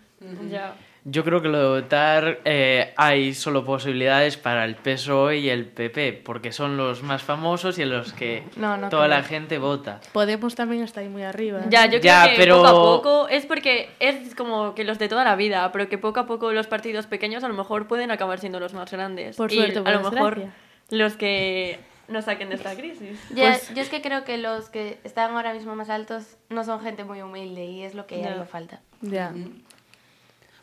Ya. 0.50 0.74
Yo 1.06 1.22
creo 1.22 1.42
que 1.42 1.48
lo 1.48 1.58
de 1.58 1.80
votar 1.82 2.40
eh, 2.46 2.94
hay 2.96 3.34
solo 3.34 3.64
posibilidades 3.66 4.38
para 4.38 4.64
el 4.64 4.74
PSOE 4.74 5.36
y 5.38 5.50
el 5.50 5.66
PP, 5.66 6.22
porque 6.24 6.50
son 6.50 6.78
los 6.78 7.02
más 7.02 7.22
famosos 7.22 7.78
y 7.78 7.82
en 7.82 7.90
los 7.90 8.14
que 8.14 8.42
No, 8.56 8.78
no 8.78 8.88
toda 8.88 9.04
creo. 9.06 9.18
la 9.18 9.22
gente 9.22 9.58
vota. 9.58 10.00
Podemos 10.14 10.54
también 10.54 10.82
está 10.82 11.00
ahí 11.00 11.10
muy 11.10 11.22
arriba. 11.22 11.60
Ya, 11.68 11.84
yo 11.84 12.00
creo 12.00 12.02
Ya, 12.02 12.30
que 12.30 12.36
pero- 12.38 12.56
poco 12.62 12.68
a 12.68 12.72
poco 12.72 13.28
es 13.28 13.44
porque 13.44 13.90
es 14.00 14.34
como 14.34 14.74
que 14.74 14.84
los 14.84 14.98
de 14.98 15.08
toda 15.10 15.24
la 15.24 15.36
vida, 15.36 15.70
pero 15.72 15.90
que 15.90 15.98
poco 15.98 16.20
a 16.20 16.26
poco 16.26 16.52
los 16.52 16.66
partidos 16.68 17.06
pequeños 17.06 17.44
a 17.44 17.48
lo 17.48 17.54
mejor 17.54 17.86
pueden 17.86 18.10
acabar 18.10 18.38
siendo 18.38 18.58
los 18.58 18.72
más 18.72 18.90
grandes. 18.90 19.36
Por 19.36 19.52
y 19.52 19.56
suerte, 19.56 19.80
a 19.80 19.84
por 19.84 19.92
lo 19.92 20.10
mejor 20.10 20.42
los 20.88 21.16
que 21.16 21.80
nos 22.08 22.24
saquen 22.24 22.48
de 22.48 22.54
esta 22.54 22.74
crisis. 22.76 23.18
Ya, 23.34 23.50
Pues- 23.50 23.74
Yo 23.74 23.82
es 23.82 23.90
que 23.90 24.00
creo 24.00 24.24
que 24.24 24.38
los 24.38 24.70
que 24.70 24.98
están 25.04 25.32
ahora 25.36 25.52
mismo 25.52 25.74
más 25.76 25.90
altos 25.90 26.38
no 26.48 26.64
son 26.64 26.80
gente 26.80 27.04
muy 27.04 27.20
humilde 27.20 27.66
y 27.66 27.82
es 27.82 27.94
lo 27.94 28.06
que 28.06 28.20
Ya. 28.22 28.30
haría 28.30 28.44
falta. 28.46 28.80
Ya. 29.02 29.34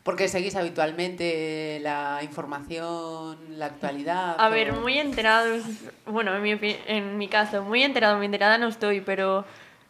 Porque 0.04 0.28
seguís 0.28 0.56
habitualmente 0.56 1.80
la 1.82 2.20
información, 2.24 3.38
la 3.60 3.68
actualidad. 3.68 4.36
A 4.40 4.48
o- 4.48 4.52
ver, 4.52 4.74
muy 4.74 4.98
enterados, 4.98 5.64
bueno, 6.06 6.36
en 6.36 6.42
mi, 6.42 6.58
en 6.88 7.18
mi 7.18 7.28
caso, 7.28 7.62
muy 7.64 7.84
enterado, 7.84 8.18
muy 8.18 8.26
enterada 8.26 8.58
no 8.58 8.68
estoy, 8.68 9.02
pero 9.02 9.46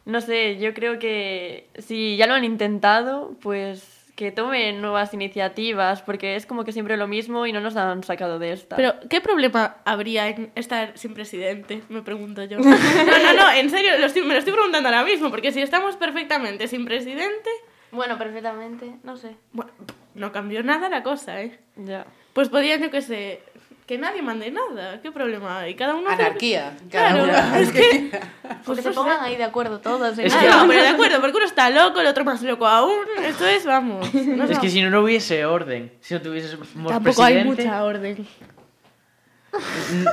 no 0.06 0.20
sé, 0.20 0.58
yo 0.58 0.74
creo 0.74 1.00
que 1.00 1.68
si 1.78 2.18
ya 2.18 2.28
lo 2.28 2.34
han 2.34 2.44
intentado, 2.44 3.36
pues 3.42 4.00
que 4.16 4.32
tomen 4.32 4.82
nuevas 4.82 5.14
iniciativas, 5.14 6.02
porque 6.02 6.36
es 6.36 6.46
como 6.46 6.64
que 6.66 6.74
siempre 6.74 6.98
lo 6.98 7.08
mismo 7.08 7.48
y 7.48 7.54
no 7.54 7.62
nos 7.62 7.76
han 7.78 8.04
sacado 8.04 8.38
de 8.38 8.52
esta. 8.52 8.76
Pero, 8.76 8.94
¿qué 9.10 9.22
problema 9.22 9.78
habría 9.86 10.28
en 10.28 10.52
estar 10.56 10.96
sin 10.98 11.14
presidente? 11.14 11.82
Me 11.90 12.02
pregunto 12.02 12.44
yo. 12.44 12.58
No, 12.60 12.66
no, 12.70 13.34
no, 13.34 13.52
en 13.54 13.70
serio, 13.70 13.98
lo 13.98 14.06
estoy- 14.08 14.24
me 14.24 14.34
lo 14.34 14.40
estoy 14.40 14.54
preguntando 14.54 14.90
ahora 14.90 15.04
mismo, 15.06 15.30
porque 15.32 15.52
si 15.54 15.62
estamos 15.62 15.96
perfectamente 15.96 16.68
sin 16.68 16.84
presidente, 16.86 17.50
Bueno, 17.92 18.18
perfectamente, 18.18 18.92
no 19.04 19.16
sé. 19.18 19.36
bueno, 19.54 19.72
no 20.16 20.32
cambió 20.32 20.64
nada 20.64 20.90
la 20.90 21.04
cosa, 21.04 21.42
¿eh? 21.42 21.60
ya. 21.76 22.06
Pues 22.34 22.50
podrían, 22.50 22.82
yo 22.82 22.90
que 22.92 23.02
sé, 23.02 23.42
que 23.86 23.98
nadie 23.98 24.22
mande 24.22 24.52
nada. 24.52 25.02
¿Qué 25.02 25.12
problema 25.12 25.60
hay? 25.60 25.76
Cada 25.76 25.96
uno... 25.96 26.10
hace- 26.10 26.24
Anarquía. 26.24 26.78
cada 26.90 27.10
Claro, 27.10 27.24
uno. 27.26 27.56
es 27.58 27.72
que... 27.72 28.20
Pues 28.64 28.80
se 28.84 28.92
pongan 28.92 29.20
ahí 29.22 29.36
de 29.36 29.44
acuerdo 29.44 29.80
todos. 29.80 30.18
en 30.18 30.28
Es 30.28 30.34
Ah, 30.36 30.40
que- 30.40 30.48
no, 30.48 30.68
pero 30.68 30.82
de 30.82 30.88
acuerdo, 30.90 31.20
porque 31.20 31.38
uno 31.38 31.46
está 31.46 31.70
loco, 31.70 32.00
el 32.00 32.08
otro 32.08 32.24
más 32.24 32.42
loco 32.42 32.66
aún. 32.68 33.04
Esto 33.26 33.46
es, 33.48 33.66
vamos. 33.66 34.14
no 34.14 34.46
Es 34.46 34.60
que 34.60 34.70
si 34.70 34.82
no, 34.82 34.90
no 34.90 35.02
hubiese 35.02 35.46
orden, 35.46 35.92
si 36.00 36.14
no 36.14 36.22
tuviésemos 36.22 36.68
Tampoco 36.88 37.22
hay 37.24 37.34
presidente... 37.34 37.64
mucha 37.64 37.84
orden. 37.84 38.28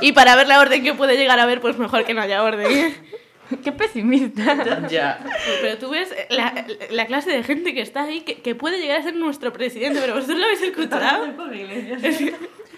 y 0.01 0.11
para 0.11 0.35
ver 0.35 0.47
la 0.47 0.59
orden 0.59 0.83
que 0.83 0.93
puede 0.93 1.15
llegar 1.15 1.39
a 1.39 1.43
haber, 1.43 1.61
pues 1.61 1.77
mejor 1.77 2.03
que 2.05 2.13
no 2.13 2.21
haya 2.21 2.43
orden. 2.43 2.93
Qué 3.63 3.71
pesimista. 3.71 4.87
Ya. 4.87 5.25
Pero 5.61 5.77
tú 5.77 5.89
ves 5.89 6.13
la, 6.29 6.65
la 6.91 7.05
clase 7.05 7.31
de 7.31 7.43
gente 7.43 7.73
que 7.73 7.81
está 7.81 8.03
ahí, 8.03 8.21
que, 8.21 8.41
que 8.41 8.55
puede 8.55 8.79
llegar 8.79 8.99
a 8.99 9.03
ser 9.03 9.15
nuestro 9.15 9.51
presidente, 9.53 9.99
pero 10.01 10.15
vosotros 10.15 10.37
lo 10.39 10.45
habéis 10.45 10.61
escuchado. 10.61 11.25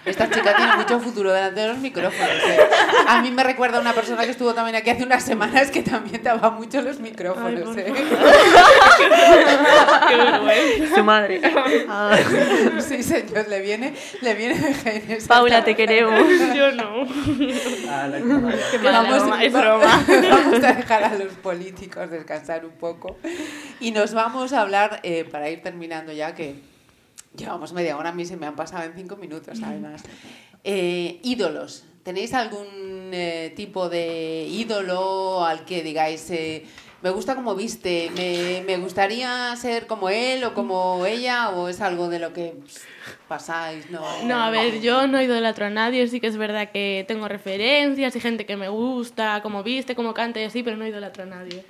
Esta 0.03 0.29
chica 0.29 0.55
tiene 0.55 0.75
mucho 0.77 0.99
futuro 0.99 1.31
delante 1.31 1.61
de 1.61 1.67
los 1.67 1.77
micrófonos. 1.77 2.29
¿eh? 2.29 2.59
A 3.07 3.21
mí 3.21 3.29
me 3.29 3.43
recuerda 3.43 3.77
a 3.77 3.81
una 3.81 3.93
persona 3.93 4.23
que 4.23 4.31
estuvo 4.31 4.53
también 4.53 4.75
aquí 4.75 4.89
hace 4.89 5.03
unas 5.03 5.23
semanas 5.23 5.69
que 5.69 5.83
también 5.83 6.23
daba 6.23 6.49
mucho 6.49 6.81
los 6.81 6.99
micrófonos. 6.99 7.61
por 7.61 7.79
¿eh? 7.79 7.93
Qué. 10.07 10.87
Su 10.95 11.03
madre. 11.03 11.41
Sí, 12.81 13.03
señor, 13.03 13.47
le 13.47 13.61
viene, 13.61 13.93
le 14.21 14.33
viene 14.33 14.57
de 14.57 14.73
genes. 14.73 15.27
Paula, 15.27 15.63
te 15.63 15.75
queremos. 15.75 16.19
Yo 16.55 16.71
no. 16.71 17.07
A 17.91 18.07
la 18.07 18.19
madre. 18.19 18.59
Vamos, 18.83 19.41
es 19.41 19.53
broma. 19.53 20.03
vamos 20.29 20.63
a 20.63 20.73
dejar 20.73 21.03
a 21.03 21.15
los 21.15 21.33
políticos 21.33 22.09
descansar 22.09 22.65
un 22.65 22.71
poco 22.71 23.17
y 23.79 23.91
nos 23.91 24.13
vamos 24.13 24.53
a 24.53 24.61
hablar, 24.61 24.99
eh, 25.03 25.25
para 25.25 25.49
ir 25.49 25.61
terminando 25.61 26.11
ya, 26.11 26.33
que 26.33 26.70
llevamos 27.35 27.73
media 27.73 27.97
hora, 27.97 28.09
a 28.09 28.13
mí 28.13 28.25
se 28.25 28.37
me 28.37 28.45
han 28.45 28.55
pasado 28.55 28.83
en 28.83 28.93
cinco 28.93 29.15
minutos 29.15 29.59
además. 29.63 30.03
Eh, 30.63 31.19
ídolos. 31.23 31.85
¿Tenéis 32.03 32.33
algún 32.33 33.11
eh, 33.13 33.53
tipo 33.55 33.87
de 33.89 34.47
ídolo 34.49 35.45
al 35.45 35.65
que 35.65 35.83
digáis, 35.83 36.29
eh, 36.31 36.65
me 37.03 37.11
gusta 37.11 37.35
como 37.35 37.55
viste, 37.55 38.11
me, 38.15 38.63
me 38.65 38.77
gustaría 38.77 39.55
ser 39.55 39.85
como 39.85 40.09
él 40.09 40.43
o 40.43 40.53
como 40.55 41.05
ella, 41.05 41.49
o 41.49 41.67
es 41.67 41.79
algo 41.79 42.09
de 42.09 42.19
lo 42.19 42.33
que 42.33 42.55
pss, 42.65 42.81
pasáis? 43.27 43.89
No, 43.91 44.01
No, 44.23 44.41
a 44.41 44.49
ver, 44.49 44.81
yo 44.81 45.05
no 45.07 45.21
idolatro 45.21 45.65
a 45.67 45.69
nadie, 45.69 46.07
sí 46.07 46.19
que 46.19 46.27
es 46.27 46.37
verdad 46.37 46.71
que 46.71 47.05
tengo 47.07 47.27
referencias 47.27 48.15
y 48.15 48.19
gente 48.19 48.45
que 48.47 48.57
me 48.57 48.69
gusta, 48.69 49.41
como 49.43 49.61
viste, 49.61 49.95
como 49.95 50.13
canta 50.15 50.39
y 50.41 50.45
así, 50.45 50.63
pero 50.63 50.77
no 50.77 50.87
idolatro 50.87 51.23
a 51.23 51.27
nadie. 51.27 51.65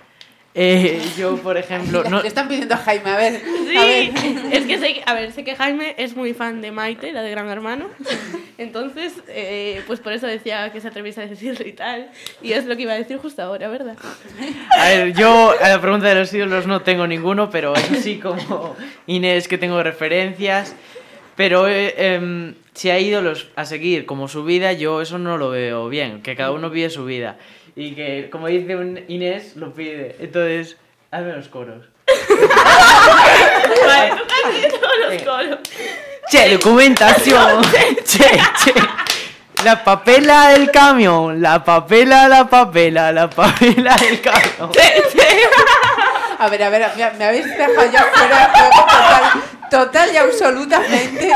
Eh, 0.54 1.02
yo, 1.18 1.38
por 1.38 1.56
ejemplo... 1.58 2.04
No, 2.10 2.22
Le 2.22 2.28
están 2.28 2.48
pidiendo 2.50 2.76
a 2.76 2.78
Jaime, 2.78 3.10
a 3.10 3.16
ver. 3.18 3.42
Sí, 3.70 3.78
A 3.78 3.86
ver. 3.86 4.12
es 4.52 4.66
que 4.66 4.78
sé, 4.80 4.94
que- 4.96 5.04
a 5.06 5.14
ver, 5.14 5.32
sé 5.32 5.44
que 5.46 5.56
Jaime 5.56 5.96
es 5.98 6.16
muy 6.16 6.34
fan 6.34 6.62
de 6.62 6.72
Maite, 6.72 7.14
la 7.14 7.22
de 7.22 7.32
Gran 7.32 7.48
Hermano, 7.50 7.86
entonces, 8.58 9.14
eh, 9.30 9.82
pues 9.88 10.02
por 10.02 10.12
eso 10.12 10.28
decía 10.28 10.70
que 10.74 10.82
se 10.82 10.90
atreviese 10.90 11.22
a 11.22 11.28
decirlo 11.28 11.66
y 11.66 11.72
tal, 11.72 12.10
y 12.42 12.52
es 12.52 12.66
lo 12.66 12.76
que 12.76 12.82
iba 12.84 12.92
a 12.94 12.98
decir 12.98 13.18
justo 13.18 13.42
ahora, 13.42 13.70
¿verdad? 13.70 13.96
A 14.78 14.90
ver, 14.90 15.14
yo 15.14 15.54
a 15.60 15.70
la 15.70 15.80
pregunta 15.80 16.08
de 16.10 16.16
los 16.16 16.34
ídolos 16.34 16.68
no 16.68 16.82
tengo 16.82 17.08
ninguno, 17.08 17.50
pero 17.50 17.74
eso 17.74 17.96
sí 17.96 18.18
como 18.20 18.76
Inés 19.08 19.48
que 19.48 19.58
tengo 19.58 19.82
referencias. 19.82 20.76
Pero 21.38 21.68
eh, 21.70 21.96
em, 22.16 22.56
si 22.74 22.90
hay 22.90 23.08
ídolos 23.08 23.48
a 23.56 23.64
seguir 23.66 24.06
como 24.06 24.28
su 24.28 24.44
vida, 24.44 24.74
yo 24.74 25.02
eso 25.02 25.18
no 25.18 25.38
lo 25.38 25.50
veo 25.50 25.88
bien, 25.88 26.22
que 26.22 26.36
cada 26.36 26.52
uno 26.52 26.70
vive 26.70 26.90
su 26.90 27.06
vida. 27.06 27.38
Y 27.75 27.95
que, 27.95 28.29
como 28.29 28.47
dice 28.47 28.75
un 28.75 28.99
Inés, 29.07 29.55
lo 29.55 29.73
pide. 29.73 30.15
Entonces, 30.19 30.77
hazme 31.12 31.34
los 31.34 31.47
coros. 31.47 31.86
Vale, 33.86 34.12
tú 34.12 34.23
casi 34.27 34.67
todos 34.69 34.97
los 35.05 35.23
coros. 35.23 35.60
Che, 36.29 36.49
documentación. 36.49 37.62
che, 38.05 38.39
che. 38.63 38.73
La 39.63 39.84
papela 39.84 40.49
del 40.49 40.71
camión, 40.71 41.39
la 41.41 41.63
papela, 41.63 42.27
la 42.27 42.49
papela, 42.49 43.12
la 43.12 43.29
papela 43.29 43.95
del 43.95 44.19
camión. 44.21 44.71
A 46.39 46.49
ver, 46.49 46.63
a 46.63 46.69
ver, 46.69 46.91
me, 46.97 47.12
me 47.12 47.25
habéis 47.25 47.45
dejado 47.45 47.91
ya 47.91 48.03
fuera 48.12 48.39
de 48.39 48.45
juego 48.45 48.86
total, 48.88 49.43
total 49.69 50.13
y 50.13 50.17
absolutamente. 50.17 51.31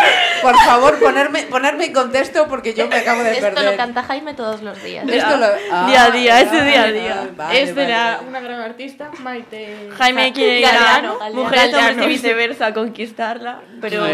Por 0.45 0.55
favor, 0.59 0.99
ponerme, 0.99 1.43
ponerme 1.43 1.85
en 1.85 1.93
contexto 1.93 2.47
porque 2.47 2.73
yo 2.73 2.87
me 2.87 2.97
acabo 2.97 3.23
de 3.23 3.31
Esto 3.31 3.41
perder. 3.47 3.71
lo 3.71 3.77
canta 3.77 4.03
Jaime 4.03 4.33
todos 4.35 4.61
los 4.61 4.81
días. 4.83 5.07
Esto 5.07 5.37
lo- 5.37 5.47
ah, 5.71 5.87
Día 5.87 6.03
a 6.05 6.11
día, 6.11 6.41
ese 6.41 6.61
día 6.63 6.83
a 6.83 6.91
día. 6.91 7.29
vale, 7.35 7.61
es 7.61 7.69
de 7.69 7.81
vale, 7.81 7.87
la, 7.93 8.15
vale. 8.17 8.27
una 8.27 8.39
gran 8.41 8.61
artista, 8.61 9.09
Maite... 9.19 9.89
Jaime 9.97 10.33
quiere 10.33 10.59
ir 10.59 10.65
a 10.67 11.01
mujeres, 11.33 11.75
y 12.03 12.05
viceversa 12.07 12.67
a 12.67 12.73
conquistarla, 12.73 13.61
pero 13.81 14.05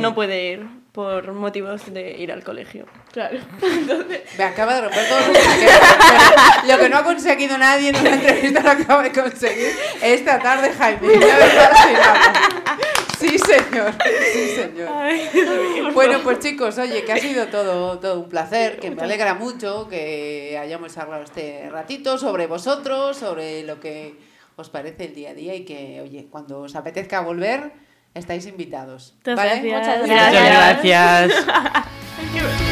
no 0.00 0.14
puede 0.14 0.44
ir 0.52 0.66
por 0.92 1.32
motivos 1.32 1.92
de 1.92 2.12
ir 2.18 2.30
al 2.30 2.44
colegio. 2.44 2.86
Claro. 3.12 3.38
Entonces, 3.62 4.20
Me 4.38 4.44
acaba 4.44 4.74
de 4.74 4.80
romper 4.82 5.08
todo 5.08 5.18
lo 5.26 5.32
que 5.32 5.38
me 5.40 6.72
Lo 6.72 6.78
que 6.78 6.88
no 6.88 6.98
ha 6.98 7.02
conseguido 7.02 7.58
nadie 7.58 7.88
en 7.88 7.96
una 7.96 8.10
entrevista 8.14 8.60
lo 8.60 8.70
acaba 8.70 9.02
de 9.02 9.10
conseguir 9.12 9.72
esta 10.00 10.38
tarde, 10.38 10.72
Jaime. 10.78 11.18
Ya 11.18 11.34
ahora 11.34 12.78
sí 13.18 13.38
señor. 13.38 13.94
Sí, 14.32 14.48
señor. 14.56 14.88
Bueno, 15.94 16.20
pues 16.22 16.40
chicos, 16.40 16.76
oye, 16.78 17.04
que 17.04 17.12
ha 17.12 17.18
sido 17.18 17.46
todo, 17.46 17.98
todo 17.98 18.20
un 18.20 18.28
placer, 18.28 18.78
que 18.80 18.90
me 18.90 19.02
alegra 19.02 19.34
mucho 19.34 19.88
que 19.88 20.58
hayamos 20.60 20.96
hablado 20.98 21.22
este 21.22 21.68
ratito 21.70 22.18
sobre 22.18 22.46
vosotros, 22.46 23.16
sobre 23.16 23.62
lo 23.62 23.80
que 23.80 24.16
os 24.56 24.70
parece 24.70 25.04
el 25.04 25.14
día 25.14 25.30
a 25.30 25.34
día 25.34 25.54
y 25.54 25.64
que, 25.64 26.00
oye, 26.00 26.26
cuando 26.30 26.60
os 26.62 26.74
apetezca 26.74 27.20
volver, 27.20 27.72
estáis 28.14 28.46
invitados. 28.46 29.14
Muchas 29.18 29.36
¿vale? 29.36 29.60
gracias. 29.60 30.00
Muchas 30.00 30.08
Gracias. 30.08 30.84
Muchas 30.84 31.46
gracias. 31.46 31.84
Thank 32.16 32.34
you. 32.58 32.63